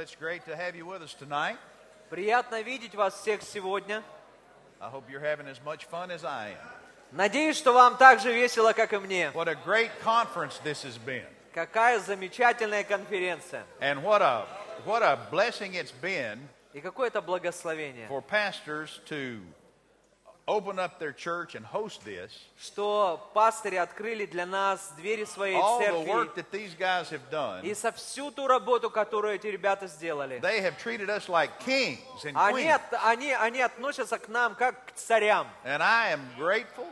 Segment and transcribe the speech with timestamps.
[0.00, 1.58] it's great to have you with us tonight.
[2.10, 4.02] Приятно видеть вас всех сегодня.
[4.80, 6.56] I hope you're having as much fun as I am.
[7.12, 9.30] Надеюсь, что вам так же весело, как и мне.
[9.32, 11.26] What a great conference this has been.
[11.52, 13.64] Какая замечательная конференция.
[13.80, 14.46] And what a
[14.84, 16.38] what a blessing it's been
[16.72, 19.40] И какое это благословение, for pastors to
[20.48, 22.30] open up their church and host this.
[22.60, 26.42] что пастыри открыли для нас двери своей All the work церкви.
[26.42, 30.38] that these guys have done, И со всю ту работу, которую эти ребята сделали.
[30.40, 32.74] they have treated us like kings and Они, queens.
[32.76, 35.48] от- они, они относятся к нам как к царям.
[35.64, 36.86] And I am grateful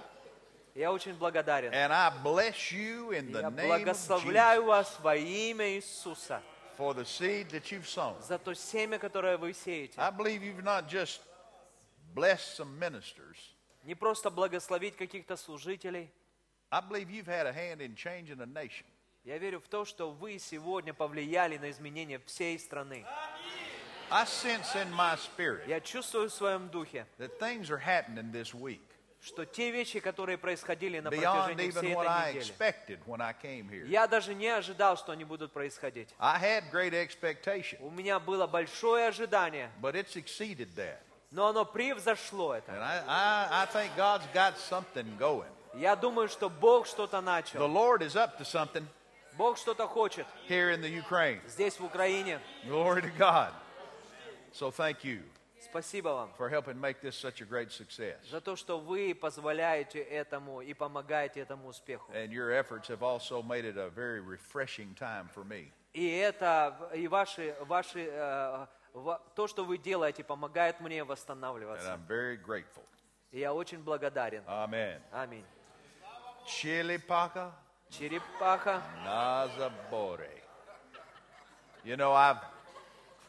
[0.75, 1.73] Я очень благодарен.
[1.73, 6.43] and I bless you in the Я name of благословляю Jesus вас во имя Иисуса
[6.77, 8.16] for the seed that you've sown.
[8.27, 9.95] за то семя, которое вы сеете.
[9.97, 11.21] I believe you've not just
[12.13, 13.38] blessed some ministers.
[13.84, 16.09] Не просто благословить каких-то служителей.
[16.72, 18.86] I believe you've had a hand in changing a nation.
[19.23, 23.05] Я верю в то, что вы сегодня повлияли на изменения всей страны.
[24.12, 28.53] I sense in my spirit Я чувствую в своем духе, that things are happening this
[28.53, 28.81] week
[29.22, 35.12] что те вещи, которые происходили на протяжении всей этой недели, я даже не ожидал, что
[35.12, 36.09] они будут происходить.
[36.17, 39.72] У меня было большое ожидание,
[41.31, 42.72] но оно превзошло это.
[42.72, 45.49] And I, I, I think God's got something going.
[45.75, 47.67] Я думаю, что Бог что-то The начал.
[47.67, 48.85] Lord is up to something
[49.38, 51.39] Бог что-то хочет here in the Ukraine.
[51.47, 52.39] здесь, в Украине.
[52.66, 53.52] Glory to God.
[54.52, 55.22] So thank you
[55.61, 58.17] Спасибо вам for helping make this such a great success.
[58.31, 62.11] за то, что вы позволяете этому и помогаете этому успеху.
[62.13, 65.72] And your efforts have also made it a very refreshing time for me.
[65.94, 68.69] И это, и ваши, ваши, э, ва-
[69.36, 71.94] то, что вы делаете, помогает мне And восстанавливаться.
[71.94, 72.84] I'm very grateful.
[73.31, 74.44] И я очень благодарен.
[74.48, 75.02] Amen.
[75.12, 75.46] Аминь.
[76.46, 77.52] Chilipaka
[77.90, 78.81] Черепаха.
[79.06, 80.30] Nazabore.
[81.84, 82.44] You know, I've,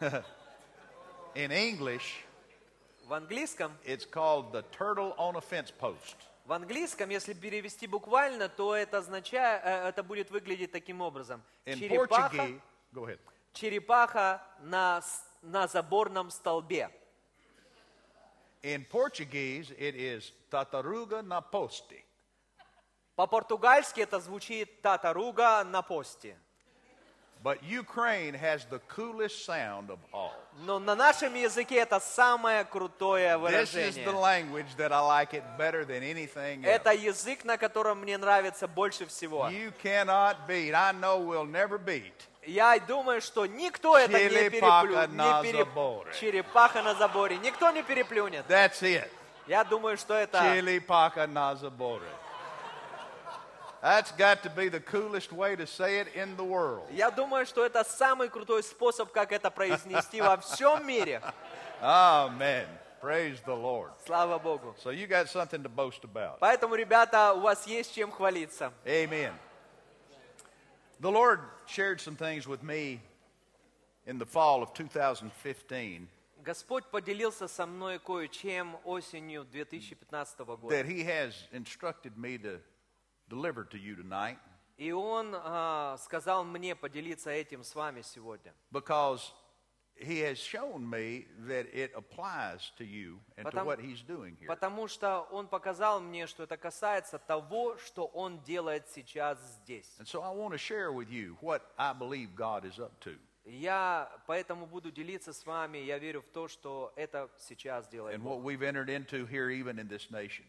[1.35, 2.25] in English,
[3.07, 6.17] В английском, it's called the turtle on a fence post.
[6.47, 11.43] в английском, если перевести буквально, то это означает, э, это будет выглядеть таким образом.
[11.67, 12.61] In Черепаха,
[12.93, 13.19] go ahead.
[13.53, 15.03] черепаха на,
[15.43, 16.91] на заборном столбе.
[18.63, 22.05] In Portuguese, it is tataruga na poste.
[23.17, 26.37] По-португальски это звучит татаруга на посте.
[27.43, 30.33] But Ukraine has the coolest sound of all.
[30.67, 34.21] Но на нашем языке это самое крутое This is the выражение.
[34.21, 36.67] language that I like it better than anything else.
[36.67, 39.49] Это язык, на котором мне нравится больше всего.
[39.49, 40.75] You cannot beat.
[40.75, 42.13] I know we'll never beat.
[42.47, 45.13] Я думаю, что никто это не Черепаха переплюнет.
[45.13, 46.13] на заборе.
[46.19, 47.37] Черепаха на заборе.
[47.39, 48.45] Никто не переплюнет.
[48.49, 49.09] That's it.
[49.47, 50.39] Я думаю, что это...
[50.39, 52.03] Chilipaka Nazabore.
[53.83, 56.87] That's got to be the coolest way to say it in the world.
[56.91, 61.23] Я думаю, что это самый крутой способ, как это произнести во всем мире.
[61.81, 62.67] Amen.
[63.01, 63.91] Praise the Lord.
[64.05, 64.77] Слава Богу.
[64.85, 66.39] So you got something to boast about.
[66.41, 68.73] Поэтому, ребята, у вас есть чем хвалиться.
[68.85, 69.33] Amen.
[71.00, 73.02] The Lord shared some things with me
[74.06, 76.08] in the fall of 2015
[76.44, 80.68] Господь поделился со мной кое-чем осенью 2015 года.
[80.76, 82.60] that He has instructed me to
[83.30, 84.38] deliver to you tonight
[84.78, 88.54] И Он а, сказал мне поделиться этим с вами сегодня.
[88.72, 89.32] because
[90.01, 94.35] He has shown me that it applies to you and to Потому- what He's doing
[94.37, 94.49] here.
[94.49, 99.87] Потому что Он показал мне, что это касается того, что Он делает сейчас здесь.
[99.99, 103.19] And so I want to share with you what I believe God is up to
[103.45, 105.79] Я поэтому буду делиться с вами.
[105.79, 109.79] Я верю в то, что это сейчас делает and what we've entered into here, even
[109.79, 110.45] in this nation.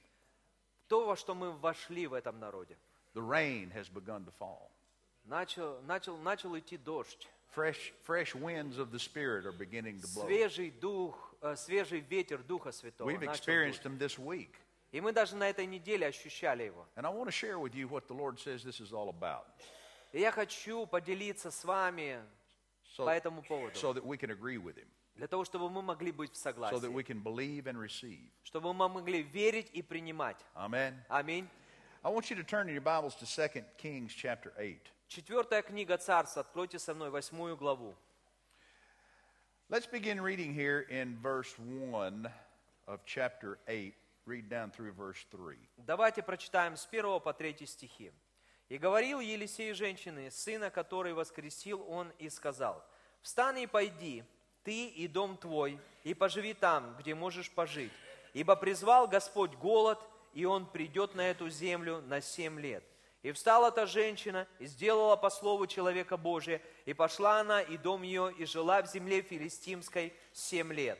[0.87, 2.77] То, во что мы вошли в этом народе.
[3.13, 4.71] The rain has begun to fall.
[5.25, 7.27] Начал, начал, начал идти дождь.
[7.50, 10.26] Fresh, fresh winds of the Spirit are beginning to blow.
[10.26, 13.08] Свежий дух, э, свежий ветер Духа Святого.
[13.08, 13.92] We've начал experienced дуть.
[13.92, 14.50] them this week.
[14.92, 16.86] И мы даже на этой неделе ощущали его.
[16.96, 19.46] And I want to share with you what the Lord says this is all about
[20.12, 22.20] И я хочу поделиться с вами
[22.96, 23.74] so, по этому поводу.
[23.74, 26.50] so that we can agree with Him, Для того, чтобы мы могли быть в so
[26.50, 26.88] that согласии.
[26.88, 28.28] we can believe and receive.
[28.44, 30.36] Чтобы мы могли верить и принимать.
[30.54, 30.94] Amen.
[31.08, 31.48] Аминь.
[32.04, 34.78] I want you to turn in your Bibles to 2 Kings chapter 8.
[35.13, 36.37] Четвертая книга Царств.
[36.37, 37.93] Откройте со мной восьмую главу.
[39.67, 42.31] Let's begin reading here in verse 1
[42.87, 43.93] of chapter 8.
[44.25, 45.57] Read down through verse 3.
[45.79, 48.13] Давайте прочитаем с 1 по 3 стихи.
[48.69, 52.81] «И говорил Елисей женщины, сына которой воскресил он, и сказал,
[53.21, 54.23] «Встань и пойди,
[54.63, 57.91] ты и дом твой, и поживи там, где можешь пожить,
[58.31, 59.99] ибо призвал Господь голод,
[60.33, 62.85] и он придет на эту землю на семь лет.
[63.23, 68.01] И встала та женщина, и сделала по слову человека Божия, и пошла она, и дом
[68.01, 70.99] ее, и жила в земле филистимской семь лет.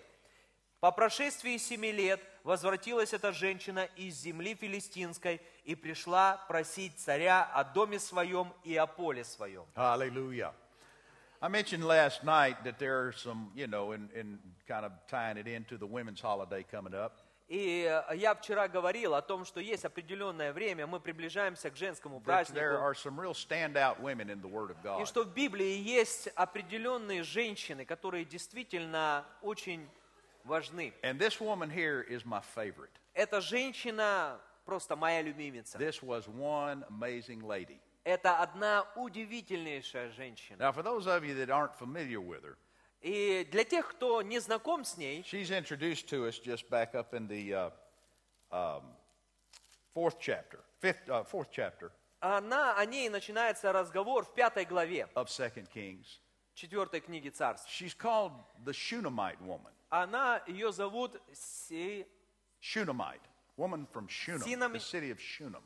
[0.79, 7.63] По прошествии семи лет возвратилась эта женщина из земли филистимской и пришла просить царя о
[7.63, 9.65] доме своем и о поле своем.
[9.75, 10.53] Hallelujah.
[11.39, 15.37] I mentioned last night that there are some, you know, in, in kind of tying
[15.37, 17.17] it into the women's holiday coming up.
[17.51, 22.21] И э, я вчера говорил о том, что есть определенное время, мы приближаемся к женскому
[22.21, 22.61] празднику,
[25.01, 29.85] и что в Библии есть определенные женщины, которые действительно очень
[30.45, 30.93] важны.
[31.03, 32.93] And this woman here is my favorite.
[33.13, 35.77] Эта женщина просто моя любимица.
[35.77, 37.81] This was one amazing lady.
[38.05, 40.57] Это одна удивительнейшая женщина.
[40.57, 42.57] Now, for those of you that aren't familiar with her,
[43.01, 47.13] И для тех, кто не знаком с ней, she's introduced to us just back up
[47.13, 47.71] in the uh,
[48.51, 48.83] um,
[49.93, 55.25] fourth chapter, fifth, uh, fourth chapter она, о ней начинается разговор в пятой главе of
[55.25, 56.05] Second Kings.
[56.53, 57.67] четвертой книги царств.
[57.67, 58.33] She's called
[58.63, 59.73] the Shunammite woman.
[59.89, 62.05] Она, ее зовут Си-
[62.61, 63.21] Shunammite,
[63.57, 65.63] woman from Shunem, Sinami- the city of Shunem.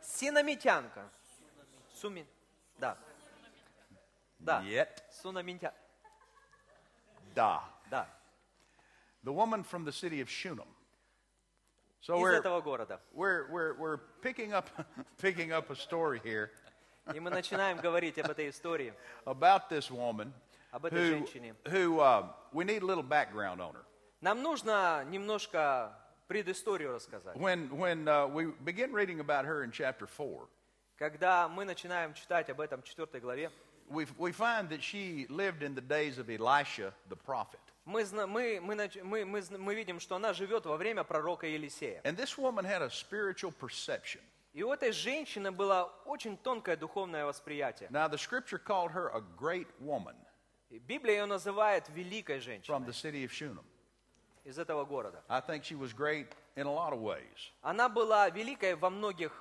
[0.00, 1.10] Синамитянка.
[1.92, 2.24] Суми...
[2.78, 2.96] Да.
[4.38, 4.62] Да.
[4.62, 5.74] Yet, Сунамитя...
[7.37, 7.59] da,
[7.89, 8.05] Да.
[9.23, 10.67] the woman from the city of Shunem.
[12.01, 12.99] So Из we're, этого города.
[13.13, 14.69] we're, we're, we're picking up
[15.17, 16.51] picking up a story here
[17.13, 18.93] И мы начинаем говорить об этой истории,
[19.25, 20.31] about this woman
[20.71, 21.55] об этой who, женщине.
[21.67, 23.85] who uh, we need a little background on her.
[24.21, 25.91] Нам нужно немножко
[26.27, 27.35] предысторию рассказать.
[27.35, 30.47] When, when uh, we begin reading about her in chapter 4,
[30.97, 33.49] Когда мы начинаем читать об этом в 4 главе,
[33.90, 37.60] We, we find that she lived in the days of Elisha the prophet.
[37.84, 42.00] мы, мы, мы, мы, мы, видим, что она живет во время пророка Елисея.
[42.04, 44.20] And this woman had a spiritual perception.
[44.52, 47.88] И у этой женщины было очень тонкое духовное восприятие.
[47.90, 50.16] Now, the scripture called her a great woman
[50.70, 53.64] Библия ее называет великой from женщиной the city of Shunem.
[54.44, 55.22] из этого города.
[55.28, 57.52] I think she was great in a lot of ways.
[57.62, 59.32] Она была великой во многих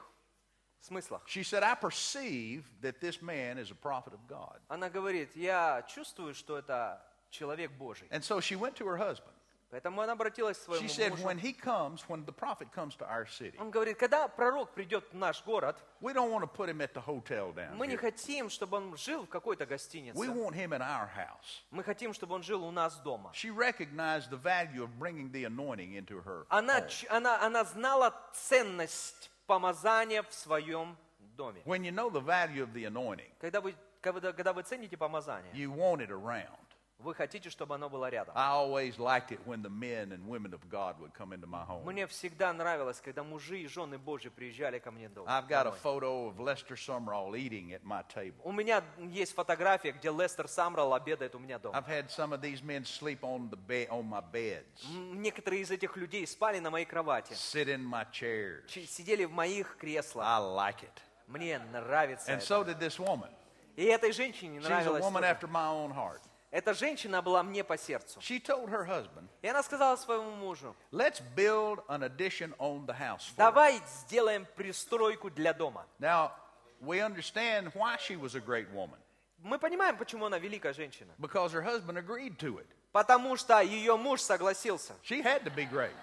[0.81, 1.23] смыслах.
[1.26, 4.59] She said, I perceive that this man is a prophet of God.
[4.69, 7.00] Она говорит, я чувствую, что это
[7.31, 8.09] человек Божий.
[8.11, 9.32] And so she went to her husband.
[9.70, 11.23] Поэтому она обратилась к She своему said, мужу.
[11.25, 15.03] when he comes, when the prophet comes to our city, Он говорит, когда пророк придет
[15.12, 17.94] в наш город, we don't want to put him at the hotel down мы не
[17.94, 18.00] here.
[18.00, 20.14] хотим, чтобы он жил в какой-то We гостинице.
[20.19, 21.62] want him in our house.
[21.70, 23.31] Мы хотим, чтобы он жил у нас дома.
[23.32, 26.44] She recognized the value of bringing the anointing into her.
[26.50, 26.88] Она, home.
[26.91, 31.62] ч- она, она знала ценность помазания в своем доме.
[31.64, 35.53] When you know the value of the anointing, Когда вы, когда, когда вы цените помазание,
[35.53, 36.59] you want it around.
[37.00, 38.34] Вы хотите, чтобы оно было рядом.
[38.36, 41.64] I always liked it when the men and women of God would come into my
[41.64, 41.84] home.
[41.86, 45.30] Мне всегда нравилось, когда мужи и жены Божьи приезжали ко мне дома.
[45.30, 48.42] I've got a photo of Lester Sumrall eating at my table.
[48.44, 51.78] У меня есть фотография, где Лестер Самрал обедает у меня дома.
[51.78, 54.84] I've had some of these men sleep on the bed on my beds,
[55.14, 58.68] Некоторые из этих людей спали на моей кровати, sit in my chairs.
[58.88, 60.26] сидели в моих креслах.
[60.26, 61.02] I like it.
[61.28, 62.46] Мне нравится And это.
[62.46, 63.30] so did this woman.
[63.76, 66.22] И этой женщине She's a нравилось woman after my own heart.
[66.57, 68.19] Эта женщина была мне по сердцу.
[68.19, 72.98] She told her husband, И она сказала своему мужу, Let's build an addition on the
[72.98, 73.27] house.
[73.27, 75.86] For her." давай сделаем пристройку для дома.
[76.00, 76.31] Now,
[76.81, 78.98] we understand why she was a great woman
[79.44, 81.13] Мы понимаем, почему она великая женщина.
[81.19, 82.65] because her husband agreed to it.
[82.92, 84.93] Потому что ее муж согласился.
[85.03, 85.93] She had to be great.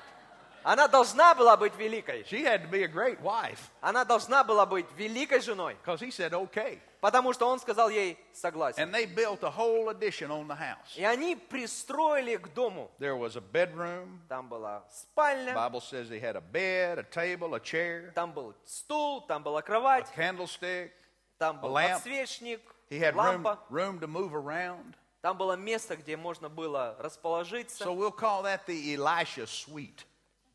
[0.64, 2.24] Она должна была быть великой.
[2.24, 5.76] She had to be a great wife Она должна была быть великой женой.
[5.84, 6.80] because he said, okay.
[7.02, 8.82] Потому что он сказал ей согласен.
[8.82, 10.96] And they built a whole addition on the house.
[10.96, 12.90] И они пристроили к дому.
[12.98, 14.20] There was a bedroom.
[14.28, 18.54] Там была спальня, Bible says he had a bed, a table, a chair, там был
[18.64, 20.92] стул, там была a кровать, candlestick.
[21.38, 21.96] там был lamp.
[22.02, 23.58] подсвечник, He had room, лампа.
[23.68, 24.94] room to move around.
[25.20, 27.84] Там было место, где можно было расположиться.
[27.84, 30.04] So we'll call that the Elisha suite.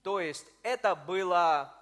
[0.03, 1.73] То есть это было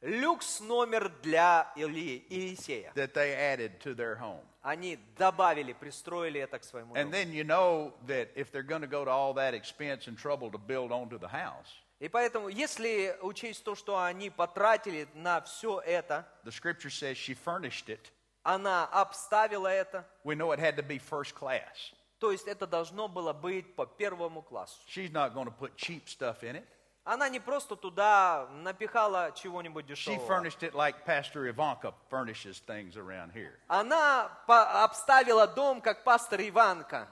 [0.00, 2.92] люкс номер для Или- Елисея.
[2.94, 4.44] that they added to their home.
[4.62, 7.12] Они добавили, пристроили это к своему And дому.
[7.12, 10.50] then you know that if they're going to go to all that expense and trouble
[10.50, 11.66] to build onto the house,
[12.00, 17.34] И поэтому, если учесть то, что они потратили на все это, the scripture says she
[17.34, 18.10] furnished it.
[18.44, 21.92] она обставила это, We know it had to be first class.
[22.18, 24.80] то есть это должно было быть по первому классу.
[24.88, 26.64] She's not going to put cheap stuff in it.
[27.03, 30.27] Она не просто туда напихала чего-нибудь She дешевого.
[30.27, 33.57] furnished it like Pastor Ivanka furnishes things around here.
[33.69, 37.07] Она по- обставила дом, как пастор Иванка.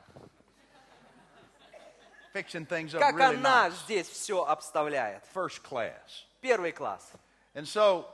[2.33, 3.73] Fixing things up Как really она nice.
[3.85, 5.23] здесь все обставляет.
[5.33, 6.25] First class.
[6.41, 7.13] Первый класс.
[7.53, 8.05] And so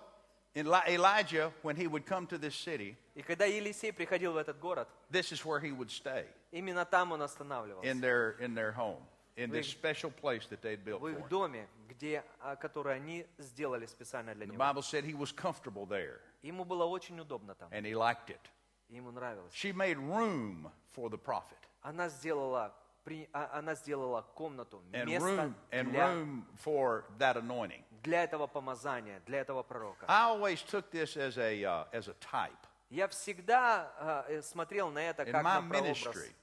[0.56, 4.60] Eli- Elijah, when he would come to this city, И когда Елисей приходил в этот
[4.60, 7.84] город, this is where he would stay именно там он останавливался.
[7.90, 9.02] in their, in their home,
[9.36, 11.30] in this Вы- special place that they'd built В for их him.
[11.30, 14.62] доме, где, а, который они сделали специально для The него.
[14.64, 17.70] Bible said he was comfortable there, Ему было очень удобно там.
[17.72, 18.40] and he liked it.
[18.90, 19.54] и Ему нравилось.
[19.54, 25.28] She made room for the prophet, Она сделала, при- а- она сделала комнату, and место
[25.28, 27.84] room, and для, room for that anointing.
[28.04, 30.06] для этого помазания, для этого пророка.
[30.10, 32.58] I always took this as a, uh, as a type.
[32.90, 35.98] Я всегда а, э, смотрел на это In как my на прообраз.
[36.06, 36.34] ministry,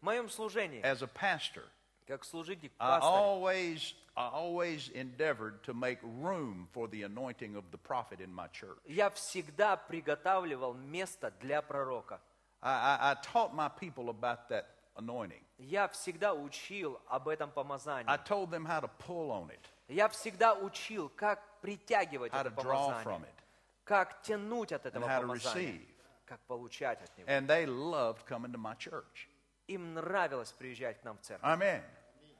[0.00, 1.64] В моем служении, as a pastor,
[2.08, 7.64] как служитель I пастырь, always, I always endeavored to make room for the anointing of
[7.70, 8.78] the prophet in my church.
[8.84, 12.20] я всегда приготавливал место для пророка.
[12.60, 14.66] I, I, I taught my people about that
[14.96, 15.42] anointing.
[15.58, 18.24] Я всегда учил об этом I помазании.
[18.26, 22.54] told them how to pull on it, Я всегда учил, как притягивать how это to
[22.62, 23.42] draw from помазание, it,
[23.84, 25.86] как тянуть от этого and how to помазания, receive.
[26.26, 27.28] как получать от него.
[27.30, 29.28] And they loved coming to my church.
[29.66, 31.46] Им нравилось приезжать к нам в церковь.
[31.48, 31.82] Amen.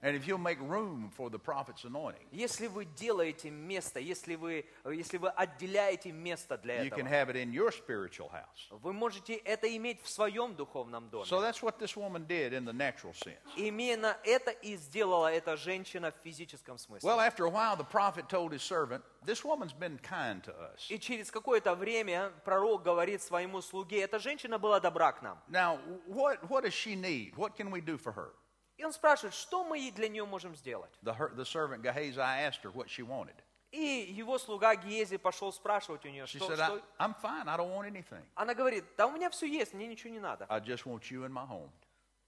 [0.05, 4.67] And if you'll make room for the prophet's anointing, Если вы делаете место, если вы,
[4.85, 8.69] если вы отделяете место для you can этого, have it in your spiritual house.
[8.71, 11.25] вы можете это иметь в своем духовном доме.
[11.25, 13.39] So that's what this woman did in the natural sense.
[13.57, 17.09] Именно это и сделала эта женщина в физическом смысле.
[17.09, 20.91] Well, after a while, the prophet told his servant, This woman's been kind to us.
[20.91, 25.39] И через какое-то время пророк говорит своему слуге, эта женщина была добра к нам.
[25.49, 27.35] Now, what, what does she need?
[27.37, 28.35] What can we do for her?
[28.80, 30.92] И он спрашивает, что мы для нее можем сделать?
[31.04, 33.36] The, her, the servant Gehazi asked her what she wanted.
[33.72, 37.48] И его слуга Гиези пошел спрашивать у нее, She что, said, что- I'm fine.
[37.48, 38.24] I don't want anything.
[38.36, 40.46] Она говорит, да у меня все есть, мне ничего не надо.
[40.50, 41.70] I just want you in my home.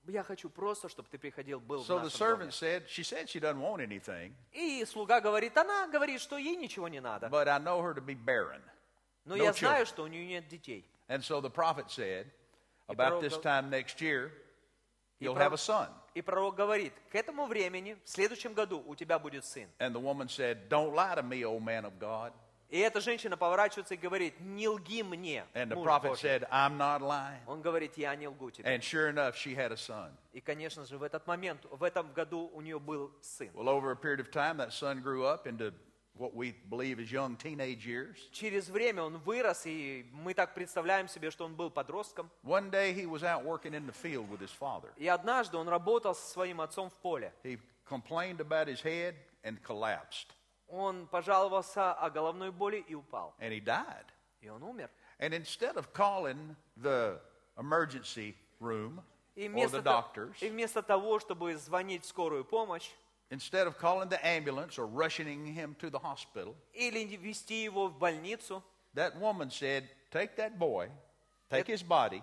[0.08, 2.52] Я хочу просто, чтобы ты приходил, был в So the нашем доме.
[2.52, 6.58] servant said, She said she doesn't want anything, И слуга говорит, она говорит, что ей
[6.58, 7.28] ничего не надо.
[7.28, 8.62] but I know her to be barren.
[9.24, 9.60] Но no я children.
[9.60, 10.86] знаю, что у нее нет детей.
[11.08, 12.28] And so the prophet said,
[12.88, 14.32] About this time next year,
[15.20, 15.88] you'll have a son.
[16.14, 19.68] И пророк говорит, к этому времени, в следующем году у тебя будет сын.
[19.80, 22.34] And the woman said, Don't lie to me, O man of God.
[22.72, 26.22] И эта женщина поворачивается и говорит, не лги мне, And the prophet Божий».
[26.22, 27.42] said, I'm not lying.
[27.46, 28.66] Он говорит, я не лгу тебе.
[28.66, 30.12] And sure enough, she had a son.
[30.32, 33.50] И, конечно же, в этот момент, в этом году у нее был сын.
[33.54, 35.74] Well, over a period of time, that son grew up into
[36.22, 38.16] what we believe is young teenage years.
[38.32, 42.30] Через время он вырос, и мы так представляем себе, что он был подростком.
[42.44, 44.94] One day, he was out working in the field with his father.
[44.98, 47.34] И однажды он работал со своим отцом в поле.
[47.44, 47.60] He
[47.90, 50.28] complained about his head and collapsed,
[50.68, 53.34] Он пожаловался о головной боли и упал.
[53.40, 54.06] and he died.
[54.42, 54.90] И он умер.
[55.20, 57.20] And instead of calling the
[57.58, 59.02] emergency room
[59.36, 62.90] И or the doctors, и вместо того, чтобы звонить в скорую помощь
[63.31, 67.99] instead of calling the ambulance or rushing him to the hospital, или вести его в
[67.99, 68.63] больницу,
[68.95, 70.89] that woman said, Take that boy,
[71.51, 72.23] take his body,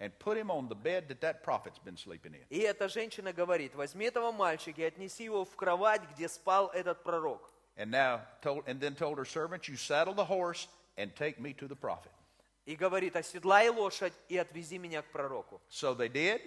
[0.00, 2.44] and put him on the bed that that prophet's been sleeping in.
[2.50, 7.02] и эта женщина говорит, возьми этого мальчика и отнеси его в кровать, где спал этот
[7.02, 7.50] пророк.
[7.76, 10.68] And now told, and then told her servant, You saddle the horse
[10.98, 12.12] and take me to the prophet.
[12.66, 15.60] И говорит, оседлай лошадь и отвези меня к пророку.
[15.70, 16.42] So they did,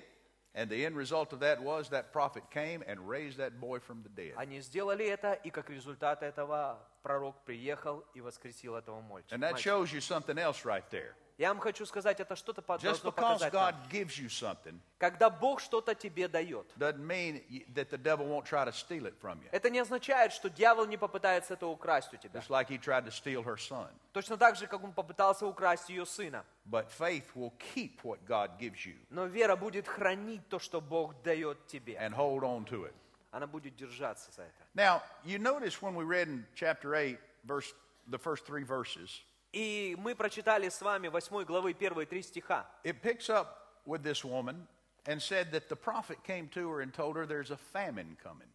[0.58, 4.04] and the end result of that was that prophet came and raised that boy from
[4.04, 4.34] the dead.
[4.38, 6.78] Они сделали это, и как результат этого
[7.09, 9.35] пророк приехал и воскресил этого мальчика.
[9.35, 11.15] And that shows you something else right there.
[11.39, 13.89] Я вам хочу сказать, это что-то Just должно because показать God нам.
[13.91, 18.45] gives you something Когда Бог что-то тебе дает, doesn't mean y- that the devil won't
[18.45, 19.49] try to steal it from you.
[19.53, 22.41] это не означает, что дьявол не попытается это украсть у тебя.
[22.41, 23.89] Just like he tried to steal her son.
[24.13, 26.45] Точно так же, как он попытался украсть ее сына.
[26.67, 31.23] But faith will keep what God gives you Но вера будет хранить то, что Бог
[31.23, 31.95] дает тебе.
[32.01, 32.93] and hold on to it.
[33.31, 34.67] Она будет держаться за это.
[34.78, 37.72] Now, you notice when we read in chapter 8, verse,
[38.08, 39.22] the first three verses,
[39.54, 42.66] И мы прочитали с вами 8 главы первые три стиха.
[42.84, 44.68] it picks up with this woman
[45.06, 48.48] and said that the prophet came to her and told her there's a famine coming.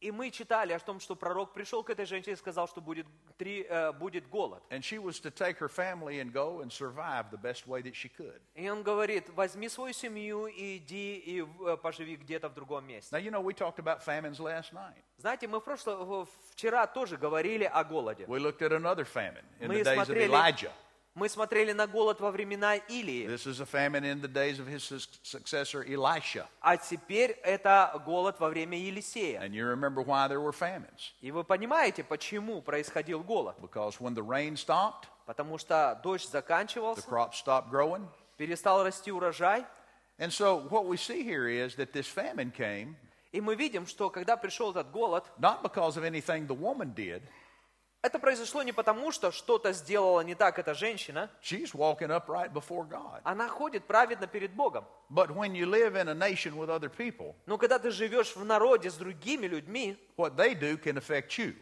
[0.00, 3.06] И мы читали о том, что пророк пришел к этой женщине и сказал, что будет,
[3.38, 4.62] три, э, будет голод.
[8.54, 13.14] И он говорит, возьми свою семью и иди и э, поживи где-то в другом месте.
[13.14, 15.02] Now, you know, we talked about famines last night.
[15.18, 18.24] Знаете, мы в прошло, вчера тоже говорили о голоде.
[18.26, 20.72] We looked at another famine in Мы the days of смотрели, Elijah.
[21.16, 24.66] Мы смотрели на голод во времена Илии, This is a famine in the days of
[24.68, 24.84] his
[25.22, 26.46] successor Elisha.
[26.60, 29.40] а теперь это голод во время Елисея.
[29.40, 31.14] And you remember why there were famines.
[31.22, 33.56] И вы понимаете, почему происходил голод?
[33.60, 38.06] Because when the rain stopped, Потому что дождь the заканчивался, crops stopped growing.
[38.36, 39.64] перестал расти урожай.
[40.18, 42.94] And so what we see here is that this famine came
[43.32, 47.22] И мы видим, что когда пришел этот голод, not because of anything the woman did,
[48.06, 51.28] Это произошло не потому, что что-то сделала не так эта женщина.
[51.42, 53.20] She's walking upright before God.
[53.24, 54.84] Она ходит праведно перед Богом.
[55.10, 58.44] But when you live in a nation with other people, Но когда ты живешь в
[58.44, 61.56] народе с другими людьми, what they do can affect you.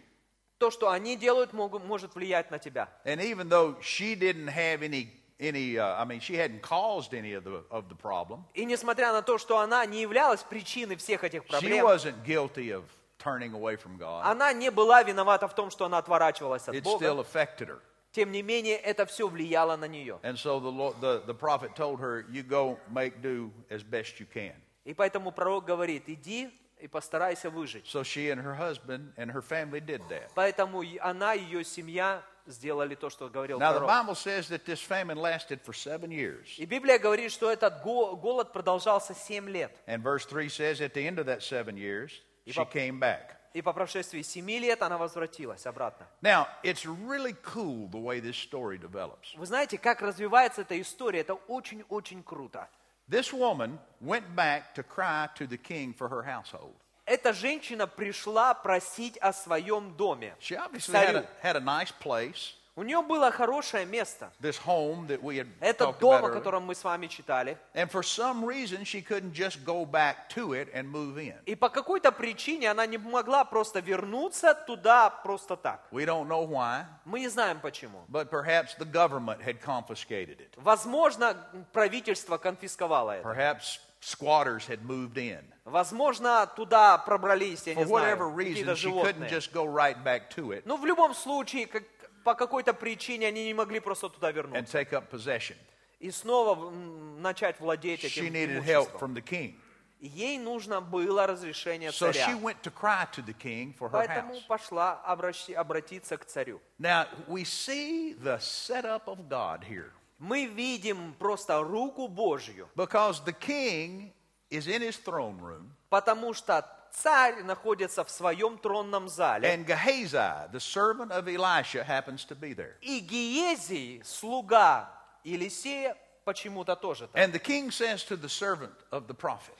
[0.59, 2.91] то, что они делают, могут, может влиять на тебя.
[3.07, 5.09] And even though she didn't have any,
[5.41, 9.15] any uh, I mean, she hadn't caused any of the, of the problem, И несмотря
[9.15, 12.83] на то, что она не являлась причиной всех этих she проблем, wasn't guilty of
[13.19, 14.23] turning away from God.
[14.25, 17.21] она не была виновата в том, что она отворачивалась от It still Бога.
[17.23, 17.81] affected her.
[18.13, 20.21] Тем не менее, это все влияло на нее.
[20.23, 24.21] And so the, Lord, the, the prophet told her, You go make do as best
[24.21, 24.55] you can.
[24.85, 27.87] И поэтому пророк говорит, иди и постарайся выжить.
[27.87, 30.31] So she and her husband and her family did that.
[30.35, 33.89] Поэтому она и ее семья сделали то, что говорил Now, the пророк.
[33.89, 36.55] Bible says that this famine lasted for seven years.
[36.59, 39.73] И Библия говорит, что этот го- голод продолжался семь лет.
[39.87, 42.13] And verse 3 says, At the end of that seven years,
[42.46, 43.36] she по- came back.
[43.54, 46.08] И по прошествии семи лет она возвратилась обратно.
[46.22, 49.36] Now, it's really cool the way this story develops.
[49.36, 51.22] Вы знаете, как развивается эта история?
[51.22, 52.68] Это очень-очень круто.
[53.08, 56.76] This woman went back to cry to the king for her household.
[57.06, 60.36] Эта женщина пришла просить о своем доме.
[60.40, 61.08] She obviously Царю.
[61.08, 64.33] had a, had a nice place, У нее было хорошее место.
[64.41, 67.57] this home that we had Это дом, о котором мы с вами читали.
[67.73, 71.37] And for some reason, she couldn't just go back to it and move in.
[71.47, 75.87] И по какой-то причине она не могла просто вернуться туда просто так.
[75.93, 78.05] We don't know why, Мы не знаем почему.
[78.09, 80.51] but perhaps the government had confiscated it.
[80.57, 81.37] Возможно,
[81.73, 83.29] правительство конфисковало это.
[83.29, 85.45] Perhaps squatters had moved in.
[85.65, 89.31] Возможно, туда пробрались, я For не whatever знаю, какие-то животные.
[89.31, 91.85] right Но в любом случае, как-
[92.25, 94.79] по какой-то причине они не могли просто туда and вернуться.
[94.81, 95.57] take up possession.
[96.01, 96.71] И снова
[97.19, 99.01] начать владеть She этим needed help имуществом.
[99.01, 99.55] from the king.
[100.01, 102.37] Ей нужно было разрешение So she царя.
[102.39, 104.47] went to cry to the king for her Поэтому house.
[104.47, 106.61] пошла обратиться к царю.
[106.79, 113.33] Now, we see the setup of God here Мы видим просто руку Божью, because the
[113.33, 114.13] king
[114.51, 116.67] is in his throne room потому что
[117.03, 122.55] царь находится в своем тронном зале, and Gehazi, the servant of Elisha, happens to be
[122.55, 122.77] there.
[122.81, 124.91] и Гиезий, слуга
[125.25, 127.21] Елисея, почему-то тоже там.
[127.23, 129.55] And the king says to the servant of the prophet,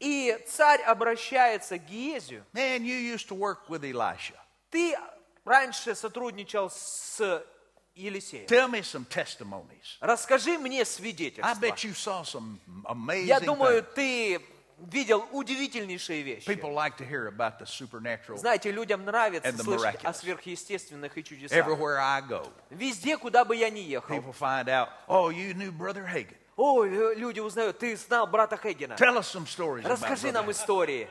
[0.00, 2.44] И царь обращается к Гиезию.
[2.52, 4.34] Man, you used to work with Elisha.
[4.70, 4.96] Ты
[5.44, 7.20] раньше сотрудничал с
[7.94, 8.46] Елисеем.
[8.46, 9.98] Tell me some testimonies.
[10.00, 11.54] Расскажи мне I свидетельства.
[11.60, 13.94] bet you saw some amazing Я думаю, things.
[13.94, 14.40] ты
[14.90, 16.46] видел удивительнейшие вещи.
[16.46, 21.16] People like to hear about the supernatural Знаете, людям нравится And the слышать о сверхъестественных
[21.18, 21.56] и чудесах.
[21.58, 22.46] everywhere I go.
[22.70, 24.14] Везде, куда бы я ни ехал.
[24.16, 26.36] People find out, oh, you knew Brother Hagen.
[26.56, 28.94] О, лю- люди узнают, ты знал брата Хейгена.
[28.96, 31.08] Tell us some stories Расскажи Brother нам Hagin." истории.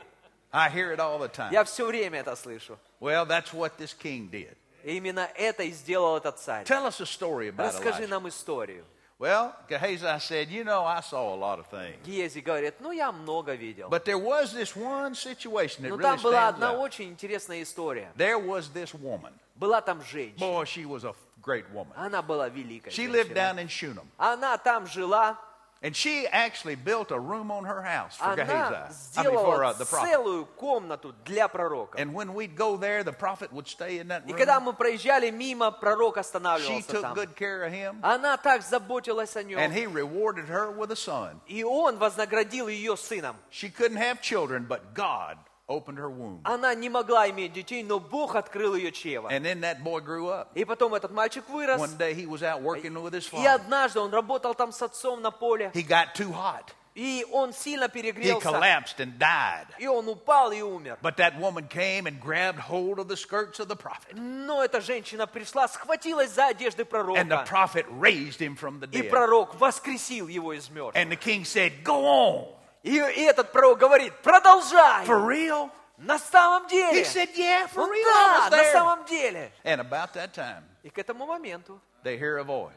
[0.52, 1.52] I hear it all the time.
[1.52, 2.78] Я все время это слышу.
[3.00, 4.56] Well, that's what this king did.
[4.82, 6.64] И именно это и сделал этот царь.
[6.64, 8.08] Tell us a story about Расскажи Elijah.
[8.08, 8.84] нам историю.
[9.19, 11.95] Well, Gehazi said, you know, I saw a lot of things.
[12.05, 13.87] Гиези говорит, ну я много видел.
[13.89, 16.79] But there was this one situation that Но really там была stands одна out.
[16.79, 18.11] очень интересная история.
[18.17, 19.31] There was this woman.
[19.57, 20.37] Была там женщина.
[20.39, 21.93] Boy, she was a great woman.
[21.95, 23.35] Она была великой She lived женщиной.
[23.35, 24.05] down in Shunem.
[24.17, 25.37] Она там жила,
[25.81, 28.75] And she actually built a room on her house for она Gehazi.
[29.17, 30.09] I mean, for сделала uh, the prophet.
[30.09, 31.99] целую комнату для пророка.
[31.99, 34.63] And when we'd go there, the prophet would stay in that И когда room.
[34.63, 37.13] мы проезжали мимо, пророк She останавливался took там.
[37.13, 37.99] good care of him.
[38.01, 39.71] Она так заботилась о And нем.
[39.71, 41.39] he rewarded her with a son.
[41.45, 43.35] И он вознаградил ее сыном.
[43.51, 45.37] She couldn't have children, but God
[45.69, 46.41] opened her womb.
[46.43, 49.29] Она не могла иметь детей, но Бог открыл ее чрево.
[49.29, 50.49] And then that boy grew up.
[50.55, 51.79] И потом этот мальчик вырос.
[51.81, 53.55] One day he was out working with his И father.
[53.55, 55.71] однажды он работал там с отцом на поле.
[55.73, 56.71] He got too hot.
[56.93, 58.47] И он сильно He перегрелся.
[58.47, 59.65] collapsed and died.
[59.79, 60.97] И он упал и умер.
[61.01, 64.13] But that woman came and grabbed hold of the skirts of the prophet.
[64.13, 67.45] Но эта женщина пришла, схватилась за одежды And the пророка.
[67.49, 69.09] prophet raised him from the И dead.
[69.09, 70.95] пророк воскресил его из мертвых.
[70.95, 72.47] And the king said, Go on.
[72.83, 75.05] И, и этот пророк говорит, продолжай.
[75.05, 75.69] For real?
[75.97, 77.03] На самом He деле.
[77.05, 78.03] said, Yeah, for Ну real.
[78.05, 78.71] да, I was на there.
[78.73, 79.51] самом деле.
[79.63, 82.73] And about that time, И к этому моменту they hear a voice.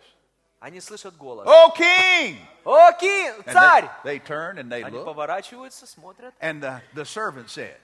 [0.61, 1.47] они слышат голос.
[1.47, 2.39] Oh, king!
[2.65, 3.91] О, ки, And царь!
[4.05, 5.05] they, they turn and they Они look.
[5.07, 6.33] поворачиваются, смотрят.
[6.41, 7.77] And the, the servant says,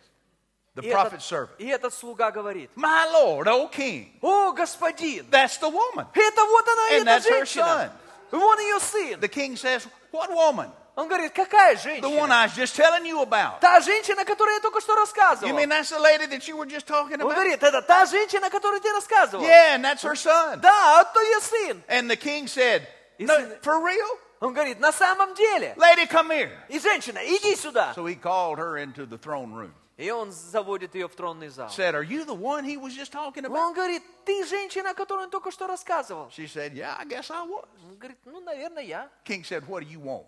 [0.77, 5.27] The И prophet's этот, servant, и этот слуга говорит, My Lord, O king, о, господин,
[5.31, 6.07] that's the woman.
[6.15, 7.93] это вот она, And эта that's her женщина.
[8.31, 9.21] Вон ее сын.
[9.21, 10.71] The king says, What woman?
[10.99, 12.35] Он говорит, какая The one женщина?
[12.43, 13.61] I was just telling you about.
[13.61, 15.57] Та женщина, которую я только что You рассказывал.
[15.57, 17.35] mean that's the lady that you were just talking Он about?
[17.35, 19.43] говорит, это та женщина, которую ты рассказывал.
[19.45, 20.61] Yeah, and that's her son.
[20.61, 21.83] Да, это ее сын.
[21.89, 22.87] And the king said,
[23.19, 24.07] И no, сын- For real?
[24.41, 25.75] Он говорит, на самом деле.
[25.77, 26.57] Lady, come here.
[26.69, 27.93] И женщина, иди сюда.
[27.97, 29.73] So he called her into the throne room.
[29.97, 31.69] И он заводит ее в тронный зал.
[31.71, 33.57] Said, Are you the one he was just talking about?
[33.57, 36.31] Он говорит, ты женщина, о которой он только что рассказывал.
[36.31, 37.65] She said, Yeah, I guess I was.
[37.89, 39.09] Он говорит, ну, наверное, я.
[39.25, 40.27] King said, What do you want?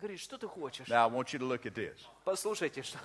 [0.00, 0.88] Говорит, что ты хочешь?
[0.88, 1.96] Now I want you to look at this.
[2.24, 2.98] Послушайте, что...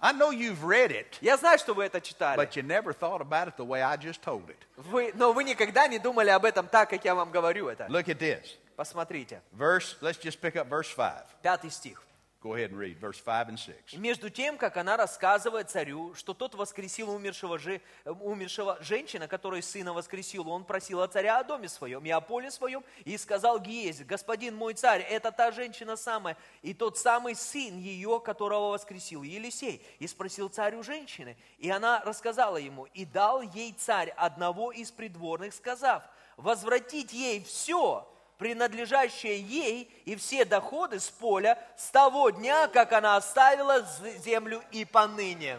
[0.00, 2.38] I know you've read it, Я знаю, что вы это читали.
[2.38, 4.56] but you never thought about it the way I just told it.
[4.76, 7.86] Вы, но вы никогда не думали об этом так, как я вам говорю это.
[7.86, 8.56] Look at this.
[8.76, 9.40] Посмотрите.
[9.52, 11.26] Verse, let's just pick up verse 5.
[11.42, 12.00] Пятый стих.
[12.40, 13.94] Go ahead and read verse 5 and 6.
[13.94, 19.26] И между тем, как она рассказывает царю, что тот воскресил умершего, же, э, умершего женщина,
[19.26, 23.18] которой сына воскресил, он просил о царя о доме своем и о поле своем, и
[23.18, 28.70] сказал Гиезь, господин мой царь, это та женщина самая, и тот самый сын ее, которого
[28.70, 29.82] воскресил Елисей.
[29.98, 34.92] И спросил царь у женщины, и она рассказала ему, и дал ей царь одного из
[34.92, 36.04] придворных, сказав,
[36.36, 43.16] возвратить ей все, принадлежащее ей и все доходы с поля с того дня, как она
[43.16, 43.84] оставила
[44.24, 45.58] землю и поныне.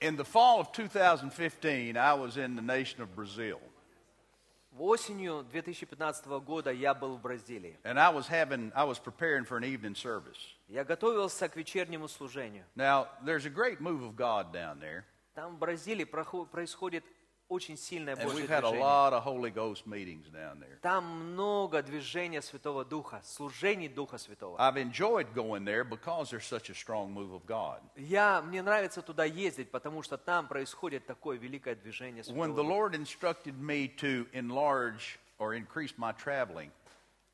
[0.00, 3.58] In the fall of 2015, I was in the nation of Brazil,
[4.78, 7.76] Осенью 2015 года я был в Бразилии.
[7.84, 10.38] and I was having, I was preparing for an evening service.
[10.68, 12.64] Я готовился к вечернему служению.
[12.76, 17.04] Now, there's a great move of God down there, Там в Бразилии происходит
[17.49, 18.79] очень сильное and Божье we've had a движение.
[18.81, 20.79] lot of Holy Ghost meetings down there.
[20.81, 24.57] Там много движения Святого Духа, служений Духа Святого.
[24.59, 27.81] I've enjoyed going there because there's such a strong move of God.
[27.95, 32.63] Я, мне нравится туда ездить, потому что там происходит такое великое движение When Святого the
[32.63, 32.73] Духа.
[32.73, 36.71] Lord instructed me to enlarge or increase my traveling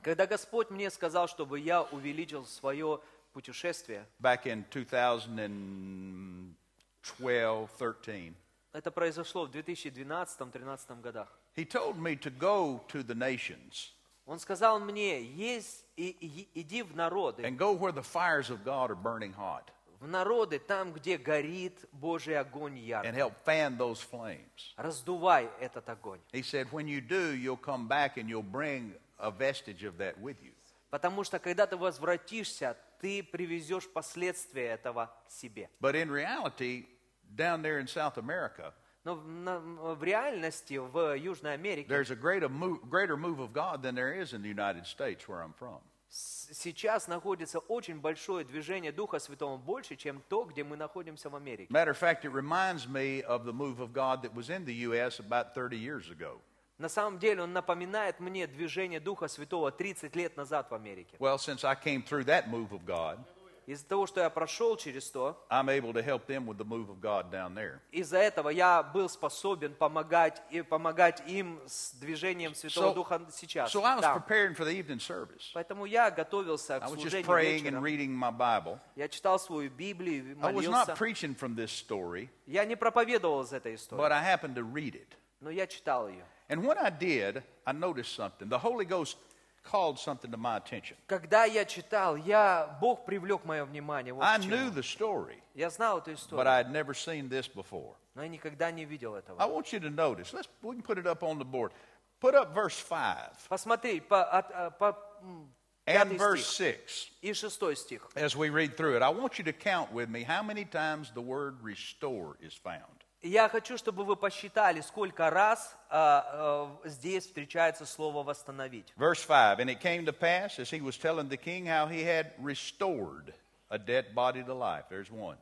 [0.01, 2.99] Когда Господь мне сказал, чтобы я увеличил свое
[3.33, 8.33] путешествие, back in 2012, 13,
[8.74, 11.28] это произошло в 2012-2013 годах.
[11.56, 13.92] He told me to go to the nations
[14.26, 18.64] Он сказал мне, есть, и, и- иди в народы, and go where the fires of
[18.64, 23.08] God are burning hot в народы, там, где горит Божий огонь and ярко.
[23.08, 24.74] help fan those flames.
[24.76, 26.20] Раздувай этот огонь.
[26.32, 30.18] He said, when you do, you'll come back and you'll bring a vestige of that
[30.20, 30.52] with you.
[30.90, 35.68] Потому что когда ты возвратишься, ты привезешь последствия этого себе.
[35.80, 36.86] But in reality,
[37.35, 38.73] down there in South America,
[39.05, 43.53] Но в, на- в реальности в Южной Америке there's a greater move, greater move of
[43.53, 45.79] God than there is in the United States where I'm from.
[46.09, 51.35] с- сейчас находится очень большое движение Духа Святого, больше, чем то, где мы находимся в
[51.35, 51.71] Америке.
[51.71, 54.73] Matter of fact, it reminds me of the move of God that was in the
[54.87, 55.19] U.S.
[55.19, 56.41] about 30 years ago.
[56.77, 61.15] На самом деле он напоминает мне движение Духа Святого 30 лет назад в Америке.
[61.19, 63.19] Well, since I came through that move of God,
[63.66, 66.88] Из-за того, что я прошел через то, I'm able to help them with the move
[66.90, 67.80] of God down there.
[67.92, 73.74] из-за этого я был способен помогать, и помогать им с движением Святого So- Духа сейчас.
[73.74, 74.16] So I was там.
[74.22, 75.50] preparing for the evening service.
[75.54, 78.78] Поэтому я готовился I к was just служению praying and reading my Bible.
[78.96, 80.70] Я читал свою Библию, I was молился.
[80.92, 84.62] not preaching from this story, Я не проповедовал из этой истории, but I happened to
[84.62, 85.08] read it.
[85.40, 86.24] но я читал ее.
[86.50, 88.50] And when I did, I noticed something.
[88.50, 89.16] The Holy Ghost
[89.63, 90.95] called something to my attention.
[91.07, 94.13] Когда я читал, я, Бог привлек мое внимание.
[94.13, 94.55] Вот I к чему.
[94.55, 97.95] knew the story, Я знал эту but историю, I had never seen this before.
[98.15, 99.37] но я никогда не видел I этого.
[99.47, 100.33] want you to notice.
[100.33, 101.71] Let's we can put it up on the board.
[102.19, 105.49] Put up verse 5 Посмотри, по, от- а, по, м,
[105.85, 108.09] and пятый verse стих 6 и шестой стих.
[108.15, 109.01] as we read through it.
[109.01, 112.92] I want you to count with me how many times the word restore is found.
[113.26, 118.92] Я хочу, чтобы вы посчитали, сколько раз а, а, здесь встречается слово «восстановить».
[118.98, 122.02] Verse 5 And it came to pass, as he was telling the king how he
[122.02, 123.32] had restored
[123.70, 124.84] a dead body to life.
[124.90, 125.38] There's one.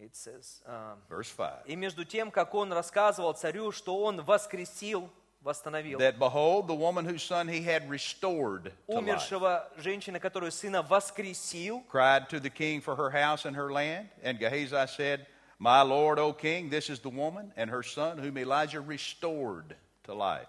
[0.00, 5.08] It says, а, Verse 5 И между тем, как он рассказывал царю, что он воскресил,
[5.42, 10.50] восстановил That behold, the woman whose son he had restored to life умершего женщины, которую
[10.50, 14.08] сына воскресил, cried to the king for her house and her land.
[14.24, 15.26] And Gehazi said,
[15.57, 19.75] My lord, O king, this is the woman and her son whom Elijah restored
[20.05, 20.47] to life.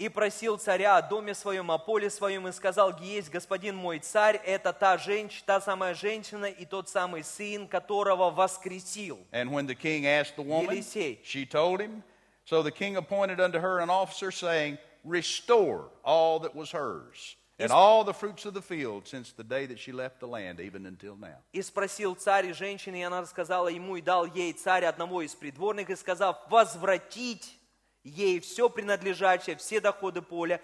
[0.00, 4.40] и просил царя о доме своем, о поле своем, и сказал, есть господин мой царь,
[4.46, 9.18] это та женщина, та самая женщина и тот самый сын, которого воскресил.
[9.30, 11.18] And when the king asked the woman, Елисей.
[11.22, 12.02] she told him.
[12.46, 17.70] So the king appointed unto her an officer, saying, Restore all that was hers, and
[17.72, 20.86] all the fruits of the field since the day that she left the land, even
[20.86, 21.36] until now.
[21.52, 25.34] И спросил царь и женщины, и она рассказала ему, и дал ей царь одного из
[25.34, 27.58] придворных, и сказав, возвратить
[28.02, 30.60] ей все принадлежащее, все доходы поля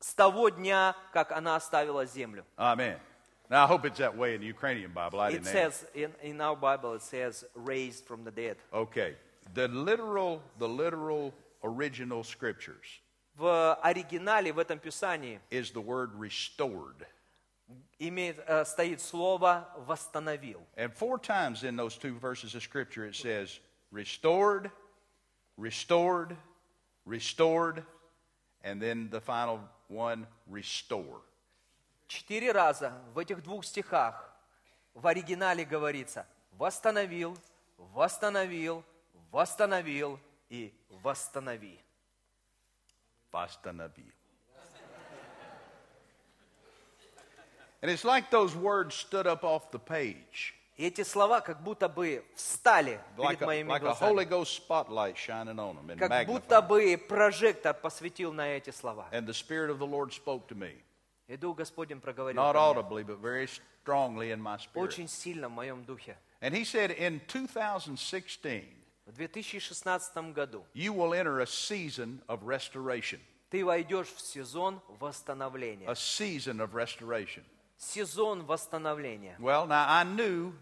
[0.00, 2.44] с того дня, как она оставила землю.
[2.56, 2.98] Amen.
[3.50, 5.20] Now, I hope it's that way in the Ukrainian Bible.
[5.20, 5.52] I It didn't ask.
[5.52, 8.56] says, in, in our Bible, it says, raised from the dead.
[8.72, 9.16] Okay.
[9.52, 12.86] The literal, the literal original scriptures
[13.39, 17.07] В оригинале, в этом Писании, is the word restored.
[17.97, 20.61] имеет, э, стоит слово «восстановил».
[20.75, 23.61] And four times in those two verses of scripture it says
[23.93, 24.69] restored,
[25.57, 26.35] restored,
[27.05, 27.85] restored,
[28.61, 31.21] and then the final one, restore.
[32.07, 34.33] Четыре раза в этих двух стихах
[34.93, 37.37] в оригинале говорится «восстановил»,
[37.77, 38.83] «восстановил»,
[39.31, 41.79] «восстановил» и «восстанови».
[43.32, 44.10] Vastanavi.
[47.82, 51.88] And it's like those words stood up off the page, И эти слова как будто
[51.88, 54.28] бы встали like перед a, моими like a Holy глазами.
[54.28, 56.26] Ghost spotlight shining on them and Как magnifying.
[56.26, 59.06] будто бы прожектор посветил на эти слова.
[59.12, 60.72] And the Spirit of the Lord spoke to me,
[61.28, 64.82] И Дух Господень проговорил not ко мне audibly, but very strongly in my spirit.
[64.82, 66.16] очень сильно в моем духе.
[66.40, 68.64] And He said, in 2016,
[69.09, 73.19] В 2016 году you will enter a season of restoration.
[73.49, 75.87] ты войдешь в сезон восстановления.
[75.87, 77.43] A season of restoration.
[77.77, 79.35] Сезон восстановления.
[79.39, 80.53] Well, now I knew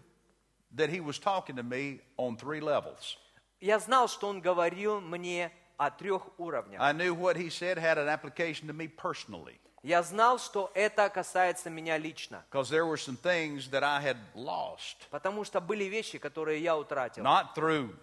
[0.74, 3.18] that He was talking to me on three levels.
[3.60, 6.80] Я знал, что Он говорил мне о трех уровнях.
[6.80, 9.58] I knew what He said had an application to me personally.
[9.82, 12.44] Я знал, что это касается меня лично.
[12.50, 16.76] Because there were some things that I had lost, Потому что были вещи, которые я
[16.78, 17.22] утратил.
[17.22, 17.94] not through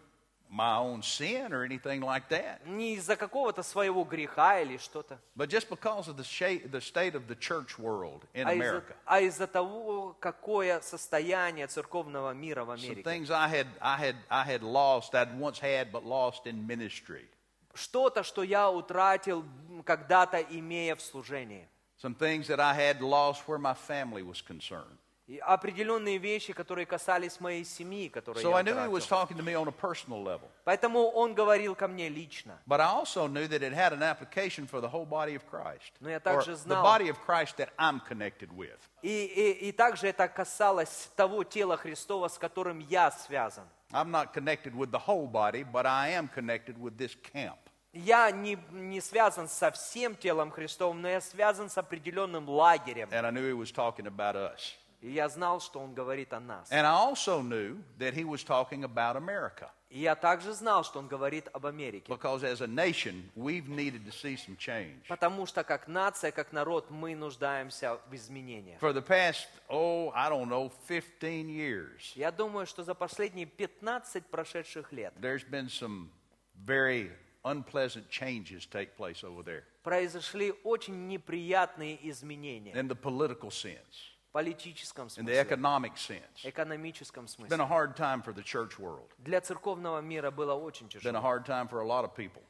[0.53, 5.49] my own sin or anything like that, Не из-за какого-то своего греха или что-то, but
[5.49, 8.97] just because of the, sha- the state of the church world in а из-за, America.
[9.07, 13.03] а из-за того, какое состояние церковного мира в Some Америке.
[13.05, 17.29] things I had, I had, I had lost, I'd once had, but lost in ministry.
[17.73, 21.69] Что-то, что я утратил м, когда-то, имея в служении.
[22.03, 24.99] Some things that I had lost where my family was concerned.
[25.28, 29.36] И определенные вещи, которые касались моей семьи, которые So я I knew he was talking
[29.38, 30.48] to me on a personal level.
[30.66, 32.60] Поэтому он говорил ко мне лично.
[32.68, 35.94] But I also knew that it had an application for the whole body of Christ.
[36.00, 38.78] Но я Or также the знал- body of Christ that I'm connected with.
[39.02, 43.64] И, и, и также это касалось того тела Христова, с которым я связан.
[43.92, 47.58] I'm not connected with the whole body, but I am connected with this camp.
[47.94, 53.10] Я не, не связан со всем телом Христовым, но я связан с определенным лагерем.
[53.10, 54.76] And I knew he was talking about us.
[55.01, 56.71] И я знал, что он говорит о нас.
[56.71, 59.71] And I also knew that he was talking about America.
[59.89, 62.13] И я также знал, что он говорит об Америке.
[62.13, 65.09] Because as a nation, we've needed to see some change.
[65.09, 68.79] Потому что как нация, как народ, мы нуждаемся в изменениях.
[68.81, 74.27] For the past, oh, I don't know, 15 years, Я думаю, что за последние 15
[74.27, 76.11] прошедших лет there's been some
[76.55, 77.11] very
[77.43, 85.08] unpleasant changes take place over there произошли очень неприятные изменения in the political sense, Политическом
[85.08, 86.44] in the смысле, economic sense.
[86.44, 87.66] экономическом It's been a смысле.
[87.66, 89.08] hard time for the church world.
[89.20, 91.22] Для церковного мира было очень It's been a тяжело.
[91.22, 92.42] hard time for a lot of people.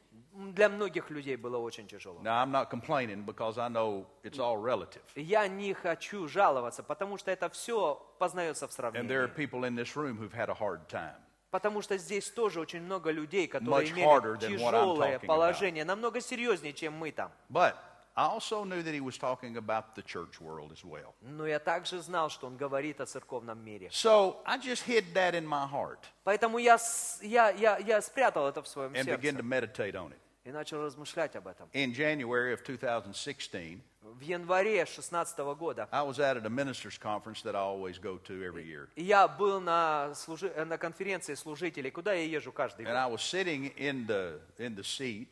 [0.52, 2.20] Для многих людей было очень тяжело.
[2.22, 5.02] Now, I'm not complaining because I know it's all relative.
[5.14, 9.34] Я не хочу жаловаться, потому что это все познается в And there are сравнении.
[9.36, 11.14] people in this room who've had a hard time.
[11.52, 16.72] Потому что здесь тоже очень много людей, которые Much имели I'm тяжелое положение, намного серьезнее,
[16.74, 17.30] чем мы там.
[17.48, 17.76] But
[18.15, 21.13] I also knew that he was talking about the church world as well.
[21.21, 23.87] Но я также знал, что он говорит о церковном мире.
[23.91, 28.47] So I just hid that in my heart Поэтому я, с- я, я, я спрятал
[28.49, 30.17] это в своем and began to сердце meditate on it.
[30.43, 31.69] и начал размышлять об этом.
[31.73, 37.41] In January of 2016, В январе 2016 года I was out at a ministers' conference
[37.43, 38.89] that I always go to every year.
[38.97, 42.95] я был на, служи- э, на конференции служителей, куда я езжу каждый And год.
[42.97, 45.29] I was sitting in the, in the seat,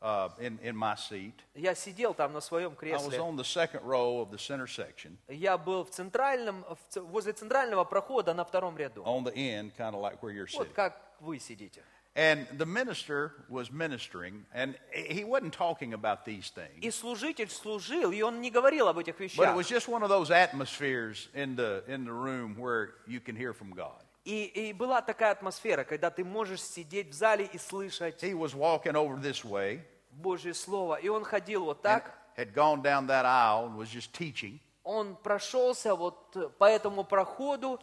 [0.00, 1.34] uh, in, in my seat.
[1.54, 3.18] Я сидел там на своем I was кресле.
[3.20, 7.32] on the second row of the center section, Я был в центральном, в ц- возле
[7.32, 9.02] центрального прохода на втором ряду.
[9.04, 10.74] on the end, kind of like where you're Вот sitting.
[10.74, 11.82] как вы сидите.
[12.14, 16.82] And the minister was ministering, and he wasn't talking about these things.
[16.82, 19.56] И служитель служил, и он не говорил об этих But it вещах.
[19.56, 23.54] was just one of those atmospheres in the, in the room where you can hear
[23.54, 24.02] from God.
[24.27, 28.53] И, и была такая атмосфера, когда ты можешь сидеть в зале и слышать He was
[28.53, 29.79] walking over this way,
[30.11, 30.95] Божье Слово.
[30.95, 34.59] И он ходил вот так, had gone down that aisle and was just teaching.
[34.83, 37.79] он прошелся вот по этому проходу,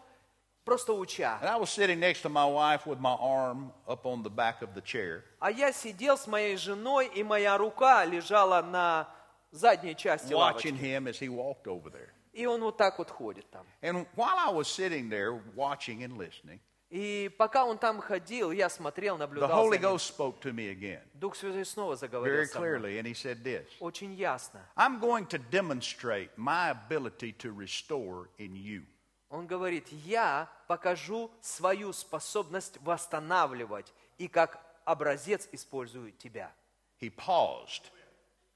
[0.66, 1.38] просто уча.
[1.40, 4.60] And I was sitting next to my wife with my arm up on the back
[4.60, 5.22] of the chair.
[5.40, 9.08] А я сидел с моей женой, и моя рука лежала на
[9.50, 10.68] задней части watching лавочки.
[10.74, 12.10] him as he walked over there.
[12.34, 13.66] И он вот так вот ходит там.
[13.80, 18.68] And while I was sitting there watching and listening, И пока он там ходил, я
[18.68, 19.78] смотрел, the наблюдал за Holy.
[19.78, 23.66] Ghost spoke to me again Дух Святой снова заговорил very clearly, and he said this
[23.80, 24.60] Очень ясно.
[24.76, 28.84] I'm going to demonstrate my ability to restore in you.
[29.30, 36.52] Он говорит, я покажу свою способность восстанавливать и как образец использую тебя.
[37.00, 37.90] He paused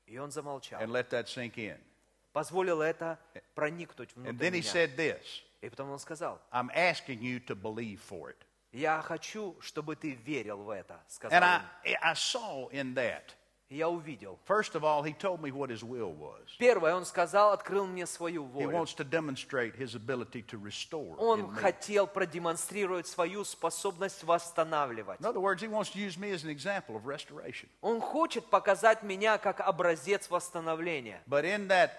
[0.07, 0.81] И он замолчал.
[0.81, 1.79] and let that sink in.
[2.33, 3.19] Позволил это
[3.55, 4.73] проникнуть And внутрь then he меня.
[4.73, 8.37] said this И потом он сказал, I'm asking you to believe for it.
[8.73, 11.45] я хочу, чтобы ты верил в это, сказал And
[11.85, 11.97] I.
[12.03, 13.23] I saw in that,
[13.71, 14.38] И я увидел.
[14.47, 16.41] first of all, he told me what his will was.
[16.59, 18.71] Первое, он сказал, открыл мне свою He волю.
[18.79, 21.17] wants to demonstrate his ability to restore.
[21.19, 21.57] Он in me.
[21.61, 25.19] хотел продемонстрировать свою способность восстанавливать.
[25.21, 27.69] In other words, he wants to use me as an example of restoration.
[27.83, 31.21] Он хочет показать меня как образец восстановления.
[31.27, 31.91] But in that,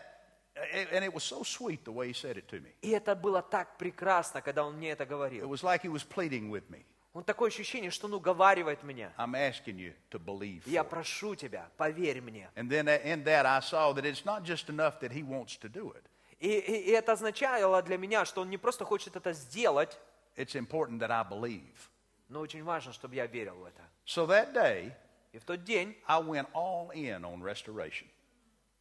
[0.92, 2.72] and it was so sweet the way he said it to me.
[2.82, 5.50] И это было так прекрасно, когда он мне это It говорил.
[5.50, 6.86] was like he was pleading with me.
[7.14, 9.12] Он такое ощущение, что он уговаривает меня.
[9.18, 10.62] I'm asking you to believe.
[10.68, 10.90] Я for it.
[10.90, 12.50] прошу тебя, поверь мне.
[12.56, 15.68] And then in that, I saw that it's not just enough that he wants to
[15.70, 16.04] do it.
[16.40, 19.98] И, и- и это означало для меня, что он не просто хочет это сделать,
[20.38, 21.90] It's important that I believe.
[22.30, 23.82] но очень важно, чтобы я верил в это.
[24.06, 24.92] So that day,
[25.34, 28.08] И в тот день I went all in on restoration.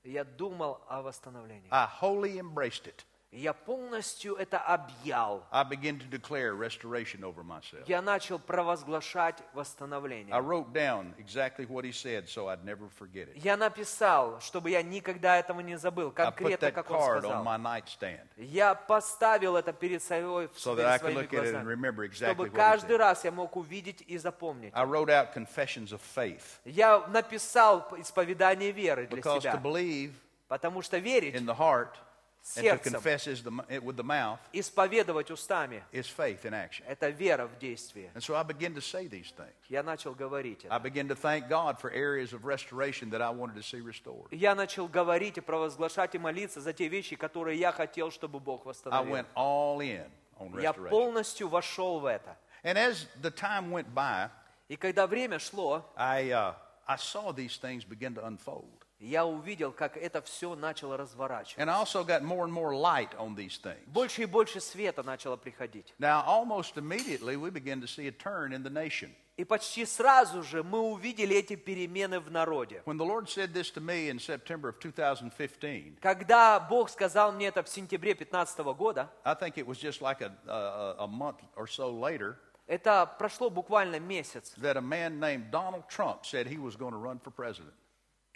[0.07, 1.69] я думал о восстановлении.
[1.71, 3.05] I wholly embraced it.
[3.30, 5.44] Я полностью это объял.
[5.50, 7.84] I began to declare restoration over myself.
[7.86, 10.34] Я начал провозглашать восстановление.
[10.34, 13.36] I wrote down exactly what he said so I'd never forget it.
[13.36, 17.16] Я написал, чтобы я никогда этого не забыл, I put конкретно, that как он card
[17.16, 17.44] on сказал.
[17.44, 18.26] my nightstand.
[18.38, 22.32] Я поставил это перед собой So that I could look at it and remember exactly
[22.34, 22.98] чтобы what he каждый said.
[22.98, 24.72] раз я мог увидеть и запомнить.
[24.74, 30.12] I wrote out confessions of faith Я написал исповедание веры для because to себя, believe
[30.48, 31.98] потому что верить, in the heart to
[32.43, 36.83] сердцем, confess is the, it with the mouth исповедовать устами, is faith in action.
[36.87, 38.11] это вера в действии.
[38.13, 39.53] And so I began to say these things.
[39.69, 40.79] Я начал говорить I это.
[40.83, 44.27] began to thank God for areas of restoration that I wanted to see restored.
[44.31, 48.63] Я начал говорить и провозглашать и молиться за те вещи, которые я хотел, чтобы Бог
[48.65, 49.13] I восстановил.
[49.15, 50.05] went all in
[50.37, 50.89] on Я restoration.
[50.89, 52.35] полностью вошел в это.
[52.63, 54.29] And as the time went by,
[54.67, 56.53] И когда время шло, I, uh,
[56.87, 58.76] I saw these things begin to unfold.
[58.99, 61.61] я увидел, как это все начало разворачиваться.
[61.61, 63.83] And I also got more and more light on these things.
[63.87, 65.93] Больше и больше света начало приходить.
[65.99, 69.13] Now, almost immediately, we began to see a turn in the nation.
[69.35, 72.83] И почти сразу же мы увидели эти перемены в народе.
[72.85, 77.47] When the Lord said this to me in September of 2015, Когда Бог сказал мне
[77.47, 81.39] это в сентябре 2015 года, I think it was just like a, a, a month
[81.55, 84.53] or so later это прошло буквально месяц.
[84.57, 87.73] that a man named Donald Trump said he was going to run for president.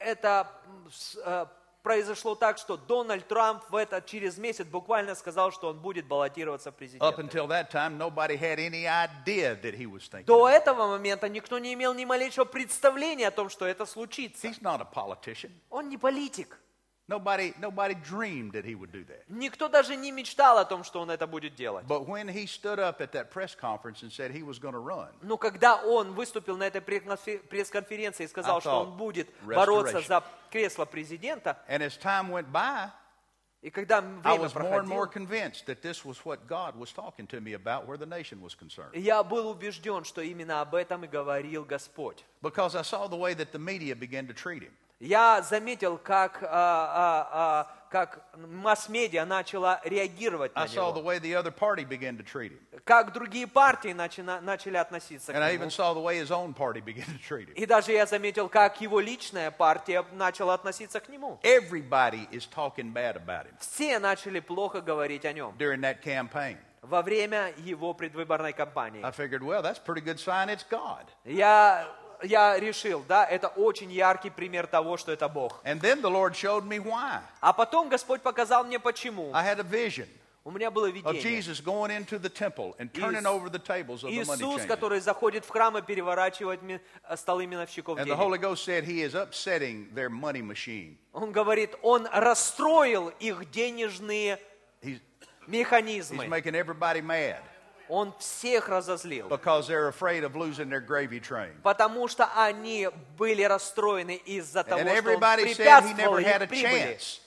[0.04, 0.46] Это
[1.24, 1.46] э,
[1.82, 6.70] произошло так, что Дональд Трамп в это через месяц буквально сказал, что он будет баллотироваться
[6.70, 7.04] в президенты.
[10.26, 14.46] До этого момента никто не имел ни малейшего представления о том, что это случится.
[15.70, 16.58] Он не политик.
[17.10, 19.23] Nobody, nobody dreamed that he would do that.
[19.29, 21.86] Никто даже не мечтал о том, что он это будет делать.
[21.88, 24.79] But when he stood up at that press conference and said he was going to
[24.79, 28.97] run, Но когда он выступил на этой пресс-конфе- пресс-конференции и сказал, I что thought, он
[28.97, 30.07] будет бороться restoration.
[30.07, 32.89] за кресло президента, and as time went by,
[33.62, 36.75] и когда I время was more and more проходило, convinced that this was what God
[36.77, 38.93] was talking to me about where the nation was concerned.
[38.93, 42.25] я был убежден, что именно об этом и говорил Господь.
[42.41, 44.73] Because I saw the way that the media began to treat him.
[45.04, 51.10] Я заметил, как, а, а, а, как масс-медиа начала реагировать I на saw the него,
[51.10, 52.60] way the other party began to treat him.
[52.84, 55.64] как другие партии начина- начали относиться к And I нему.
[55.64, 57.54] even saw the way his own party began to treat him.
[57.54, 61.40] И даже я заметил, как его личная партия начала относиться к нему.
[61.42, 66.58] Everybody is talking bad about him Все начали плохо говорить о нем during that campaign.
[66.82, 69.02] во время его предвыборной кампании.
[69.04, 71.06] I figured, well, that's a pretty good sign it's God.
[71.24, 71.88] Я,
[72.22, 75.61] я решил, да, это очень яркий пример того, что это Бог.
[75.64, 77.20] And then the Lord showed me why.
[77.40, 79.32] А потом Господь показал мне почему.
[79.35, 80.08] I had a vision
[80.44, 81.22] У меня было of видение.
[81.22, 84.66] Jesus going into the temple and turning Иис- over the tables of the money Иисус,
[84.66, 86.80] который заходит в храм и переворачивает э,
[87.16, 88.18] столы миновщиков And the денег.
[88.18, 90.96] Holy Ghost said he is upsetting their money machine.
[91.12, 94.40] Он говорит, он расстроил их денежные
[94.82, 95.00] He's, he's
[95.46, 96.26] механизмы.
[96.26, 97.38] making everybody mad
[97.92, 99.28] Он всех разозлил.
[99.28, 101.52] because they're afraid of losing their gravy train.
[101.62, 106.40] Потому что они были расстроены из-за того, что он everybody said he препятствовал never had
[106.40, 106.96] a их прибыли.
[106.96, 107.20] chance.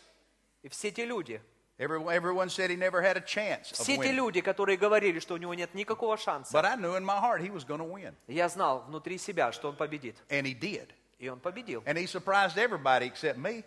[0.64, 1.40] И все те люди,
[1.78, 4.16] Everyone, said he never had a chance все те winning.
[4.16, 7.42] люди, которые говорили, что у него нет никакого шанса, But I knew in my heart
[7.42, 8.16] he was going to win.
[8.28, 10.16] я знал внутри себя, что он победит.
[10.30, 10.90] And he did.
[11.20, 11.84] И он победил.
[11.86, 13.64] And he surprised everybody except me.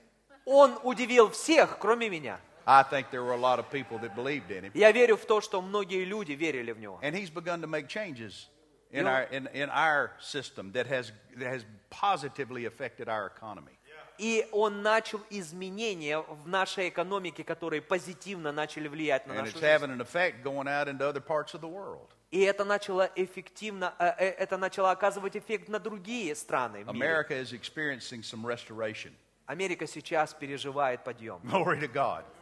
[0.46, 2.40] Он удивил всех, кроме меня.
[2.70, 4.72] I think there were a lot of people that believed in him.
[4.74, 7.00] Я верю в то, что многие люди верили в него.
[7.02, 8.48] And he's begun to make changes
[8.92, 13.72] in our, in, in our system that has, that has positively affected our economy.
[14.18, 19.60] И он начал изменения в нашей экономике, которые позитивно начали влиять на And нашу it's
[19.60, 19.64] жизнь.
[19.64, 22.08] having an effect going out into other parts of the world.
[22.30, 27.06] И это начало эффективно, э, э, это начало оказывать эффект на другие страны в мире.
[27.06, 29.14] America is experiencing some restoration.
[29.46, 31.40] Америка сейчас переживает подъем,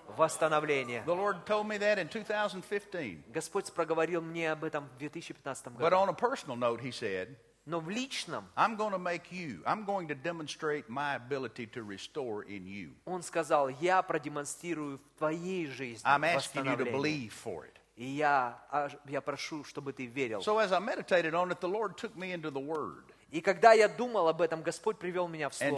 [0.06, 0.18] Glory to God.
[0.18, 1.04] восстановление.
[1.06, 3.24] The Lord told me that in 2015.
[3.34, 5.96] Господь проговорил мне об этом в 2015 But году.
[5.96, 7.36] on a personal note, he said,
[7.66, 11.84] Но в личном I'm going to make you, I'm going to demonstrate my ability to
[11.84, 12.94] restore in you.
[13.06, 16.92] Он сказал, я продемонстрирую в твоей жизни I'm asking you to восстановление.
[16.92, 17.78] believe for it.
[17.98, 20.40] И я, а, я прошу, чтобы ты верил.
[20.42, 23.75] So as I meditated on it, the Lord took me into the Word И когда
[23.75, 25.77] я думал об этом, Господь привел меня в Слово.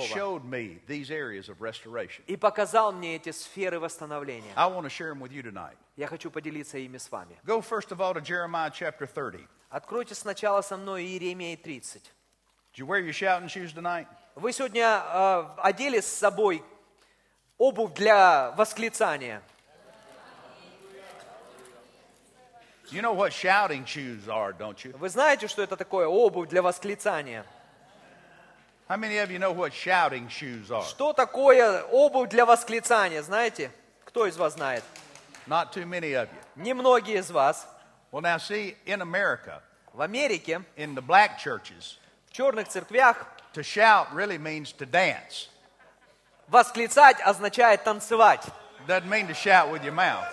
[2.29, 4.53] И показал мне эти сферы восстановления.
[5.97, 7.37] Я хочу поделиться ими с вами.
[7.45, 9.49] Go first of all to Jeremiah chapter 30.
[9.71, 12.01] Откройте сначала со мной Иеремии 30.
[12.73, 14.07] Did you wear your shouting shoes tonight?
[14.37, 16.63] Вы сегодня э, одели с собой
[17.57, 19.43] обувь для восклицания.
[22.91, 24.97] You know what shouting shoes are, don't you?
[24.97, 27.45] Вы знаете, что это такое обувь для восклицания?
[28.89, 30.83] How many of you know what shouting shoes are?
[30.85, 33.71] Что такое обувь для восклицания, знаете?
[34.07, 34.83] Кто из вас знает?
[35.47, 36.39] Not too many of you.
[36.57, 37.67] Немногие из вас.
[38.11, 39.61] Well, now see, in America,
[39.93, 41.99] В Америке, in the black churches,
[42.31, 45.49] в черных церквях, to shout really means to dance.
[46.49, 48.47] восклицать означает танцевать.
[48.87, 50.25] Doesn't mean to shout with your mouth.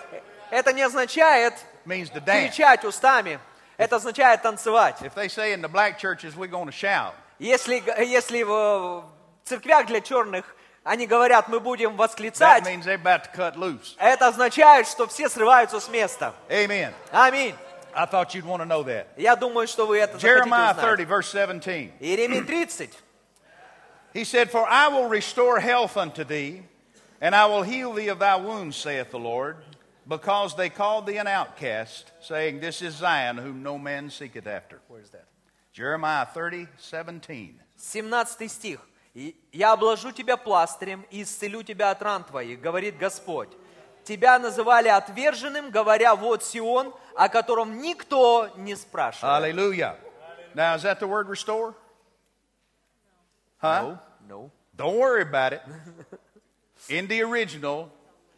[0.51, 1.53] Это не означает
[1.84, 2.54] means to dance.
[2.54, 3.38] кричать устами.
[3.76, 5.00] Это означает танцевать.
[5.02, 9.04] If they say in the black churches we're going to shout, Если, если в
[9.44, 10.44] церквях для черных
[10.84, 13.96] они говорят, мы будем that восклицать, means they're about to cut loose.
[13.98, 16.34] это означает, что все срываются с места.
[16.48, 16.92] Amen.
[17.12, 17.54] Аминь.
[17.94, 19.06] I thought you'd want to know that.
[19.16, 20.84] Я думаю, что вы это захотите Jeremiah узнать.
[20.84, 21.92] 30, verse 17.
[22.00, 22.90] Иеремия 30.
[24.12, 26.62] He said, For I will restore health unto thee,
[27.20, 29.56] and I will heal thee of thy wounds, saith the Lord,
[30.06, 34.80] because they called thee an outcast, saying, This is Zion, whom no man seeketh after.
[34.88, 35.26] Where's that?
[35.72, 37.60] Jeremiah 30, 17.
[37.76, 38.80] 17 стих.
[39.12, 43.48] «И «Я обложу тебя пластырем и исцелю тебя от ран твоих, говорит Господь.
[44.04, 49.22] Тебя называли отверженным, говоря, вот Сион, о котором никто не спрашивает.
[49.22, 49.96] Hallelujah.
[50.54, 51.74] Now, is that the word restore?
[53.58, 53.96] Huh?
[54.26, 54.50] No.
[54.76, 55.62] Don't worry about it.
[56.88, 57.90] In the original,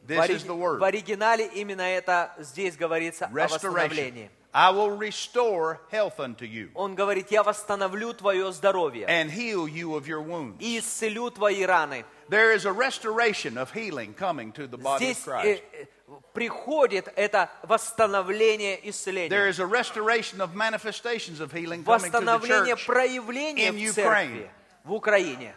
[0.07, 4.29] В, this ори- is the в word оригинале именно это здесь говорится о восстановлении.
[4.53, 9.95] I will restore health unto you Он говорит, я восстановлю твое здоровье and heal you
[9.95, 10.55] of your wounds.
[10.59, 12.05] и исцелю твои раны.
[12.29, 15.45] There is a restoration of healing coming to the body of Здесь Christ.
[15.45, 15.85] э, э,
[16.33, 19.49] приходит это восстановление There исцеления.
[19.49, 22.85] is a restoration of manifestations of healing coming to the Восстановление church.
[22.87, 24.49] проявления in в церкви
[24.83, 25.53] в Украине.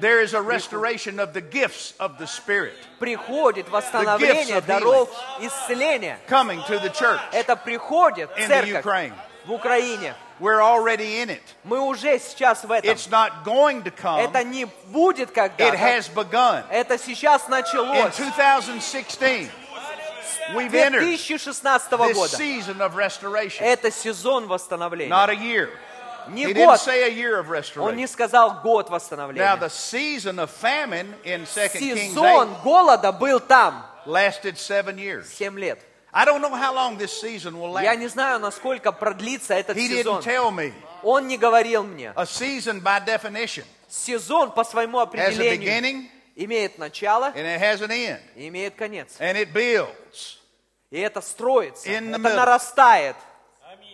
[0.00, 5.08] There is a restoration of the gifts of the Spirit Приходит восстановление of даров
[5.40, 6.18] исцеления.
[6.28, 7.20] coming to the church.
[7.32, 9.12] Это приходит в In the церковь Ukraine.
[9.46, 10.14] в Украине.
[10.40, 11.42] We're already in it.
[11.62, 12.90] Мы уже сейчас в этом.
[12.90, 14.18] It's not going to come.
[14.24, 15.76] Это не будет It когда-то.
[15.76, 16.64] has begun.
[16.70, 18.16] Это сейчас In началось.
[18.16, 19.50] 2016,
[20.54, 22.36] we've entered 2016 this года.
[22.36, 23.62] season of restoration.
[23.64, 25.10] Это сезон восстановления.
[25.10, 25.68] Not a year.
[26.29, 26.79] Не He didn't год.
[26.79, 27.47] say a year of
[27.77, 28.07] Он не restoration.
[28.07, 29.57] сказал год Now, восстановления.
[29.57, 35.27] the season of famine in 2 Kings Сезон 8 голода был там lasted seven years.
[35.27, 35.79] 7 лет.
[36.13, 37.99] I don't know how long this season will Я last.
[37.99, 40.21] не знаю, насколько продлится этот He сезон.
[40.21, 40.73] didn't tell me.
[41.03, 42.11] Он не говорил мне.
[42.15, 47.59] A season, by definition, Сезон по своему has a определению beginning имеет начало and it
[47.59, 48.19] has an end.
[48.35, 49.15] и имеет конец.
[49.19, 50.37] And it builds.
[50.89, 52.35] И это строится, In это middle.
[52.35, 53.15] нарастает.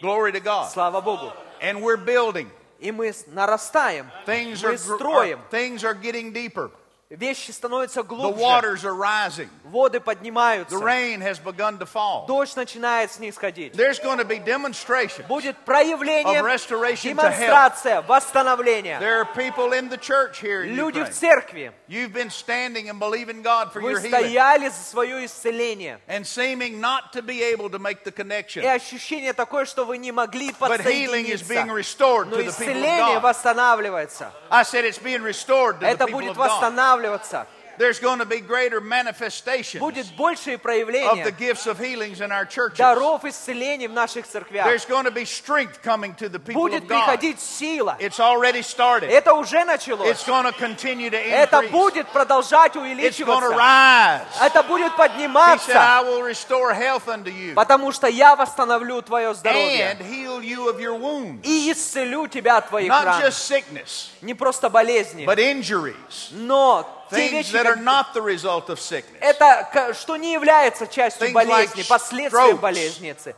[0.01, 0.69] Glory to God.
[0.71, 1.31] Слава Богу.
[1.62, 2.50] And we're building.
[2.80, 5.38] И мы с- нарастаем, Things are, мы gr- строим.
[5.38, 6.70] are- things are getting deeper.
[7.12, 9.48] Вещи становятся The глубже, waters are rising.
[9.64, 12.26] воды The поднимаются, rain has begun to fall.
[12.26, 13.72] дождь начинает снисходить.
[13.72, 15.24] There's going to be demonstration.
[15.26, 19.00] Будет проявление, Of restoration to демонстрация, восстановления.
[19.00, 21.12] There are people in the church here in Люди в Ukraine.
[21.14, 26.00] церкви, You've been standing and believing God for вы your healing стояли за свое исцеление.
[26.08, 28.62] and seeming not to be able to make the И connection.
[28.66, 31.72] ощущение такое, что вы не могли But healing is being подсоединиться.
[31.72, 33.34] restored Но to the people исцеление of God.
[33.34, 34.30] восстанавливается.
[34.50, 36.50] I said it's being restored to the Это people будет of God.
[36.50, 36.98] восстанавливаться.
[37.03, 37.62] Paolo WhatsApp.
[37.77, 42.31] There's going to be greater manifestations будет большее of the проявление gifts of healings in
[42.31, 42.77] our churches.
[42.77, 44.65] даров исцелений в наших церквях.
[44.65, 47.05] There's going to be strength coming to the people Будет of God.
[47.05, 47.97] приходить сила.
[47.99, 49.09] It's already started.
[49.09, 50.23] Это уже It's началось.
[50.25, 51.71] going to continue to Это increase.
[51.71, 53.49] будет продолжать It's going to увеличиваться.
[53.57, 54.21] rise.
[54.41, 55.71] Это будет He said, подниматься.
[55.73, 60.69] I will restore health unto you Потому что я восстановлю твое здоровье and heal you
[60.69, 61.41] of your wounds.
[61.43, 63.21] и исцелю тебя от твоих Not ран.
[63.21, 66.29] just sickness, Не просто болезни, but injuries.
[66.31, 69.18] но те Things вещи, that are как- not the result of sickness.
[69.20, 72.60] это к- что не является частью Things like болезни, последствием strokes.
[72.60, 73.34] болезницы.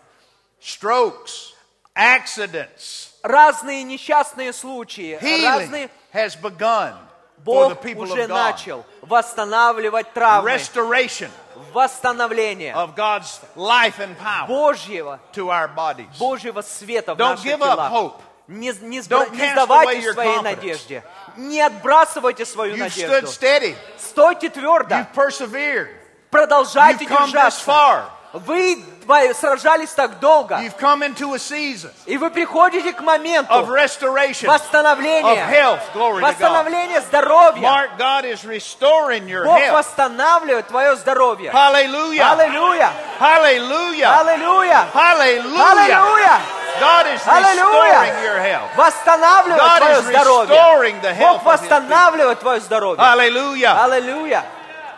[0.60, 1.52] Strokes,
[1.96, 5.90] accidents, Разные несчастные случаи, healing разные...
[6.12, 6.94] has begun
[7.44, 8.52] for the Бог people уже of God.
[8.52, 11.30] начал восстанавливать травмы, Restoration
[11.72, 16.08] восстановление of God's life and power Божьего, to our bodies.
[16.18, 17.90] Божьего света в Don't наших give up телах.
[17.92, 18.22] hope.
[18.47, 21.03] Не, не, не сдавайте своей надежде.
[21.37, 23.27] Не отбрасывайте свою You've надежду.
[23.97, 24.95] Стойте твердо.
[26.29, 27.65] Продолжайте You've держаться.
[27.65, 28.03] far.
[29.06, 30.56] Вы дво- сражались так долго.
[30.60, 35.46] You've come into a season И вы приходите к of моменту restoration, of восстановления.
[35.46, 35.80] health.
[35.92, 36.34] Glory to God.
[36.34, 37.60] Восстановления здоровья.
[37.62, 39.74] Mark, God is restoring your Бог health.
[39.74, 41.50] восстанавливает твое здоровье.
[41.50, 42.32] Hallelujah.
[42.32, 42.92] Аллилуйя!
[43.18, 44.20] Hallelujah.
[44.20, 44.86] Аллилуйя!
[44.92, 45.70] Hallelujah.
[45.72, 46.40] Аллилуйя!
[46.80, 48.00] God is Аллилуйя!
[48.00, 48.76] restoring your health.
[48.76, 51.14] Восстанавливает God твое is restoring the здоровье.
[51.14, 53.02] health Бог of His восстанавливает твое здоровье.
[53.04, 53.84] Hallelujah.
[53.84, 54.44] Аллилуйя!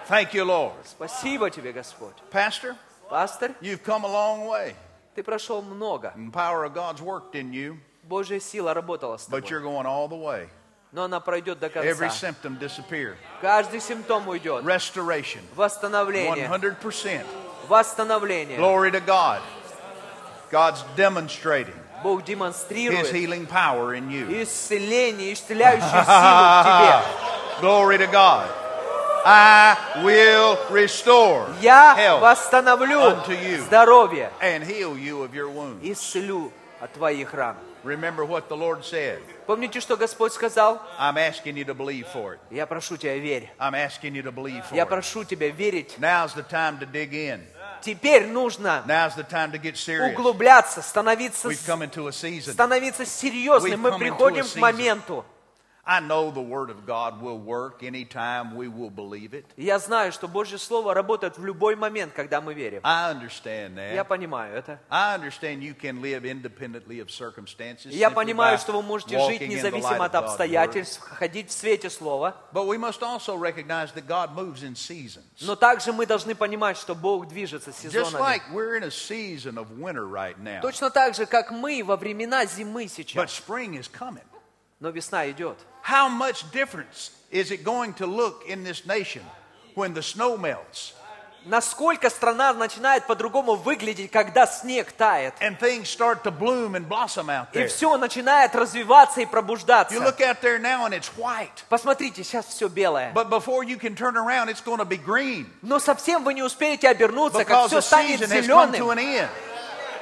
[0.09, 0.73] Thank you, Lord.
[0.85, 2.15] Спасибо тебе, Господь.
[2.31, 2.77] Pastor,
[3.11, 4.75] Пастор, you've come a long way.
[5.15, 6.13] ты прошел много.
[6.17, 9.51] And the power of God's worked in you, Божья сила работала с but тобой.
[9.51, 10.49] you're going all the way.
[10.93, 12.11] Но она пройдет до Every конца.
[12.11, 13.17] symptom disappear.
[13.41, 14.65] Каждый симптом уйдет.
[14.65, 15.41] Restoration.
[15.57, 16.49] Восстановление.
[16.49, 17.25] 100%.
[17.69, 18.59] Восстановление.
[18.59, 19.41] Glory to God.
[20.51, 24.27] God's demonstrating Бог His демонстрирует healing power in you.
[24.43, 27.61] исцеление, исцеляющую силу в тебе.
[27.63, 28.49] Glory to God.
[29.30, 33.60] I will restore Я восстановлю unto you.
[33.66, 35.82] здоровье, and heal you of your wounds.
[35.84, 36.50] исцелю
[36.80, 37.58] от твоих ран.
[37.84, 39.20] Remember what the Lord said.
[39.46, 40.82] Помните, что Господь сказал?
[40.98, 42.40] I'm asking you to believe for it.
[42.50, 43.50] Я прошу тебя, верь.
[43.60, 45.98] I'm asking you to believe for Я прошу тебя верить.
[46.00, 47.42] Now's the time to dig in.
[47.82, 50.14] Теперь нужно Now's the time to get serious.
[50.14, 52.54] углубляться, становиться, We've come into a season.
[52.54, 53.82] становиться серьезным.
[53.82, 55.26] Мы приходим к моменту.
[55.90, 59.46] I know the Word of God will work anytime we will believe it.
[59.56, 62.82] Я знаю, что Божье Слово работает в любой момент, когда мы верим.
[62.84, 64.08] I understand Я that.
[64.08, 64.82] понимаю это.
[64.90, 67.94] I understand you can live independently of circumstances.
[67.94, 72.36] Я понимаю, что вы можете жить независимо от обстоятельств, ходить в свете Слова.
[72.52, 75.24] But we must also recognize that God moves in seasons.
[75.40, 78.20] Но также мы должны понимать, что Бог движется Just сезонами.
[78.22, 80.60] like we're in a season of winter right now.
[80.62, 83.32] Точно так же, как мы во времена зимы But сейчас.
[83.32, 84.26] spring is coming.
[84.80, 85.58] Но весна идет.
[85.87, 89.23] How much difference is it going to look in this nation
[89.75, 90.95] when the snow melts
[91.45, 95.35] Насколько страна начинает по-другому выглядеть, когда снег тает.
[95.41, 97.67] and things start to bloom and blossom out И there?
[97.67, 99.99] все начинает развиваться и You пробуждаться.
[99.99, 101.65] look out there now and it's white.
[101.69, 103.13] Посмотрите, сейчас все белое.
[103.13, 106.45] But before you can turn around, it's going to be green Но совсем вы не
[106.45, 108.91] успеете обернуться, как because все the станет season has come to зеленым.
[108.93, 109.31] an end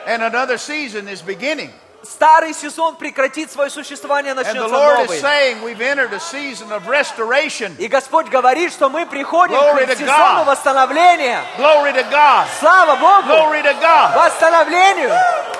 [0.06, 1.70] and another season is beginning.
[2.05, 5.19] Старый сезон прекратит свое существование, начнется новый.
[5.19, 5.61] saying.
[7.79, 10.45] И Господь говорит, что мы приходим Glory к сезону God.
[10.47, 11.41] восстановления.
[11.57, 12.47] Glory to God.
[12.59, 13.27] Слава Богу!
[13.27, 14.15] Glory to God.
[14.15, 15.09] Восстановлению,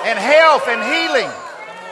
[0.04, 1.30] And health and healing.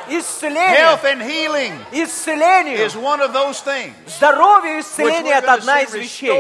[0.09, 2.79] исцелению, Health and healing исцелению.
[2.85, 3.95] is one of those things.
[4.07, 6.31] Здоровье и исцеление это одна из вещей.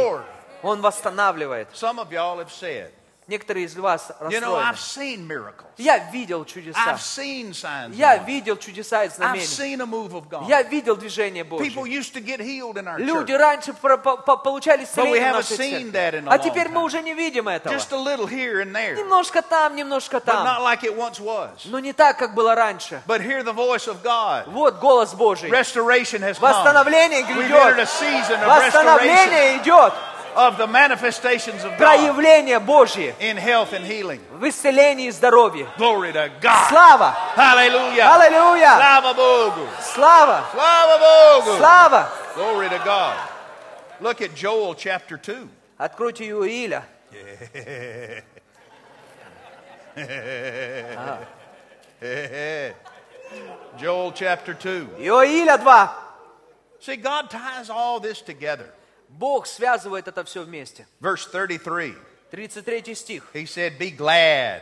[0.63, 1.69] Он восстанавливает.
[1.75, 2.91] Some of y'all have said,
[3.27, 5.17] Некоторые из вас you know, I've расстроены.
[5.17, 5.65] seen miracles.
[5.79, 6.79] Я видел чудеса.
[6.79, 7.93] I've seen signs.
[7.93, 9.47] and Я видел чудеса и I've знамения.
[9.47, 10.47] seen a move of God.
[10.47, 11.99] Я видел движение People Божье.
[11.99, 13.39] used to get healed in our Люди church.
[13.41, 15.93] раньше про- по- по- получали we исцеление в haven't нашей seen церкви.
[15.93, 16.85] that in a А long теперь мы time.
[16.85, 17.73] уже не видим этого.
[17.75, 20.63] Just a little here and there, Немножко там, немножко but not там.
[20.63, 21.49] like it once was.
[21.65, 23.01] Но не так, как было раньше.
[23.07, 24.49] But hear the voice of God.
[24.49, 25.49] Вот голос Божий.
[25.49, 26.53] Restoration has come.
[26.53, 27.89] Восстановление We've entered a грядет.
[27.89, 29.95] season of restoration Восстановление идет.
[30.36, 34.22] of the manifestations of God Проявление Божье in health and healing.
[34.40, 35.68] в исцелении и здоровье.
[35.78, 36.70] Glory to God.
[36.70, 37.16] Слава!
[37.36, 38.06] Hallelujah.
[38.06, 38.78] Аллилуйя!
[38.78, 39.68] Slava Bogu.
[39.82, 40.46] Слава!
[40.52, 41.58] Slava Bogu.
[41.58, 42.10] Слава!
[42.36, 43.18] Glory to God.
[44.02, 45.50] Look at Joel chapter 2.
[45.78, 46.84] Откройте Иуиля.
[53.78, 54.90] Joel chapter 2.
[55.00, 55.90] Иоиля 2.
[56.82, 58.70] See, God ties all this together.
[59.14, 60.88] Бог связывает это все вместе.
[61.02, 61.96] Verse 33.
[62.32, 63.24] 33 стих.
[63.34, 64.62] He said, Be glad,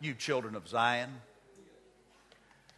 [0.00, 1.10] you children of Zion.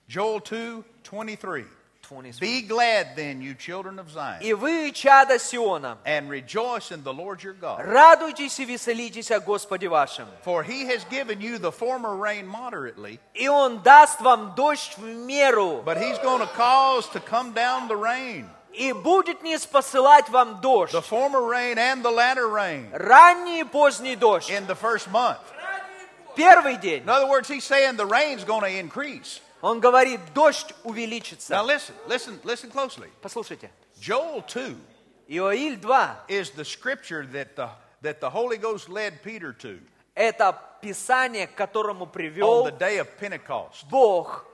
[0.09, 1.65] Joel 2 23.
[2.03, 2.39] 20.
[2.39, 7.13] Be glad then, you children of Zion, И вы, чада Сиона, and rejoice in the
[7.13, 7.81] Lord your God.
[7.81, 10.29] радуйтесь и веселитесь о Господе вашем.
[10.45, 15.03] For he has given you the former rain moderately, И Он даст вам дождь в
[15.03, 20.30] меру, but he's going to cause to come down the rain, И будет не спосылать
[20.30, 20.94] вам дождь.
[20.94, 24.50] the former rain and the latter rain, Ранний и поздний дождь.
[24.50, 25.40] in the first month.
[26.36, 27.04] Первый день.
[27.04, 29.42] In other words, he's saying the rain's going to increase.
[29.62, 31.62] Он говорит, дождь Now увеличится.
[31.64, 33.10] listen, listen, listen closely.
[33.22, 33.70] Послушайте.
[34.00, 34.76] Joel 2
[35.28, 37.70] Иоиль 2 is the scripture that the,
[38.02, 39.80] that the Holy Ghost led Peter to–
[40.16, 42.70] это Писание, к которому привел.
[43.90, 44.46] Бог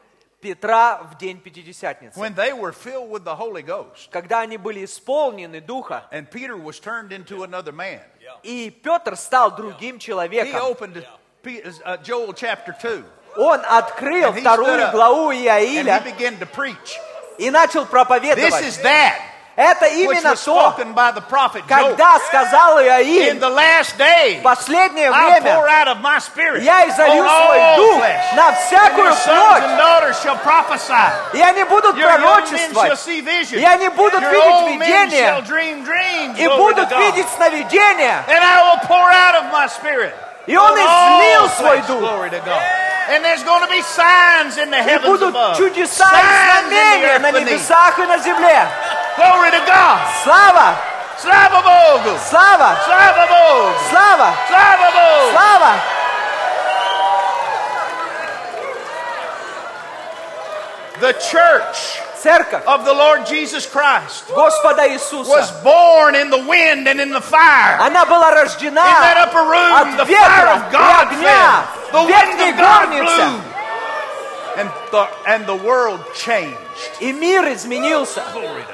[0.42, 2.18] Петра в день Пятидесятницы.
[2.20, 6.56] When they were filled with the Holy Ghost, Когда они были исполнены Духа, and Peter
[6.58, 8.02] was turned into another man.
[8.44, 10.62] и Петр стал другим He человеком.
[10.62, 11.06] opened
[11.42, 13.04] Pe- uh, Joel chapter 2,
[13.38, 15.46] Он открыл he вторую главу and he
[15.84, 16.98] Иаиля began to preach.
[17.38, 18.64] и начал This проповедовать.
[18.64, 19.20] is that
[19.58, 20.76] Это именно то,
[21.68, 22.78] когда сказал
[23.98, 25.64] day, в последнее время
[26.62, 28.04] я изолью свой дух
[28.36, 29.64] на всякую плоть,
[31.34, 33.08] и они будут пророчествовать,
[33.54, 35.44] и они будут видеть видения,
[36.38, 38.24] и будут видеть сновидения.
[40.48, 42.02] И он излил свой дух.
[43.08, 45.56] And there's going to be signs in the heavens будут above.
[46.10, 47.62] Signs in the earth на beneath.
[49.15, 49.21] небесах и на земле.
[49.21, 49.99] Glory to God.
[50.25, 50.77] Слава!
[51.19, 52.19] Slava Bogu.
[52.31, 52.77] Слава!
[52.87, 53.75] Slava Bogu.
[53.91, 54.35] Слава!
[54.49, 55.31] Slava Bogu.
[55.33, 55.73] Слава!
[61.01, 65.63] The church Церковь of the Lord Jesus Christ Господа was Иисуса.
[65.65, 67.79] born in the wind and in the fire.
[67.81, 71.23] Она была In that рождена upper room, от the fire ветра of и God огня
[71.23, 71.93] fell.
[71.93, 73.17] The в wind верхней of God горнице.
[73.17, 73.43] blew.
[74.59, 76.59] And the, and the world changed.
[77.01, 78.23] И мир изменился.
[78.35, 78.74] Glory to God.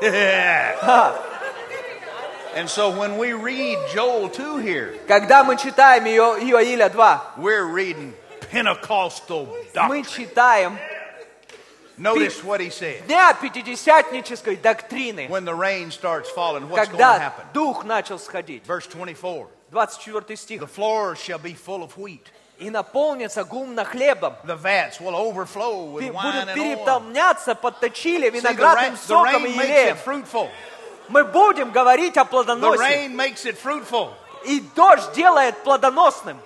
[2.53, 7.65] And so when we read Joel 2 here, Когда мы читаем Ио- Иоиля 2, we're
[7.65, 8.13] reading
[8.51, 10.03] Pentecostal мы doctrine.
[10.05, 10.77] читаем
[11.97, 13.05] Notice what he said.
[13.07, 17.45] Дня Пятидесятнической доктрины, When the rain starts falling, what's going to когда happen?
[17.53, 18.65] Дух начал сходить.
[18.65, 20.59] Verse 24 24 стих.
[20.59, 22.27] The floors shall be full of wheat.
[22.58, 24.34] И наполнится гумно хлебом.
[24.44, 24.64] Будут
[26.54, 29.96] переполняться, подточили виноградным соком и елеем.
[31.08, 34.10] Мы будем говорить о fruitful.
[34.44, 36.40] И дождь делает плодоносным.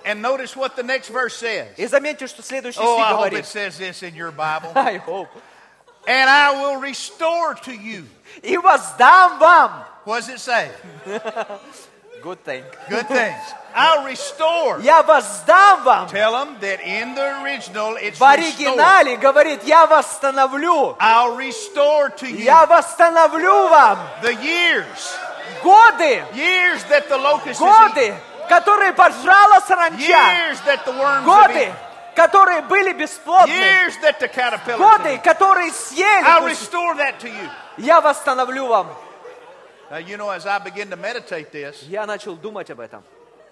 [1.77, 3.45] И заметьте, что следующий Oh, стих it говорит.
[3.45, 4.71] says this in your Bible.
[4.75, 5.29] I hope.
[6.07, 8.05] and I will restore to you.
[8.41, 9.85] И воздам вам.
[10.05, 10.71] What does it say?
[12.21, 12.63] Good thing.
[12.89, 13.39] Good things.
[13.73, 14.79] I'll restore.
[14.81, 16.07] Я воздам вам.
[16.09, 20.95] Tell them that in the original it's В оригинале говорит, я восстановлю.
[20.99, 25.15] I'll restore to you Я восстановлю вам the years,
[25.63, 28.13] годы, years that the locust годы,
[28.49, 29.97] которые пожрала саранча.
[29.99, 31.73] years that the worms Годы,
[32.15, 33.49] которые были бесплодны.
[33.51, 36.25] years that the caterpillars have Годы, которые съели.
[36.27, 37.49] I'll restore that to you.
[37.77, 38.87] Я восстановлю вам.
[39.90, 43.02] Now, you know, as I begin to meditate this, Я начал думать об этом.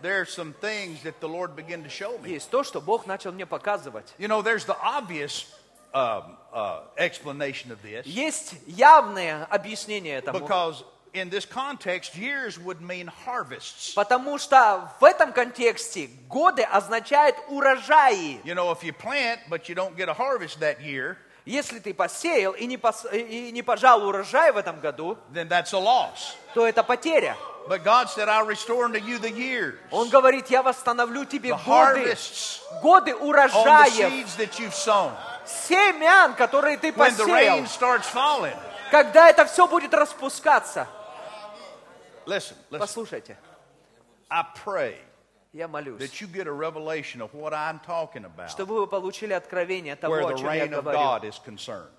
[0.03, 2.31] there are some things that the Lord began to show me.
[2.31, 4.12] Есть то, что Бог начал мне показывать.
[4.19, 5.47] You know, there's the obvious
[5.95, 10.41] um, uh, explanation of this Есть явное объяснение этому.
[10.41, 10.83] because
[11.15, 13.95] in this context, years would mean harvests.
[13.95, 18.41] Потому что в этом контексте годы означают урожаи.
[18.45, 21.17] You know, if you plant but you don't get a harvest that year,
[21.50, 25.74] Если ты посеял и не, пос- и не пожал урожай в этом году, then that's
[25.74, 26.36] a loss.
[26.54, 27.36] то это потеря.
[27.68, 31.66] But God said, I'll restore unto you the years, Он говорит, я восстановлю тебе the
[31.66, 32.16] годы,
[32.84, 34.28] годы урожаев,
[35.43, 37.64] семян, которые ты посеял.
[38.14, 38.56] falling.
[38.91, 40.88] Когда это все будет распускаться.
[42.28, 42.80] Listen, listen.
[42.80, 43.38] Послушайте,
[44.30, 44.97] I pray
[45.54, 49.34] я молюсь, that you get a revelation of what I'm talking about чтобы вы получили
[49.34, 50.97] откровение того, where о the чем я of говорю.
[51.00, 51.89] God is concerned.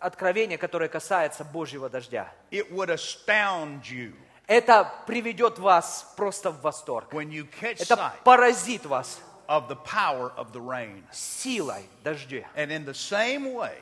[0.00, 2.32] Откровение, которое касается Божьего дождя.
[2.50, 4.14] It would astound you
[4.46, 7.12] Это приведет вас просто в восторг.
[7.12, 11.04] when you catch Это поразит вас of the power of the rain.
[11.12, 12.46] силой дождя.
[12.54, 13.76] And in the same way,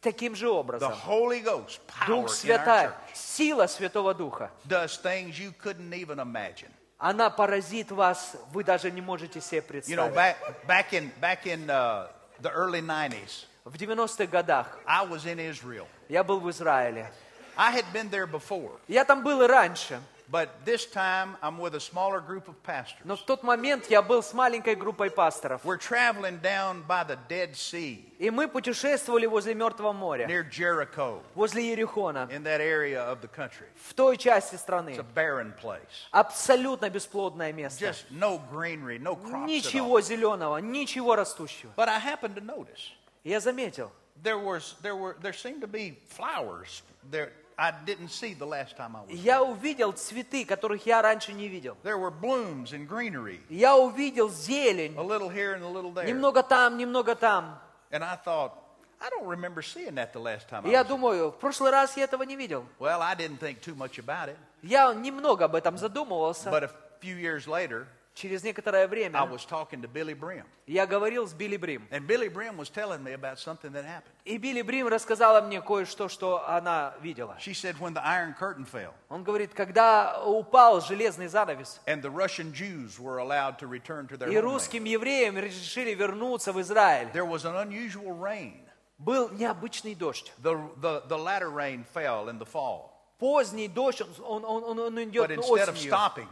[0.00, 5.52] Таким же the образом, Holy Ghost, power Дух Святой, сила Святого Духа, does things you
[5.52, 6.70] couldn't even imagine.
[6.98, 10.14] Она поразит вас, вы даже не можете себе You know, представить.
[10.14, 10.36] back,
[10.66, 12.08] back in, back in uh,
[12.40, 15.86] the early 90s, В 90-х годах I was in Israel.
[16.08, 17.10] я был в Израиле.
[17.56, 21.75] I had been there before, Я там был и раньше, But this time I'm with
[21.75, 23.01] a smaller group of pastors.
[23.03, 25.61] Но в тот момент я был с маленькой группой пасторов.
[25.63, 31.21] We're traveling down by the Dead Sea И мы путешествовали возле Мертвого моря, near Jericho
[31.35, 33.67] возле Ерихона, in that area of the country.
[33.75, 34.97] в той части It's страны.
[34.97, 36.07] a barren place.
[36.11, 37.85] Абсолютно бесплодное место.
[37.85, 39.45] Just no greenery, no crops at all.
[39.45, 41.71] Ничего зеленого, ничего растущего.
[41.75, 42.91] But I happened to notice
[43.23, 43.91] И Я заметил,
[44.23, 46.81] there was there were there seemed to be flowers
[47.11, 49.11] there I didn't see the last time I was.
[49.15, 51.77] я увидел цветы, которых я раньше не видел.
[51.83, 56.05] There were blooms and greenery, Я увидел зелень, a little here and a little there.
[56.05, 57.59] немного там, немного там.
[57.91, 58.53] And I thought,
[58.99, 60.87] I don't remember seeing that the last time И I я was.
[60.87, 62.65] думаю, в прошлый раз я этого не видел.
[62.79, 64.37] Well, I didn't think too much about it.
[64.63, 66.49] Я немного об этом задумывался.
[66.49, 67.85] But a few years later,
[68.18, 70.44] Через некоторое I время was talking to Billy Brim.
[70.66, 71.86] я говорил с Билли Брим.
[71.92, 74.12] And Billy Brim was telling me about something that happened.
[74.24, 77.36] И Билли Брим рассказала мне кое-что, что она видела.
[77.38, 82.10] She said when the Iron Curtain fell Он говорит, когда упал железный занавес, and the
[82.10, 87.12] Russian Jews were allowed to return to their и русским евреям решили вернуться в Израиль,
[87.12, 88.64] there was an unusual rain.
[88.98, 90.32] был необычный дождь.
[90.42, 92.94] The, the, the latter rain fell in the fall.
[93.20, 95.92] Поздний дождь, он, он, он, он But идет instead of осенью.
[95.92, 96.28] stopping,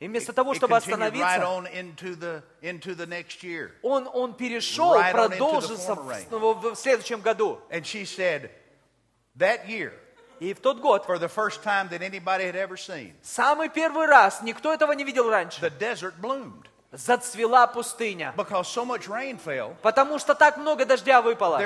[0.00, 1.26] И вместо того, чтобы остановиться,
[3.82, 5.94] он, он перешел, продолжился
[6.30, 7.58] в, в следующем году.
[10.40, 11.04] И в тот год,
[13.22, 15.60] самый первый раз, никто этого не видел раньше,
[16.92, 18.32] зацвела пустыня.
[19.82, 21.58] Потому что так много дождя выпало.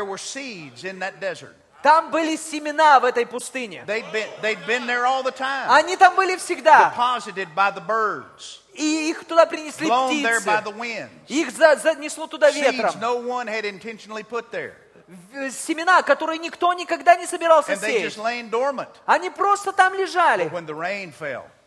[1.83, 3.83] Там были семена в этой пустыне.
[5.68, 6.91] Они там были всегда.
[8.74, 10.22] И их туда принесли птицы.
[11.28, 13.01] Их за- занесло туда ветром.
[15.51, 18.16] Семена, которые никто никогда не собирался сеять.
[19.05, 20.45] Они просто там лежали.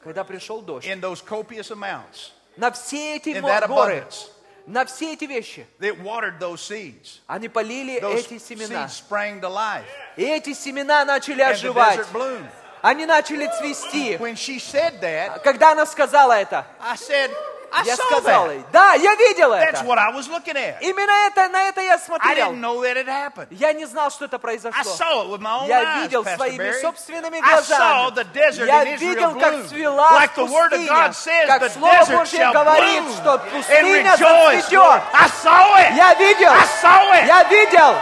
[0.04, 0.88] Когда пришел дождь.
[2.58, 3.34] На все эти
[3.68, 4.06] горы,
[4.68, 5.68] на все эти вещи,
[7.28, 8.90] они полили Those эти семена.
[10.18, 12.00] И эти семена начали оживать.
[12.82, 14.18] Они начали цвести.
[15.02, 17.32] That, Когда она сказала это, said,
[17.78, 18.54] I я saw сказал that.
[18.56, 19.84] ей, да, я видел That's это.
[19.86, 20.78] what I was looking at.
[20.82, 22.52] Именно это, на это я I смотрел.
[22.52, 23.48] didn't know that it happened.
[23.52, 24.82] Я не знал, что это I произошло.
[24.96, 26.82] saw it with my own Я eyes, видел Pastor своими Barry.
[26.82, 28.28] собственными I saw глазами.
[28.34, 29.68] desert Я in Israel видел, как bloom.
[29.68, 30.88] цвела Like the word of пустыня.
[30.88, 34.62] God says, Как the Слово desert Божье shall говорит, bloom что and пустыня rejoice.
[34.62, 35.02] зацветет.
[35.14, 35.96] I saw it.
[35.96, 36.52] Я видел.
[36.52, 37.26] I saw it.
[37.28, 37.96] Я видел.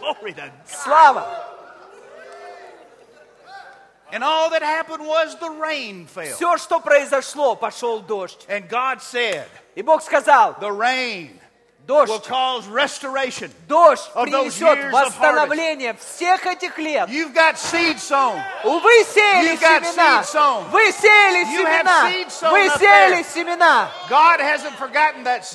[0.00, 0.52] Glory to God.
[0.66, 1.51] Слава.
[4.11, 6.33] And all that happened was the rain fell.
[6.35, 8.45] Все, что произошло, пошел дождь.
[8.47, 11.39] And God said, И Бог сказал, the rain will
[11.86, 12.12] дождь,
[13.68, 17.08] дождь принесет восстановление всех этих лет.
[17.08, 17.14] Вы
[19.04, 20.22] сеяли You've got семена.
[20.70, 22.04] Вы сеяли семена.
[22.50, 23.88] Вы сеяли семена.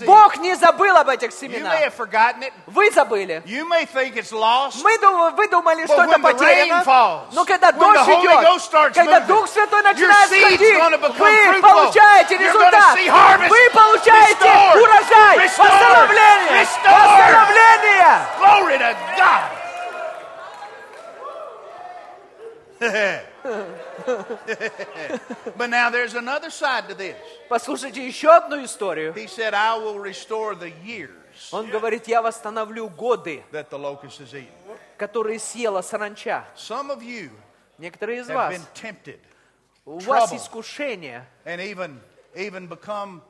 [0.05, 1.73] Бог не забыл об этих You may семенах.
[1.82, 2.53] have forgotten it.
[2.67, 3.41] Вы забыли.
[3.45, 4.84] You may think it's lost.
[4.84, 6.84] Мы дум- вы думали, что But это потеряно.
[6.86, 12.95] falls, Но когда дождь идет, когда Дух Святой начинает сходить, вы получаете результат.
[13.49, 16.92] Вы получаете урожай, восстановление, Restored.
[16.92, 18.12] восстановление.
[18.38, 19.50] Glory to God.
[25.57, 27.16] but now there's another side to this.
[27.48, 29.12] Послушайте еще одну историю.
[29.14, 31.11] He said, I will restore the years
[31.50, 34.48] Он говорит, я восстановлю годы, that the locust has eaten.
[34.98, 36.44] которые съела саранча.
[36.57, 37.30] Some of you
[37.78, 39.18] Некоторые из have вас, been tempted
[39.86, 40.36] у вас trouble.
[40.36, 41.24] искушение.
[41.44, 42.00] and even,
[42.34, 43.22] even become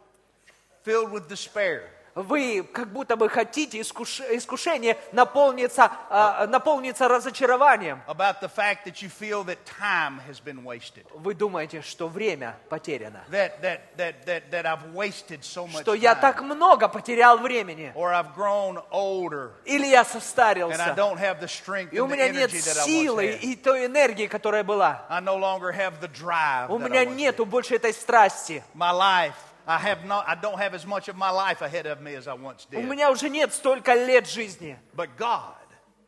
[0.82, 1.88] filled with despair.
[2.17, 8.01] Вы как будто бы хотите искуш- искушение наполниться, а, наполниться разочарованием.
[8.07, 11.05] about the fact that you feel that time has been wasted.
[11.13, 13.23] Вы думаете, что время потеряно.
[13.29, 17.91] That, that, that, that, that I've wasted so much Что я так много потерял времени.
[17.95, 20.95] Or I've grown older Или я and I состарился.
[20.95, 25.05] don't have the strength И у меня нет силы и той энергии, которая была.
[25.09, 28.63] I no longer have the drive У меня нету больше этой страсти.
[28.73, 29.35] My life,
[29.66, 32.26] I have not, I don't have as much of my life ahead of me as
[32.26, 32.84] I once У did.
[32.88, 34.76] меня уже нет столько лет жизни.
[34.96, 35.54] But God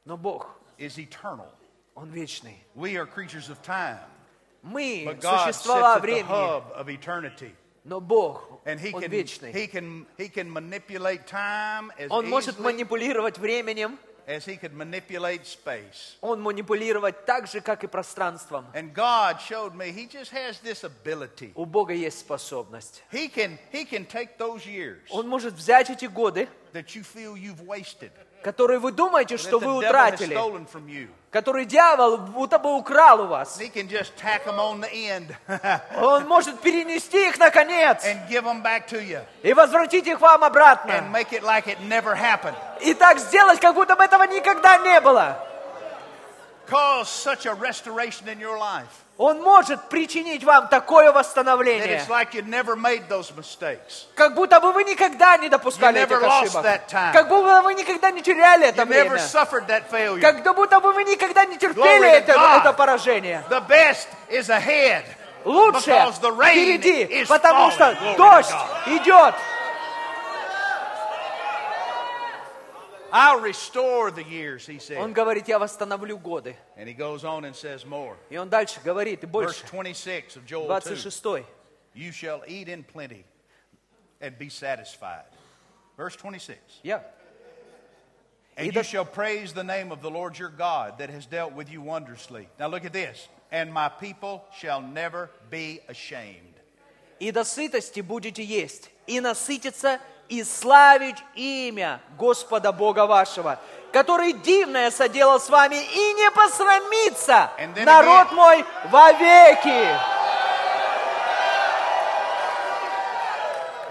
[0.04, 0.46] Но Бог,
[0.78, 1.48] is eternal.
[1.94, 2.56] Он вечный.
[2.74, 4.00] We are creatures of time.
[4.62, 6.26] Мы But God sits существа at the времени.
[6.28, 7.54] hub of eternity.
[7.84, 9.52] Но Бог, And he Он can, вечный.
[9.52, 14.72] he, can, he can manipulate time as Он может easily манипулировать временем as he could
[14.72, 16.16] manipulate space.
[16.20, 18.66] Он манипулировать так же, как и пространством.
[18.74, 21.52] And God showed me he just has this ability.
[21.54, 23.02] У Бога есть способность.
[23.12, 27.36] He can, he can take those years Он может взять эти годы, that you feel
[27.36, 28.10] you've wasted,
[28.42, 33.21] которые вы думаете, that что the вы devil has утратили, которые дьявол будто бы украл
[33.21, 33.57] у вас.
[36.01, 38.03] Он может перенести их на конец
[39.43, 41.03] и возвратить их вам обратно.
[42.81, 45.48] И так сделать, как будто бы этого никогда не было.
[46.69, 48.87] Cause such a restoration in your life.
[49.17, 51.99] Он может причинить вам такое восстановление,
[54.15, 56.63] как будто бы вы никогда не допускали этих ошибок.
[57.13, 59.09] Как будто вы никогда не теряли это время.
[60.21, 63.43] Как будто бы вы никогда не терпели это, это поражение.
[65.45, 65.91] Лучше
[66.53, 68.55] впереди, потому что дождь
[68.87, 69.35] идет.
[73.12, 74.98] I'll restore the years, he said.
[74.98, 76.56] Он говорит, я восстановлю годы.
[76.76, 78.16] And he goes on and says more.
[78.30, 79.66] И он дальше говорит, и Verse больше.
[79.66, 80.96] 26 of Joel 2.
[80.96, 81.46] 26.
[81.94, 83.24] You shall eat in plenty
[84.20, 85.24] and be satisfied.
[85.96, 86.58] Verse 26.
[86.82, 87.02] Я.
[88.56, 91.26] And И you да- shall praise the name of the Lord your God that has
[91.26, 92.48] dealt with you wondrously.
[92.58, 93.28] Now look at this.
[93.52, 96.54] And my people shall never be ashamed.
[97.20, 103.59] И до сытости будете есть, и насытиться, и славить имя Господа Бога вашего,
[103.91, 107.49] который дивное соделал с вами, и не посрамится
[107.83, 109.87] народ again- мой вовеки.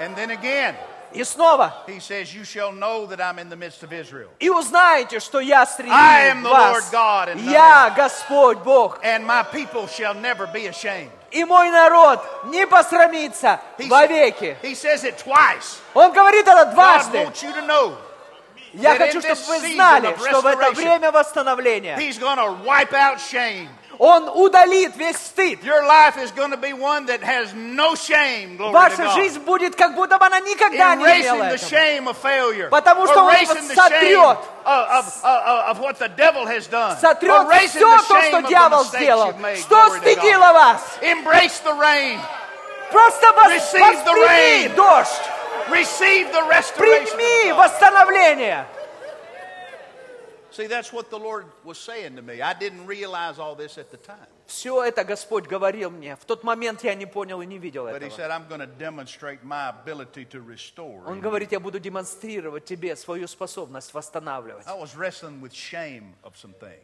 [0.01, 0.77] And then again,
[1.13, 1.73] И снова.
[1.89, 4.29] he says, You shall know that I'm in the midst of Israel.
[4.39, 6.75] И узнаете, что я среди I am the вас.
[6.75, 9.01] Lord God and я Господь Бог.
[9.03, 11.11] And my people shall never be ashamed.
[11.31, 14.57] И мой народ не посрамится вовеки.
[15.95, 17.19] Он говорит это дважды.
[18.73, 21.97] Я хочу, чтобы вы знали, что в это время восстановления
[23.99, 25.65] Он удалит весь стыд.
[25.65, 28.57] Your life is going to be one that has no shame.
[28.57, 29.15] Glory to Ваша God.
[29.17, 31.69] жизнь будет, как будто бы она никогда не имела the этого.
[31.69, 32.69] shame of failure.
[32.71, 34.39] Потому что он Erasing the shame сотрет.
[34.65, 36.97] of, of, of, of what the devil has done.
[37.01, 39.27] Сотрет Erasing все the то, shame что of the дьявол mistakes сделал.
[39.31, 39.57] you've made.
[39.59, 40.13] Что Glory to God.
[40.15, 40.81] стыдило вас?
[41.03, 42.21] Embrace the rain.
[42.93, 44.75] Просто вос- Receive the восприми rain.
[44.77, 45.23] дождь.
[45.71, 47.17] Receive the restoration.
[47.17, 47.71] Прими of God.
[47.73, 48.65] восстановление.
[50.59, 52.43] See, that's what the Lord was saying to me.
[52.43, 54.17] I didn't realize all this at the time.
[54.49, 56.17] Все это Господь говорил мне.
[56.17, 58.11] В тот момент я не понял и не видел этого.
[61.07, 64.65] Он говорит, я буду демонстрировать тебе свою способность восстанавливать.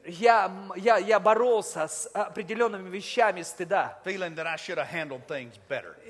[0.05, 3.99] Я, я, я боролся с определенными вещами стыда.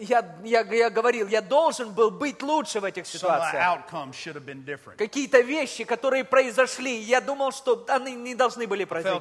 [0.01, 3.63] Я, я, я говорил, я должен был быть лучше в этих ситуациях.
[4.99, 9.21] Какие-то вещи, которые произошли, я думал, что они не должны были произойти.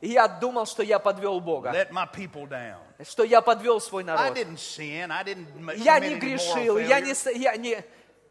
[0.00, 2.78] Я думал, что я подвел Бога, let my people down.
[3.04, 4.36] что я подвел свой I народ.
[4.36, 5.10] didn't sin.
[5.10, 7.84] I didn't Я не грешил, я не, я не,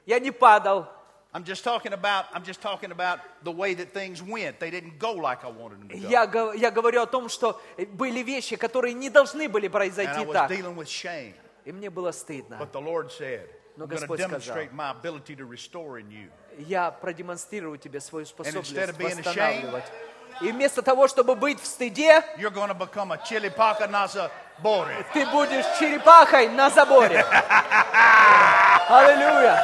[0.06, 0.88] я не падал.
[1.34, 2.26] I'm just talking about.
[2.34, 4.60] I'm just talking about the way that things went.
[4.60, 6.10] They didn't go like I wanted them to go.
[6.10, 7.62] Я, я говорю о том, что
[7.94, 10.50] были вещи, которые не должны были and I произойти was так.
[10.50, 11.36] dealing with shame.
[11.66, 12.58] И мне было стыдно.
[12.60, 14.58] But the Lord said, Но Господь сказал.
[16.58, 19.84] Я продемонстрирую тебе свою способность instead of being восстанавливать.
[20.42, 24.30] И вместо того, чтобы быть в стыде, You're going to become a chilipaka nasa
[24.62, 24.88] bore.
[25.14, 27.26] ты будешь черепахой на заборе.
[28.90, 29.64] Аллилуйя.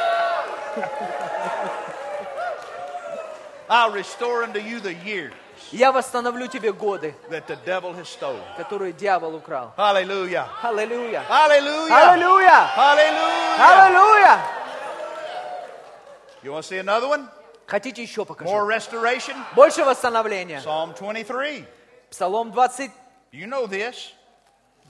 [3.68, 5.32] I'll restore unto you the years
[5.72, 8.42] Я восстановлю тебе годы, that the devil has stolen.
[8.58, 9.72] которые дьявол украл.
[9.76, 10.46] Hallelujah.
[10.62, 11.22] Аллилуйя.
[11.28, 12.12] Hallelujah.
[12.12, 12.68] Аллилуйя.
[12.76, 13.58] Hallelujah.
[13.58, 14.40] Аллилуйя.
[16.42, 17.28] You want to see another one?
[17.66, 18.68] Хотите еще More покажу?
[18.68, 19.36] restoration?
[19.54, 20.60] Больше восстановления.
[20.60, 21.64] Psalm 23.
[22.10, 22.92] Псалом 22.
[23.32, 24.12] You know this,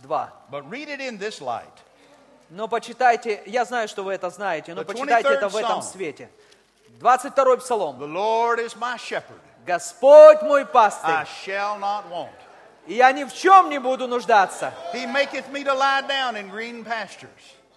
[0.07, 1.73] but read it in this light.
[2.51, 6.29] Но почитайте, я знаю, что вы это знаете, но почитайте 23rd это в этом свете.
[7.01, 7.99] 22 псалом.
[7.99, 9.41] The Lord is my shepherd.
[9.67, 12.29] Господь мой I пастырь, shall not want.
[12.87, 14.73] и я ни в чем не буду нуждаться.
[14.93, 17.29] He maketh me to lie down in green pastures.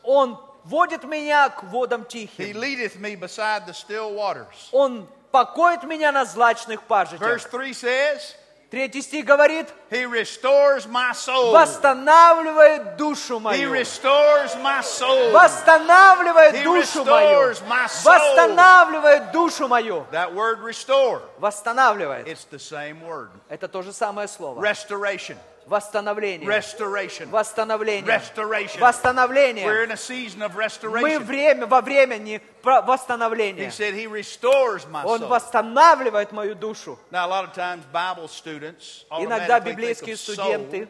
[0.04, 0.38] Он
[0.68, 2.58] водит меня к водам He тихим.
[2.60, 4.70] leadeth me beside the still waters.
[4.72, 7.50] Он покоит меня на злачных Verse пажитях.
[7.50, 8.36] 3 says,
[8.70, 11.54] Третий стих говорит, He restores my soul.
[11.54, 13.72] восстанавливает душу He мою.
[13.72, 15.32] restores my soul.
[15.32, 17.54] Восстанавливает He душу мою.
[17.70, 18.04] my soul.
[18.04, 20.06] Восстанавливает душу мою.
[20.12, 22.28] That word restore, Восстанавливает.
[22.28, 23.30] it's the same word.
[23.50, 24.62] Это то же самое слово.
[24.62, 25.38] Restoration.
[25.68, 26.48] Восстановление.
[26.48, 27.30] Restoration.
[27.30, 28.06] Восстановление.
[28.08, 28.80] Restoration.
[28.80, 29.84] We're Восстановление.
[29.84, 31.24] in a season of Мы restoration.
[31.26, 33.70] время, во времени про- He восстановления.
[33.72, 35.28] said he restores my Он soul.
[35.30, 36.98] восстанавливает мою душу.
[37.12, 40.88] Now, a lot of times, Bible students Иногда библейские студенты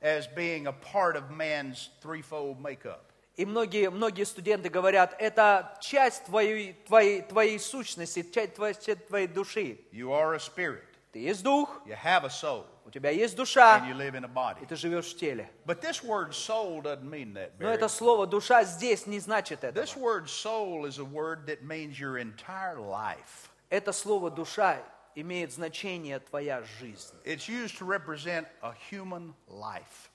[0.00, 3.00] as being a part of man's threefold makeup.
[3.36, 9.26] и многие, многие студенты говорят, это часть твоей, твоей, твоей сущности, часть твоей, часть твоей
[9.26, 9.78] души.
[9.92, 10.84] You are a spirit.
[11.12, 14.24] Ты есть дух, You have a soul, у тебя есть and душа, you live in
[14.24, 14.62] a body.
[14.62, 15.50] и ты живешь в теле.
[15.66, 17.52] But this word soul doesn't mean that.
[17.58, 19.82] Но это слово душа здесь не значит этого.
[19.84, 23.50] This word soul is a word that means your entire life.
[23.70, 24.78] Это слово душа
[25.16, 27.14] имеет значение твоя жизнь.
[27.24, 30.10] It's used to represent a human life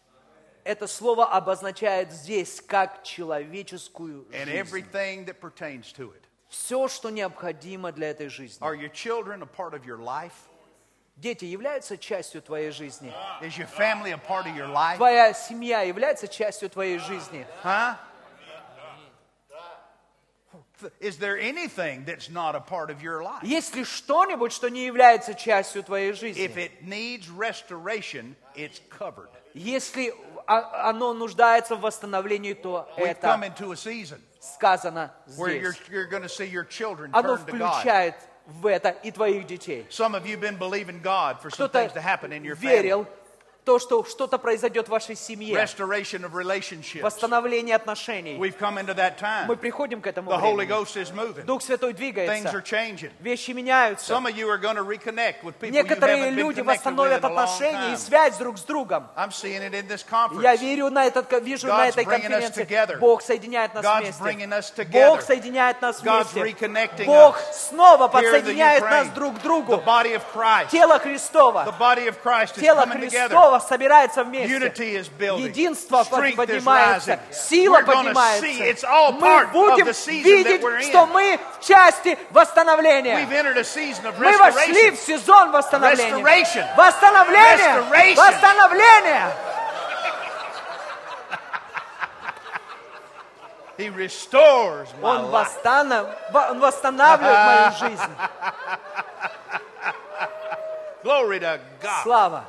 [0.63, 4.57] Это слово обозначает здесь как человеческую and жизнь.
[4.57, 6.21] everything that pertains to it.
[6.49, 8.65] Все, что необходимо для этой жизни.
[8.65, 10.33] Are your children a part of your life?
[11.17, 13.13] Дети являются частью твоей жизни.
[13.41, 14.97] Is your family a part of your life?
[14.97, 17.45] Твоя семья является частью твоей жизни.
[17.63, 17.95] Huh?
[20.99, 23.41] Is there anything that's not a part of your life?
[23.43, 26.45] Есть ли что-нибудь, что не является частью твоей If жизни?
[26.47, 29.29] it needs restoration, it's covered.
[29.53, 30.13] Если
[30.47, 35.89] оно нуждается в восстановлении, то We've come это into a season сказано where you're, здесь.
[35.89, 37.81] you're going to see your children Оно turn to God.
[37.81, 38.15] включает
[38.46, 39.86] в это и твоих детей.
[39.90, 42.56] Some of you have been believing God for some Кто-то things to happen in your
[42.56, 42.82] family.
[42.82, 43.06] верил
[43.65, 45.67] То, что что-то произойдет в вашей семье.
[47.01, 48.37] Восстановление отношений.
[48.37, 51.43] Мы приходим к этому времени.
[51.45, 52.63] Дух Святой двигается.
[53.19, 54.13] Вещи меняются.
[55.61, 59.07] Некоторые люди восстановят отношения и связь друг с другом.
[60.41, 62.97] Я верю на этот, вижу God's на этой конференции.
[62.99, 64.85] Бог соединяет нас God's вместе.
[64.91, 67.05] Бог соединяет нас вместе.
[67.05, 69.73] Бог снова подсоединяет нас друг к другу.
[70.15, 70.69] of Christ.
[72.61, 73.54] Тело Христова.
[73.55, 74.55] Тело собирается вместе.
[75.37, 78.45] Единство поднимается, сила поднимается.
[79.19, 79.85] Мы будем
[80.23, 83.25] видеть, что мы в части восстановления.
[84.17, 86.73] Мы вошли в сезон восстановления.
[86.75, 87.81] Восстановление.
[88.15, 89.27] Восстановление.
[93.77, 96.07] He restores my Он, восстанов...
[96.31, 98.11] во- он восстанавливает мою жизнь.
[101.03, 102.03] Glory to God.
[102.03, 102.45] Слава.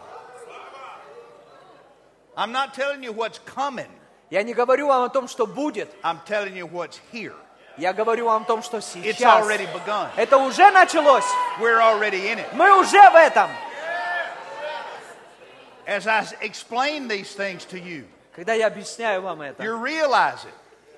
[2.37, 3.89] I'm not telling you what's coming.
[4.31, 5.89] Я не говорю вам о том, что будет.
[6.03, 7.35] I'm telling you what's here.
[7.79, 9.43] Я говорю вам о том, что It's сейчас.
[9.45, 10.09] already begun.
[10.17, 11.25] Это уже началось.
[11.61, 12.47] We're already in it.
[12.55, 13.49] Мы уже в этом.
[15.87, 20.55] As I explain these things to you, Когда я объясняю вам это, you realize it.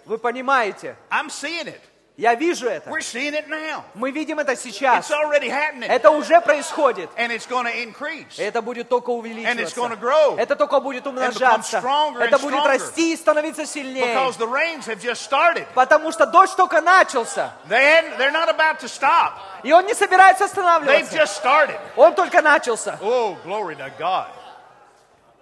[0.06, 0.96] вы понимаете.
[1.10, 1.80] I'm seeing it.
[2.18, 2.90] Я вижу это.
[2.90, 3.84] We're seeing it now.
[3.94, 5.08] Мы видим это It's сейчас.
[5.12, 5.86] already happening.
[5.86, 7.08] Это уже происходит.
[7.16, 8.40] And it's going to increase.
[8.40, 9.96] Это будет только And it's gonna увеличиваться.
[10.00, 10.36] grow.
[10.36, 11.78] Это только будет умножаться.
[11.78, 12.66] stronger and Это будет stronger.
[12.70, 14.04] расти и становиться сильнее.
[14.04, 15.64] Because the rains have just started.
[15.74, 17.52] Потому что дождь только начался.
[17.68, 19.34] They they're not about to stop.
[19.62, 21.16] И он не собирается They've останавливаться.
[21.16, 21.78] just started.
[21.94, 22.98] Он только начался.
[23.00, 24.26] Oh, glory to God.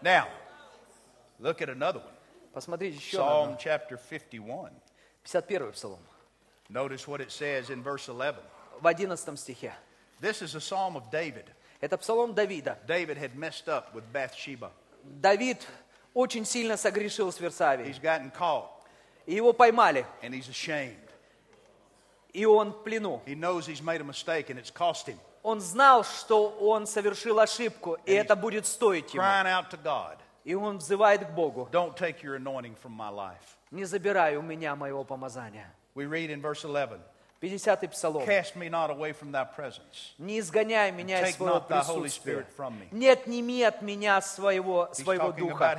[0.02, 0.26] Now,
[1.40, 2.12] look at another one.
[2.52, 4.72] Посмотрите еще Psalm chapter 51.
[5.24, 6.00] 51 псалом.
[6.68, 8.40] Notice what it says in verse 11.
[8.80, 9.72] В 11 стихе.
[10.20, 11.44] This is a psalm of David.
[11.80, 12.78] Это псалом Давида.
[12.86, 14.70] David had messed up with Bathsheba.
[15.04, 15.58] Давид
[16.14, 17.88] очень сильно согрешил с Версавией.
[17.90, 18.68] He's gotten caught
[19.26, 20.04] И его поймали.
[20.22, 20.96] and he's ashamed.
[22.32, 23.22] И он в плену.
[23.26, 25.18] He knows he's made a mistake and it's cost him.
[25.42, 29.22] Он знал, что он совершил ошибку, и это будет стоить ему.
[29.22, 31.68] Crying out to God, И он взывает к Богу.
[31.70, 33.56] Don't take your anointing from my life.
[33.70, 35.72] Не забирай у меня моего помазания.
[35.96, 37.00] We read in verse 11
[37.42, 38.24] 50-й псалом.
[38.24, 40.14] Cast me not away from thy presence.
[40.18, 42.46] Не изгоняй меня из своего присутствия.
[42.92, 45.78] Не отними от меня своего, своего духа.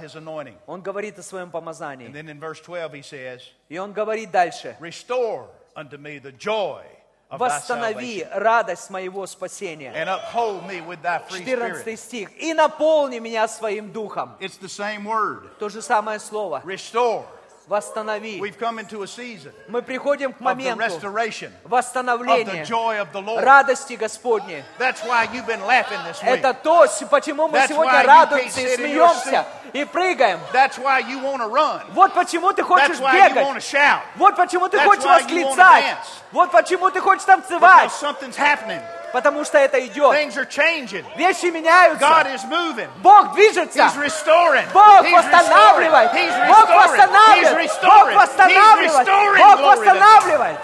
[0.68, 2.08] Он говорит о своем And помазании.
[2.12, 4.76] then in verse 12 he says, И он говорит дальше.
[4.80, 6.84] Restore unto me the joy
[7.30, 9.92] Восстанови радость моего спасения.
[9.94, 11.84] and uphold me with thy free spirit.
[11.84, 12.30] 14 стих.
[12.38, 14.38] И наполни меня своим духом.
[15.60, 16.62] То же самое слово.
[16.64, 17.26] Restore.
[17.68, 18.40] Восстанови.
[18.40, 20.80] We've come into a season Мы приходим к моменту
[21.66, 22.66] восстановления,
[23.42, 24.64] радости Господней.
[24.80, 26.40] That's why you've been laughing this week.
[26.40, 30.40] Это то, почему мы That's why сегодня you радуемся и смеемся, и прыгаем.
[31.90, 33.94] Вот почему ты хочешь бегать.
[34.16, 35.98] Вот почему ты хочешь восклицать.
[36.32, 37.92] Вот почему ты хочешь танцевать.
[39.13, 39.13] Because something's happening.
[39.13, 40.13] Потому что это идет.
[40.15, 41.05] Things are changing.
[41.17, 42.01] Вещи меняются.
[42.01, 42.89] God is moving.
[43.03, 43.85] Бог движется.
[43.85, 44.65] He's restoring.
[44.73, 46.13] Бог He's восстанавливает.
[46.13, 46.31] restoring.
[46.31, 46.83] He's Бог restoring.
[46.83, 47.53] He's восстанавливает.
[47.53, 48.13] Бог restoring.
[48.13, 49.07] He's восстанавливает.
[49.07, 49.39] restoring.
[49.39, 49.99] Бог Glory to God.
[49.99, 50.59] восстанавливает.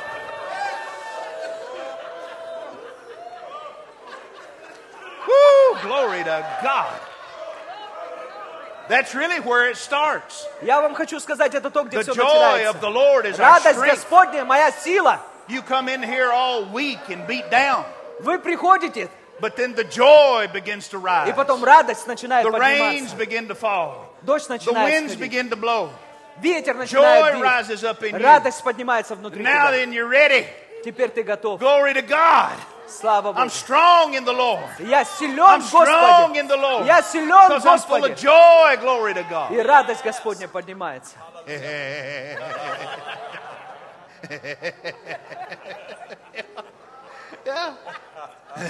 [5.26, 5.78] Woo!
[5.82, 7.00] Glory to God.
[8.88, 10.46] That's really where it starts.
[10.62, 12.80] Я вам хочу сказать, это то, где The все joy of начинается.
[12.80, 14.08] the Lord is our Радость strength.
[14.08, 15.20] Господня, моя сила.
[15.48, 17.84] You come in here all weak and beat down,
[18.20, 19.08] Вы приходите,
[19.40, 21.28] but then the joy begins to rise.
[21.28, 23.16] и потом радость начинает The rains подниматься.
[23.16, 23.94] begin to fall.
[24.22, 25.20] Дождь The начинает winds сходить.
[25.32, 25.90] begin to blow.
[26.40, 28.20] Ветер Joy начинает rises up in бить.
[28.20, 28.24] you.
[28.24, 29.72] Радость поднимается внутри Now тебя.
[29.72, 30.46] then, you're ready.
[30.84, 31.60] Теперь ты готов.
[31.60, 32.52] Glory to God.
[32.88, 33.50] Слава I'm Богу.
[33.50, 34.62] strong in the Lord.
[34.78, 36.40] Я силен I'm в strong Господе.
[36.40, 36.86] in the Lord.
[36.86, 38.14] Я силен в Because I'm full of Господе.
[38.16, 38.76] joy.
[38.80, 39.52] Glory to God.
[39.52, 41.16] И радость Господня поднимается.
[47.46, 47.74] yeah.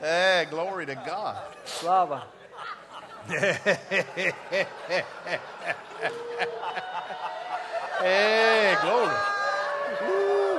[0.00, 1.42] hey, glory to God.
[1.64, 2.24] Слава.
[8.02, 9.14] Hey, glory.
[10.02, 10.58] Woo.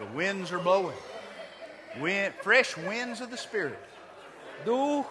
[0.00, 0.96] The winds are blowing.
[2.00, 3.78] Wind, fresh winds of the Spirit.
[4.64, 5.06] Дух,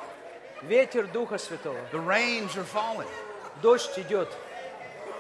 [0.64, 1.80] ветер Духа Святого.
[1.92, 3.08] The rains are falling.
[3.62, 4.28] Дождь идет.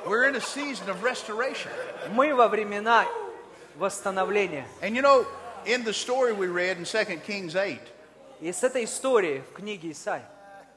[0.08, 1.72] We're in a season of restoration.
[2.12, 3.06] Мы во времена
[3.76, 4.66] восстановления.
[4.82, 5.26] And you know,
[5.66, 7.80] in the story we read in 2 Kings 8,
[8.42, 10.22] И с этой истории в книге Исаи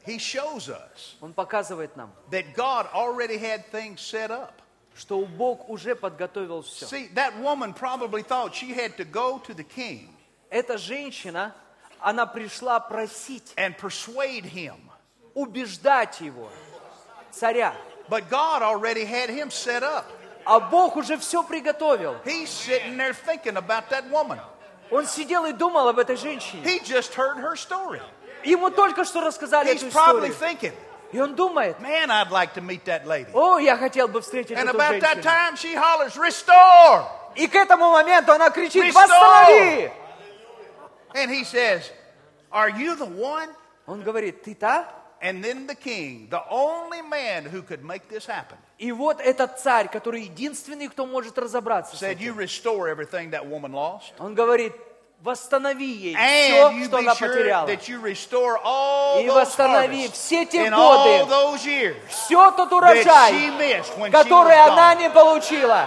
[0.06, 4.52] he shows us он показывает нам, that God already had things set up.
[4.94, 6.86] что Бог уже подготовил все.
[6.86, 10.08] See, that woman probably thought she had to go to the king
[10.48, 11.52] Эта женщина,
[12.00, 14.76] она пришла просить, and persuade him.
[15.34, 16.48] убеждать его,
[17.32, 17.74] царя.
[18.10, 20.04] But God already had him set up.
[20.44, 22.16] А Бог уже все приготовил.
[22.24, 24.38] He's sitting there thinking about that woman.
[24.90, 26.62] Он сидел и думал об этой женщине.
[26.64, 28.00] He just heard her story.
[28.44, 30.34] Ему только что рассказали He's эту probably историю.
[30.38, 30.72] thinking,
[31.12, 33.28] И он думает, man, I'd like to meet that lady.
[33.32, 35.22] о, я хотел бы встретить And эту about that женщину.
[35.22, 37.06] time, she hollers, Restore!
[37.34, 38.92] И к этому моменту она кричит, Restore!
[38.94, 39.90] восстанови!
[41.14, 41.90] And he says,
[42.52, 43.48] Are you the one?
[43.88, 44.86] Он говорит, ты та?
[45.21, 49.59] And then the king, the only man who could make this happen, И вот этот
[49.59, 54.13] царь, который единственный, кто может разобраться said, You restore everything that woman lost.
[54.17, 54.73] Он говорит,
[55.21, 57.67] восстанови ей And все, что она sure потеряла.
[58.63, 61.27] all И восстанови все те годы,
[62.09, 63.51] все тот урожай,
[64.11, 65.85] который она не получила.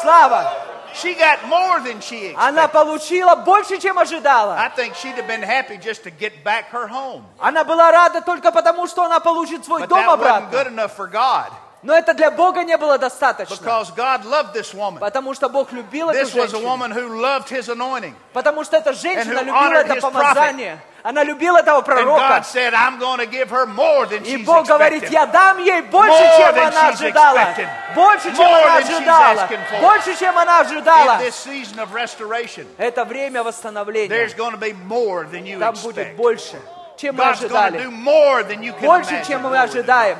[0.00, 0.77] Слава!
[0.95, 2.71] She got more than she Она expected.
[2.73, 4.55] получила больше, чем ожидала.
[4.59, 7.25] I think she'd have been happy just to get back her home.
[7.39, 10.69] Она была рада только потому, что она получит свой But дом that wasn't good обратно.
[10.69, 13.54] enough for God Но это для Бога не было достаточно.
[13.54, 14.98] because God loved this woman.
[14.98, 16.62] Потому что Бог любил эту This was a женщину.
[16.66, 18.14] woman who loved his anointing.
[18.32, 20.78] Потому что эта женщина And who любила honored это his помазание.
[21.04, 22.28] Она любила этого And пророка.
[22.28, 25.58] God said, I'm going to give her more than И she's Бог говорит, я дам
[25.64, 27.54] ей больше, More чем than она she's ожидала.
[27.94, 29.40] Больше, чем More она than she's ожидала.
[29.42, 29.80] asking for.
[29.80, 31.12] Больше, чем она ожидала.
[31.14, 34.08] In this season of restoration, Это время восстановления.
[34.08, 36.16] there's going to be more than you Там будет expect.
[36.16, 36.60] больше,
[36.96, 37.90] чем мы God's going to do ожидали.
[37.92, 39.26] more than you can Больше, imagine.
[39.28, 40.18] чем мы to ожидаем.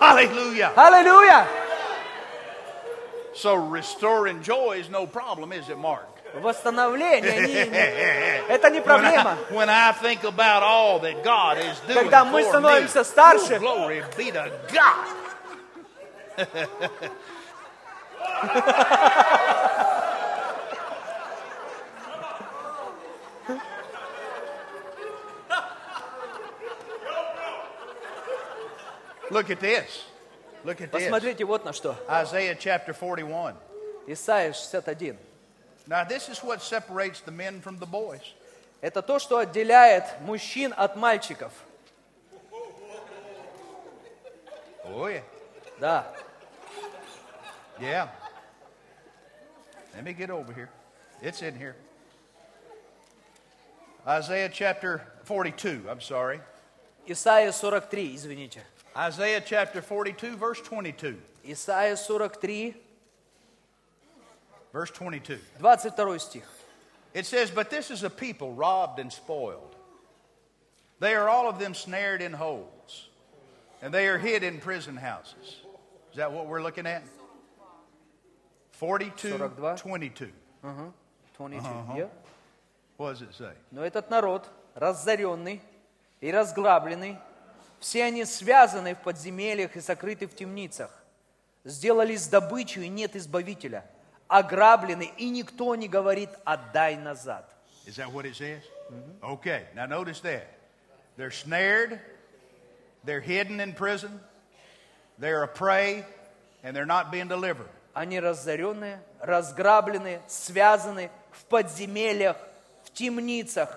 [0.00, 0.18] God.
[0.18, 0.72] Hallelujah.
[0.76, 1.46] Аллилуйя!
[3.34, 6.08] So restoring joy is no problem, is it, Mark?
[6.34, 9.36] Восстановление не- не- это не When проблема.
[9.50, 13.04] I, when I think about all that God is doing Когда мы for становимся me,
[13.04, 13.56] старше.
[13.56, 15.06] oh, glory be to God.
[29.31, 30.03] Look at this.
[30.65, 31.03] Look at this.
[31.03, 31.95] Посмотрите вот на что.
[32.09, 33.55] Isaiah chapter 41.
[34.07, 35.17] Исайя 61.
[35.87, 38.33] Now, this is what separates the men from the boys.
[38.81, 41.51] Это то, что отделяет мужчин от мальчиков.
[44.85, 45.21] Oh, yeah.
[45.79, 46.05] Да.
[47.79, 48.09] Yeah.
[49.95, 50.69] Let me get over here.
[51.21, 51.75] It's in here.
[54.05, 56.41] Isaiah chapter 42, I'm sorry.
[57.07, 58.61] Исайя 43, извините.
[58.96, 61.16] Isaiah chapter 42, verse 22.
[61.46, 62.74] Исайя 43,
[64.72, 65.38] Verse 22.
[65.58, 66.42] 22 стих.
[67.14, 69.74] It says, But this is a people robbed and spoiled.
[71.00, 73.08] They are all of them snared in holes,
[73.80, 75.62] and they are hid in prison houses.
[76.10, 77.04] Is that what we're looking at?
[78.72, 79.76] 42, 42.
[79.76, 80.32] 22.
[81.36, 81.64] 22.
[81.64, 82.06] Uh-huh.
[82.98, 83.52] What does it say?
[83.72, 85.60] Но этот народ, разоренный
[86.20, 87.18] и разграбленный,
[87.81, 90.91] все они связаны в подземельях и сокрыты в темницах,
[91.65, 93.83] сделались добычей и нет избавителя,
[94.27, 97.49] ограблены, и никто не говорит «отдай назад».
[97.87, 98.61] Is that what it says?
[99.23, 100.47] Okay, now notice that.
[101.17, 101.99] They're snared,
[103.03, 104.19] they're hidden in prison,
[105.17, 106.05] they're a prey,
[106.63, 107.69] and they're not being delivered.
[107.93, 112.37] Они разоренные, разграблены, связаны в подземельях,
[112.83, 113.75] в темницах.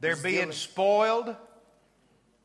[0.00, 1.34] They're being spoiled,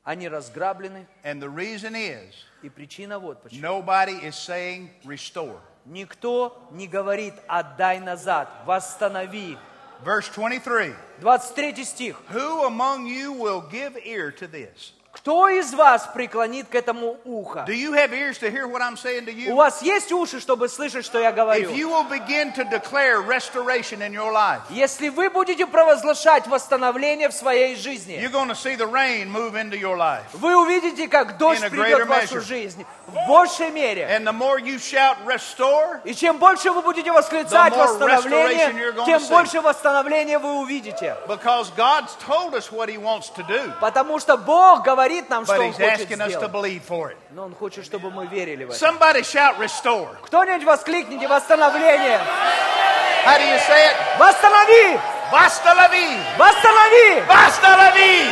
[0.05, 1.07] Они разграблены.
[1.25, 3.61] and the reason is И причина вот почему.
[3.61, 5.61] nobody is saying restore.
[5.87, 9.57] Никто не говорит «отдай назад», «восстанови».
[10.05, 12.17] Verse 23 23 стих.
[12.31, 14.93] Who among you will give ear to this?
[15.16, 17.64] Кто из вас преклонит к этому ухо?
[17.66, 19.56] Do you have ears to hear what I'm saying to У you?
[19.56, 21.70] вас есть уши, чтобы слышать, что я говорю?
[21.72, 27.30] If you will begin to declare restoration in your life, Если вы будете провозглашать восстановление
[27.30, 30.24] в своей жизни, you're going to see the rain move into your life.
[30.34, 32.42] вы увидите, как дождь придет в вашу measure.
[32.42, 34.02] жизнь в большей мере.
[34.12, 39.62] And the more you shout restore, И чем больше вы будете восклицать восстановление, тем больше
[39.62, 41.16] восстановления вы увидите.
[41.28, 45.55] because God's told us what He wants to do, Потому что Бог говорит нам, что
[45.55, 46.53] but Он He's хочет asking us to сделать.
[46.53, 47.17] believe for it.
[47.31, 48.79] Но Он хочет, чтобы мы верили в это.
[48.79, 50.17] Somebody shout restore.
[50.23, 52.21] Кто-нибудь воскликните восстановление.
[53.25, 53.97] How do you say it?
[54.19, 54.99] Восстанови!
[55.31, 56.19] Basta la vie!
[56.39, 57.21] Восстанови!
[57.29, 58.31] Basta la vie!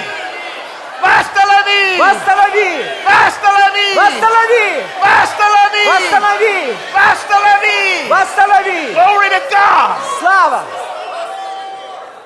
[1.01, 1.99] Basta la vie!
[1.99, 1.99] Восстанови!
[1.99, 3.95] Basta la vie!
[3.95, 4.89] Восстанови!
[5.05, 5.87] Basta la vie!
[5.87, 6.75] Восстанови!
[6.95, 8.09] Basta la vie!
[8.09, 8.93] Восстанови!
[8.95, 10.01] Glory to God!
[10.19, 10.65] Слава!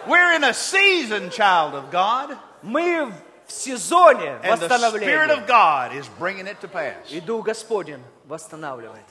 [0.06, 3.12] We're in a season, child of God, Мы в
[3.48, 5.32] сезоне and the Spirit восстановления.
[5.32, 6.94] of God is bringing it to pass.
[7.10, 9.04] И Дух Господень восстанавливает.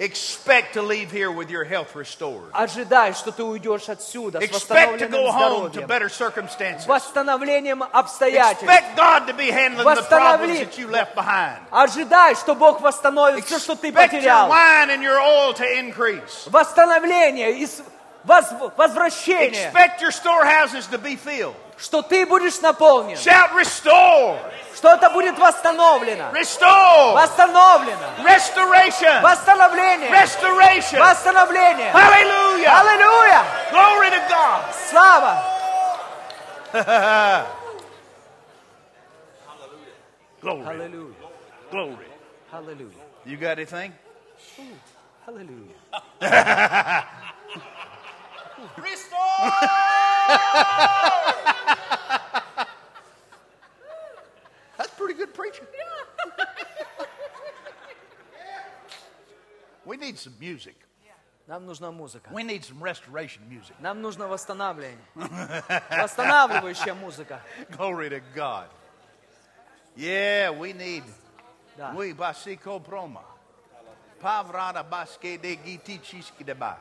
[0.00, 2.50] Expect to leave here with your health restored.
[2.52, 6.84] Ожидай, что ты уйдешь отсюда с Expect to go восстановленным home to здоровьем, better circumstances.
[6.88, 8.64] восстановлением обстоятельств.
[8.64, 10.64] Expect God to be handling the problems Восстанови.
[10.64, 11.60] that you left behind.
[11.70, 14.48] Ожидай, что Бог восстановит все, что ты Expect your потерял.
[14.48, 16.48] wine and your oil to increase.
[16.50, 17.80] Восстановление и с-
[18.24, 21.54] воз- возвращение, Expect your storehouses to be filled.
[21.79, 24.37] Что ты будешь наполнен, Shout restore!
[24.75, 26.29] что это будет восстановлено.
[26.31, 27.13] Restore!
[27.13, 28.07] Восстановлено.
[28.23, 29.21] Restoration!
[29.21, 30.09] Восстановление.
[30.09, 30.99] Restoration!
[30.99, 31.91] Восстановление.
[31.91, 32.79] Hallelujah!
[32.79, 33.43] Аллилуйя!
[33.71, 34.61] Glory to God!
[34.89, 35.43] Слава!
[40.41, 40.65] Glory.
[40.65, 41.13] Аллилуйя!
[41.71, 42.07] Glory.
[42.51, 43.03] Аллилуйя!
[43.25, 43.93] You got anything?
[48.78, 49.74] Аллилуйя!
[54.76, 55.66] That's pretty good preaching.
[59.84, 60.76] we need some music.
[61.46, 62.30] Нам нужна музыка.
[62.32, 63.76] We need some restoration music.
[63.78, 64.98] Нам нужно восстановление.
[65.90, 67.40] Восстанавливающая музыка.
[67.70, 68.68] Glory to God.
[69.94, 71.04] Yeah, we need.
[71.76, 71.92] Да.
[71.94, 73.22] We basiko proma.
[74.20, 76.78] Pavrada baske de giti chiski de ba.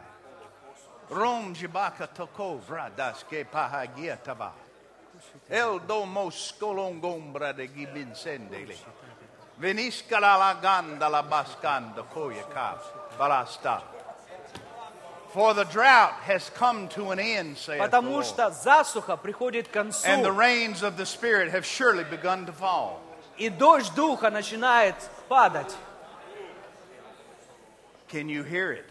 [1.09, 4.51] Rom jibaka toko vradaske pahagia taba.
[5.49, 8.75] El domo skolongombra de gibin sendele.
[9.59, 12.77] Venisca la laganda la bascanda koya ka
[13.19, 13.81] balasta.
[15.29, 18.25] For the drought has come to an end, saith the Потому Lord.
[18.25, 22.51] что засуха приходит к концу, And the rains of the Spirit have surely begun to
[22.53, 22.99] fall.
[23.37, 24.95] и дождь духа начинает
[25.27, 25.73] падать.
[28.09, 28.85] Can you hear it?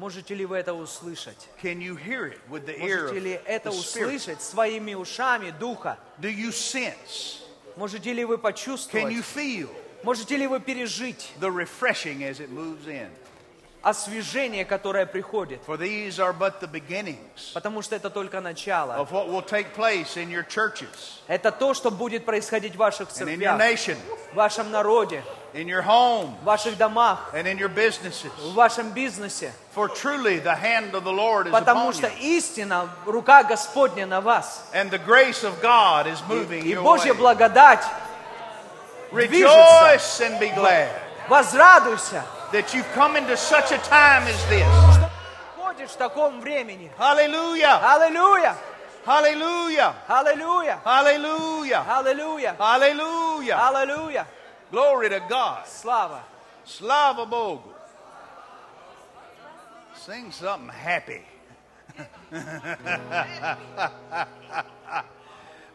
[0.00, 1.36] Можете ли вы это услышать?
[1.62, 5.98] Can you hear it with the ear Можете ли это услышать своими ушами духа?
[6.18, 7.42] Do you sense?
[7.76, 9.12] Можете ли вы Can you почувствовать?
[9.36, 9.68] feel
[10.02, 13.10] Можете ли вы пережить the refreshing as it moves in?
[13.82, 15.60] Освежение, которое приходит?
[15.66, 18.94] For these are but the beginnings Потому что это только начало.
[18.98, 23.08] of what will take place in your churches Это то, что будет происходить в ваших
[23.10, 23.96] and in your церквях, nation,
[24.32, 25.22] в вашем народе,
[25.54, 28.30] in your home, в ваших домах, and in your businesses.
[28.38, 29.52] в вашем бизнесе.
[29.74, 34.06] For truly the hand of the Lord is Потому upon что you, истина, рука Господня
[34.06, 34.64] на вас.
[34.74, 37.84] and the grace of God is moving И your Божья благодать.
[39.12, 40.88] Rejoice and be glad
[41.28, 42.24] Возрадуйся.
[42.51, 44.67] that you've come into such a time as this.
[45.57, 46.91] Ходишь в таком времени.
[46.97, 47.79] Hallelujah!
[47.81, 48.55] Аллилуйя!
[49.05, 49.93] Hallelujah!
[50.07, 50.79] Аллилуйя!
[50.83, 51.83] Hallelujah!
[51.85, 52.55] Аллилуйя!
[52.57, 53.57] Hallelujah!
[53.57, 54.25] Аллилуйя!
[54.71, 55.67] Glory to God.
[55.67, 56.23] Слава!
[56.65, 57.61] Slava Bogu.
[59.95, 61.21] Sing something happy.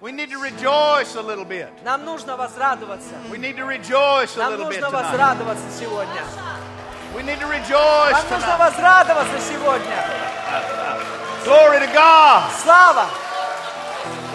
[0.01, 1.69] we need to rejoice a little bit.
[1.85, 3.15] Нам нужно возрадоваться.
[3.31, 5.13] We need to rejoice a Нам little bit нужно tonight.
[5.13, 6.23] возрадоваться сегодня.
[7.15, 8.59] We need to rejoice Нам нужно tonight.
[8.59, 10.05] возрадоваться сегодня.
[11.45, 12.51] Glory to God.
[12.63, 13.09] Слава!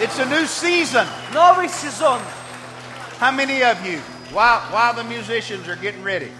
[0.00, 1.06] It's a new season.
[1.32, 2.20] Новый сезон.
[3.18, 3.98] How many of you,
[4.32, 6.30] while, while the musicians are getting ready,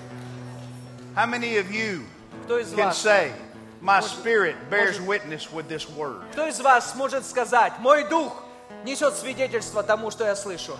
[1.14, 2.04] how many of you
[2.44, 2.98] Кто из can вас?
[2.98, 3.32] say,
[3.80, 6.20] My spirit bears может- witness with this word?
[6.32, 8.42] Кто из вас может сказать, мой дух
[8.84, 10.76] несет свидетельство тому, что я слышу?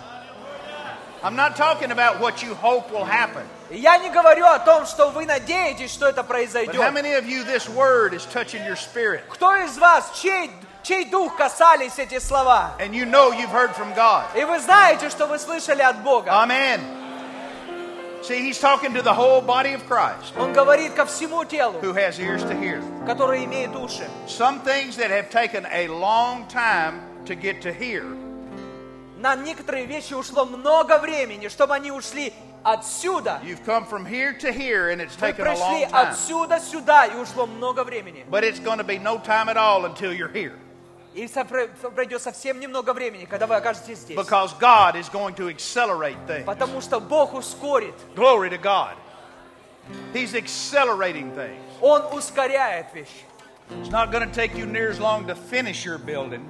[1.23, 3.43] I'm not talking about what you hope will happen.
[3.69, 6.93] И я не говорю о том, что вы надеетесь, что это But how произойдет.
[6.93, 9.21] many of you this word is touching your spirit?
[9.29, 10.51] Кто из вас, чей
[10.83, 12.75] чей дух касались эти слова.
[12.79, 14.25] And you know you've heard from God.
[14.35, 16.29] И вы знаете, что вы слышали от Бога.
[16.31, 16.79] Amen.
[18.23, 21.93] See, he's talking to the whole body of Christ Он говорит ко всему телу, who
[21.93, 22.81] has ears to hear.
[23.05, 24.05] которое имеет уши.
[24.27, 28.03] Some things that have taken a long time to get to hear,
[29.21, 32.33] На некоторые вещи ушло много времени, чтобы они ушли
[32.63, 33.39] отсюда.
[33.43, 36.07] you've come from here to here and it's Вы taken a прошли long time.
[36.11, 38.25] отсюда сюда, и ушло много времени.
[38.29, 40.53] But it's going to be no time at all until you're here.
[41.15, 44.15] И со- про- пройдет совсем немного времени, когда вы окажетесь здесь.
[44.15, 46.45] Because God is going to accelerate things.
[46.45, 47.95] Потому что Бог ускорит.
[48.15, 48.93] Glory to God.
[50.13, 51.57] He's accelerating things.
[51.81, 53.25] Он ускоряет вещи.
[53.81, 56.47] It's not going to take you near as long to finish your building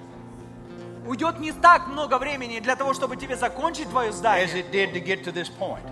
[1.07, 4.47] Уйдет не так много времени для того, чтобы тебе закончить твое as здание.
[4.47, 5.83] it did to get to this point.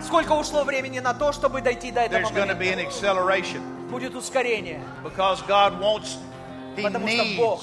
[0.00, 2.80] Сколько ушло времени на то, чтобы дойти до этого There's to be момента?
[2.82, 4.80] an acceleration Будет ускорение.
[5.02, 6.16] because God wants,
[6.76, 7.62] He Потому что Бог,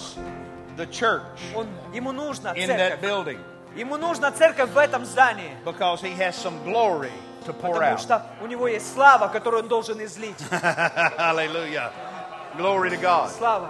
[0.78, 1.22] the church
[1.56, 3.02] он, ему нужна in that церковь.
[3.02, 3.40] building
[3.76, 5.52] Ему нужна церковь в этом здании.
[5.66, 7.12] because He has some glory
[7.46, 8.00] to pour Потому out.
[8.02, 10.36] что у него есть слава, которую он должен излить.
[10.52, 11.92] Hallelujah.
[12.58, 13.30] Glory to God.
[13.32, 13.70] Слава.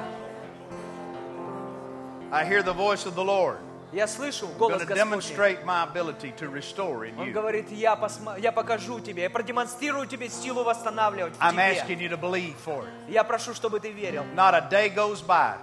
[2.32, 3.58] I hear the voice of the Lord.
[3.92, 4.96] Я слышу I'm голос going to Господний.
[4.96, 7.32] demonstrate my ability to restore in Он you.
[7.32, 11.62] говорит, я, посма- я покажу тебе, я продемонстрирую тебе силу восстанавливать в I'm тебе.
[11.80, 12.88] asking you to believe for it.
[13.08, 14.24] Я прошу, чтобы ты верил.
[14.34, 15.54] Not a day goes by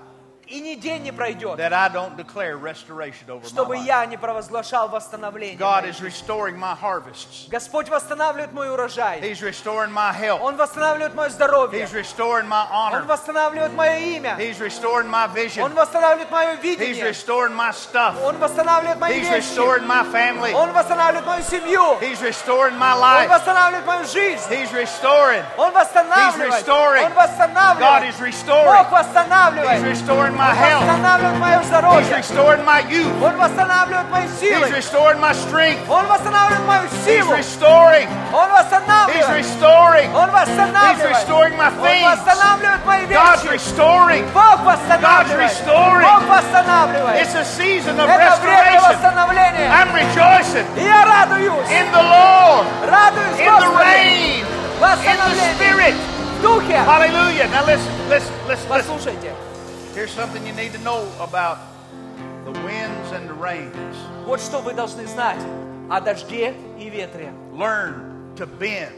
[0.48, 3.86] И ни день не пройдет, that I don't declare restoration over my чтобы life.
[3.86, 5.58] я не провозглашал восстановление.
[5.58, 6.08] God моей is жизни.
[6.10, 7.48] restoring my harvests.
[7.50, 9.22] Господь восстанавливает мой урожай.
[9.22, 10.42] He's restoring my health.
[10.42, 11.82] Он восстанавливает мое здоровье.
[11.82, 13.06] He's restoring my Он honor.
[13.06, 14.36] восстанавливает мое имя.
[14.38, 15.64] He's restoring my vision.
[15.64, 17.06] Он восстанавливает мое He's видение.
[17.08, 18.22] restoring my stuff.
[18.22, 19.56] Он восстанавливает мои He's вещи.
[19.58, 20.54] restoring my family.
[20.54, 21.98] Он восстанавливает мою семью.
[22.02, 23.30] He's restoring my Он life.
[23.30, 24.52] восстанавливает мою жизнь.
[24.52, 25.42] He's restoring.
[25.58, 26.52] Он восстанавливает.
[26.52, 27.06] He's restoring.
[27.06, 28.04] Он God восстанавливает.
[28.14, 28.66] is restoring.
[28.66, 29.84] Бог He's восстанавливает.
[29.84, 30.87] restoring my health.
[31.99, 33.13] He's restoring my youth.
[34.41, 35.83] He's restoring my strength.
[37.05, 38.07] He's restoring.
[39.11, 40.09] He's restoring.
[40.95, 42.07] He's restoring my things.
[43.11, 44.25] God's restoring.
[45.03, 46.07] God's restoring.
[47.19, 48.79] It's a season of restoration.
[49.75, 50.67] I'm rejoicing
[51.75, 52.67] in the Lord,
[53.43, 54.45] in the rain,
[55.11, 55.95] in the Spirit.
[56.87, 57.47] Hallelujah.
[57.51, 58.69] Now listen, listen, listen.
[58.87, 59.48] listen.
[59.98, 59.98] Послушайте.
[59.98, 61.58] Here's something you need to know about
[62.46, 63.96] the winds and the rains.
[64.26, 65.40] Вот что вы должны знать
[65.90, 67.32] о дожде и ветре.
[67.54, 68.92] Learn to bend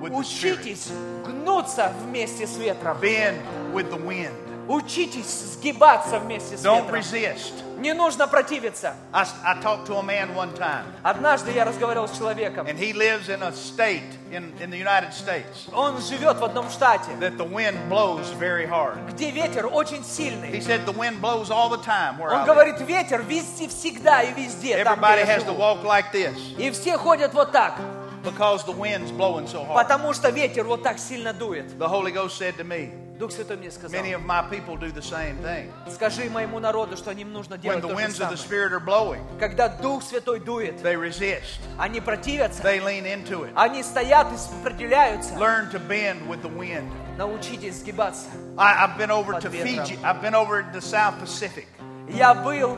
[0.00, 0.58] with the Spirit.
[0.60, 0.88] Учитесь
[1.24, 2.98] гнуться вместе с ветром.
[2.98, 3.38] Bend
[3.72, 4.32] with the wind.
[4.68, 6.96] Учитесь сгибаться вместе с Don't ветром.
[7.00, 7.52] resist.
[7.78, 8.94] Не нужно противиться.
[9.12, 12.66] I, I talked to a man one time, Однажды я разговаривал с человеком.
[12.66, 16.68] and he lives in a state in, in the United States Он живет в одном
[16.70, 18.98] штате, that the wind blows very hard.
[19.12, 20.60] где ветер очень He сильный.
[20.60, 22.46] said the wind blows all the time where I Он live.
[22.46, 25.58] говорит, ветер везде, всегда и везде, там, Everybody где я has to живу.
[25.58, 27.78] walk like this И все ходят вот так,
[28.24, 29.74] because the wind's blowing so hard.
[29.74, 31.66] потому что ветер вот так сильно дует.
[31.78, 34.92] The Holy Ghost said to me, Дух Святой мне сказал, many of my people do
[34.92, 35.70] the same thing.
[35.90, 38.68] скажи моему народу, что им нужно When делать the то же winds of the самое.
[38.68, 41.58] Spirit are blowing, Когда Дух Святой дует, they resist.
[41.78, 43.52] они противятся, They lean into it.
[43.56, 45.34] они стоят и сопротивляются.
[45.36, 46.90] Learn to bend with the wind.
[47.16, 48.26] Научитесь сгибаться.
[48.58, 49.86] I, I've been over Под to ветром.
[49.86, 49.98] Fiji.
[50.04, 51.66] I've been over to the South Pacific,
[52.10, 52.76] Я был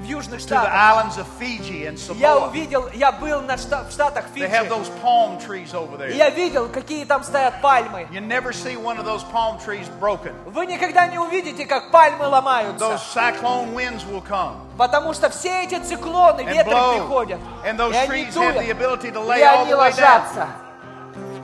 [0.00, 0.70] в Южных Штатах.
[2.18, 4.48] Я увидел, я был на шта- в Штатах Фиджи.
[6.16, 8.06] я видел, какие там стоят пальмы.
[10.46, 12.98] Вы никогда не увидите, как пальмы ломаются.
[14.78, 17.40] Потому что все эти циклоны, ветры приходят.
[17.64, 18.08] And those И они
[18.54, 18.56] дуют.
[19.38, 20.48] И они ложатся.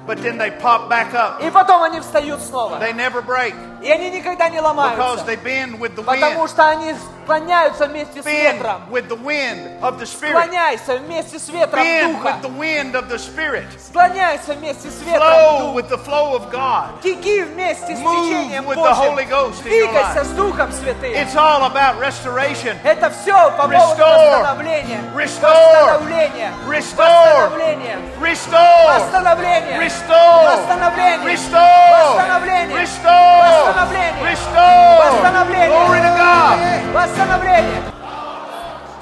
[0.08, 1.42] But then they pop back up.
[1.46, 2.78] И потом они встают снова.
[2.80, 3.54] They never break
[3.84, 5.26] И они никогда не because ломаются.
[5.26, 6.50] they bend with the Потому wind.
[6.50, 8.82] что они склоняются вместе с Bend ветром.
[8.90, 10.32] with the wind of the Spirit.
[10.34, 12.28] Склоняйся вместе с ветром Bend духа.
[12.30, 13.66] with the wind of the Spirit.
[13.80, 15.80] Склоняйся вместе с ветром Flow духа.
[15.80, 17.02] with the flow of God.
[17.04, 19.30] Теки вместе с Move течением with the Holy Божьим.
[19.30, 20.24] Ghost in your Двигайся life.
[20.26, 21.14] с Духом Святым.
[21.14, 22.76] It's all about restoration.
[22.84, 24.32] Это все по поводу Restore.
[24.42, 25.00] восстановления.
[25.16, 25.86] Restore.
[25.86, 26.54] Восстановления.
[26.68, 27.50] Restore.
[27.50, 27.98] Восстановления.
[28.20, 29.00] Restore.
[29.00, 29.80] Восстановление.
[29.96, 30.44] Restore.
[30.52, 31.26] Восстановление.
[31.26, 32.16] Restore.
[32.18, 32.78] Восстановление.
[32.78, 33.42] Restore.
[33.42, 34.24] Восстановление.
[34.24, 34.98] Restore.
[35.04, 35.70] Восстановление.
[35.70, 36.58] Glory to God.
[36.94, 37.82] Восстановление.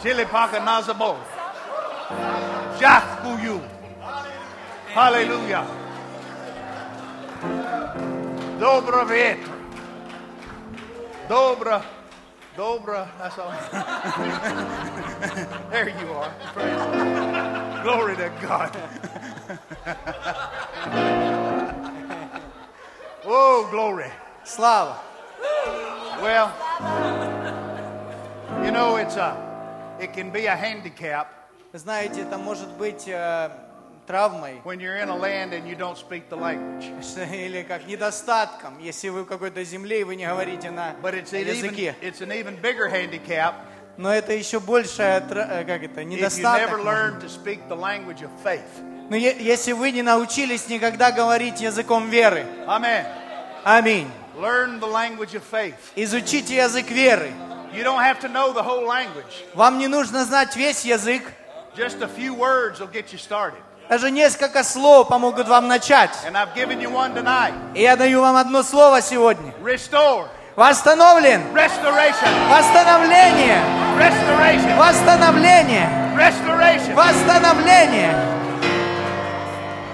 [0.01, 1.17] Chile paka nazabo.
[2.79, 3.61] Jachbuyu.
[4.95, 5.65] Hallelujah.
[8.59, 9.49] Dobro ветер.
[11.27, 11.81] Dobro.
[12.55, 13.07] Dobro.
[13.17, 13.51] That's all.
[15.69, 16.31] there you are.
[16.53, 17.83] Praise God.
[17.83, 18.77] Glory to God.
[23.25, 24.11] oh, glory.
[24.43, 24.97] Слава.
[26.21, 26.51] Well,
[28.63, 29.35] You know, it's a,
[29.99, 31.27] it can be a handicap
[31.71, 33.51] Вы знаете, это может быть э,
[34.06, 36.84] травмой when you're in a land and you don't speak the language.
[37.32, 41.32] или как недостатком, если вы в какой-то земле и вы не говорите на But it's
[41.32, 41.94] an even, языке.
[42.00, 43.54] it's an even bigger handicap
[43.96, 46.68] Но это еще большая, э, как это, if you недостаток.
[46.70, 48.62] never learn to speak the language of faith.
[49.08, 53.06] Но если вы не научились никогда говорить языком веры, Amen.
[53.64, 54.10] аминь.
[54.36, 55.76] Learn the language of faith.
[55.94, 57.30] Изучите язык веры.
[57.72, 59.44] You don't have to know the whole language.
[59.54, 61.22] Вам не нужно знать весь язык.
[61.76, 63.60] Just a few words will get you started.
[63.88, 66.10] Даже несколько слов помогут вам начать.
[67.74, 69.52] И я даю вам одно слово сегодня.
[69.62, 70.26] Restore.
[70.56, 71.42] Восстановлен.
[71.52, 72.28] Restoration.
[72.48, 73.60] Восстановление.
[73.98, 74.76] Restoration.
[74.78, 75.88] Восстановление.
[76.16, 76.94] Restoration.
[76.94, 78.14] Восстановление.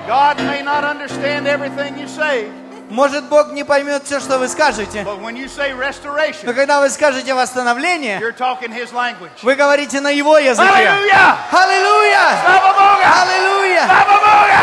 [0.06, 2.50] God may not understand everything you say,
[2.90, 5.04] Может, Бог не поймет все, что вы скажете.
[5.04, 8.20] Но когда вы скажете восстановление,
[9.42, 10.68] вы говорите на Его языке.
[10.68, 11.36] Hallelujah!
[11.52, 12.26] Аллилуйя!
[12.44, 13.06] Slava Boga!
[13.22, 13.84] Аллилуйя!
[13.86, 14.60] Slava Boga!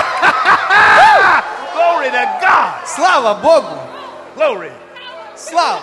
[1.73, 2.85] Glory to God!
[2.85, 3.77] Слава Богу!
[4.35, 4.71] Glory.
[5.35, 5.81] Слава!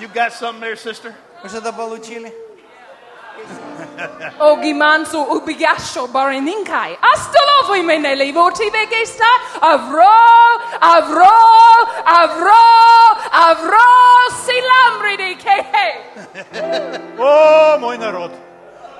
[0.00, 1.14] You got something there, sister?
[1.42, 2.32] Вы что-то получили?
[4.40, 6.98] O gimansu ubigasho barininkai.
[7.00, 9.24] Astolovo menele voti vegesta.
[9.60, 10.18] Avro,
[10.80, 11.38] avro,
[12.04, 12.64] avro,
[13.30, 13.92] avro
[14.44, 15.88] silamri de kehe.
[17.18, 18.32] О, мой народ!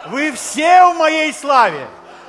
[0.07, 1.87] Вы все в моей славе!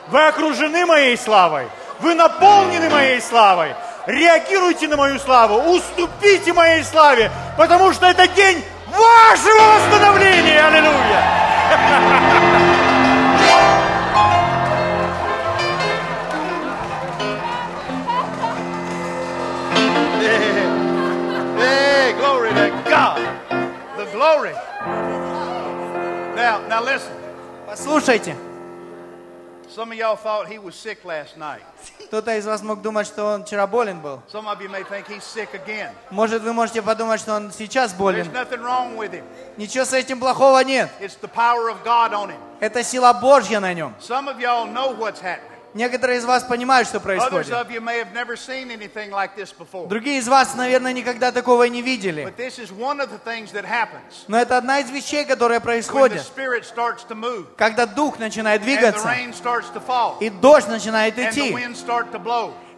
[0.07, 1.68] Вы окружены моей славой!
[1.99, 3.76] Вы наполнены моей славой!
[4.06, 5.56] Реагируйте на мою славу!
[5.72, 7.31] Уступите моей славе!
[7.57, 10.65] Потому что это день вашего восстановления!
[10.65, 12.40] Аллилуйя!
[24.24, 24.54] glory.
[26.36, 27.12] Now, now listen.
[27.68, 28.36] Послушайте.
[29.70, 31.64] Some of y'all thought he was sick last night.
[32.08, 34.22] Кто-то из вас мог думать, что он вчера болен был.
[34.32, 35.91] Some of you may think he's sick again.
[36.12, 38.32] Может, вы можете подумать, что он сейчас There's болен.
[38.32, 39.24] nothing wrong with him.
[39.58, 40.90] Ничего с этим плохого нет.
[41.02, 42.38] It's the power of God on him.
[42.60, 43.95] Это сила Божья на нем.
[44.00, 45.53] Some of y'all know what's happening.
[45.74, 47.48] Некоторые из вас понимают, что происходит.
[49.88, 52.24] Другие из вас, наверное, никогда такого не видели.
[54.28, 59.08] Но это одна из вещей, to move когда дух начинает двигаться,
[60.20, 61.56] и дождь начинает идти,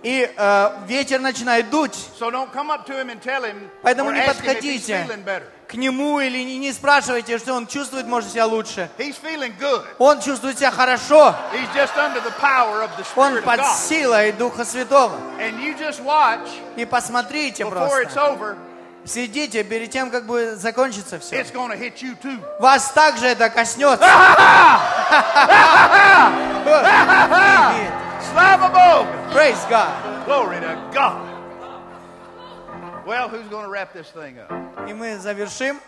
[0.03, 1.97] и э, ветер начинает дуть.
[3.81, 5.07] Поэтому не подходите.
[5.67, 8.87] К нему или не, не спрашивайте, что он чувствует, может, себя лучше.
[8.99, 9.83] He's feeling good.
[9.97, 11.35] Он чувствует себя хорошо.
[11.53, 13.75] He's just under the power of the Он Spirit of под God.
[13.89, 15.15] силой Духа Святого.
[15.39, 18.21] And you just watch И посмотрите it's просто.
[18.31, 18.55] over,
[19.05, 21.39] Следите перед тем, как будет закончиться все.
[21.39, 22.39] it's going to hit you too.
[22.59, 24.05] Вас также это коснется.
[28.31, 29.31] Slava Boga!
[29.31, 30.25] Praise God.
[30.25, 31.34] Glory to God.
[33.05, 34.49] Well, who's going to wrap this thing up?
[34.87, 35.79] И мы завершим.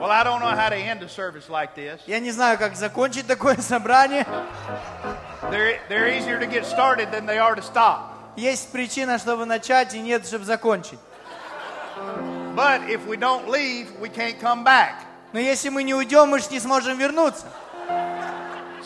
[0.00, 2.00] Well, I don't know how to end a service like this.
[2.06, 4.24] Я не знаю, как закончить такое собрание.
[5.50, 8.12] They're, they're easier to get started than they are to stop.
[8.36, 10.98] Есть причина, чтобы начать, и нет, чтобы закончить.
[12.54, 14.94] But if we don't leave, we can't come back.
[15.32, 17.46] Но если мы не уйдем, мы же не сможем вернуться.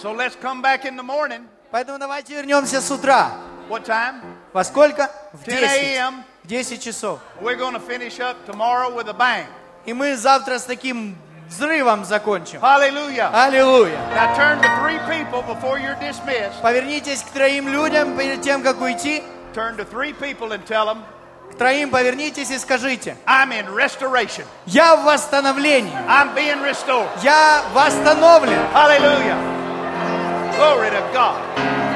[0.01, 1.47] So let's come back in the morning.
[1.71, 3.33] Поэтому давайте вернемся с утра.
[3.69, 4.38] What time?
[4.53, 5.11] Во сколько?
[5.33, 5.83] В 10 10.
[5.97, 6.25] a.m.
[6.43, 7.19] В 10 часов.
[9.85, 11.17] И мы завтра с таким
[11.49, 12.59] взрывом закончим.
[13.33, 13.99] Аллилуйя.
[16.01, 16.61] Dismissed.
[16.63, 19.23] Повернитесь к троим людям перед тем, как уйти.
[21.53, 23.17] К троим повернитесь и скажите.
[24.67, 25.93] Я в восстановлении.
[27.23, 28.59] Я восстановлен.
[28.75, 29.37] Hallelujah.
[30.57, 31.88] Glory to God.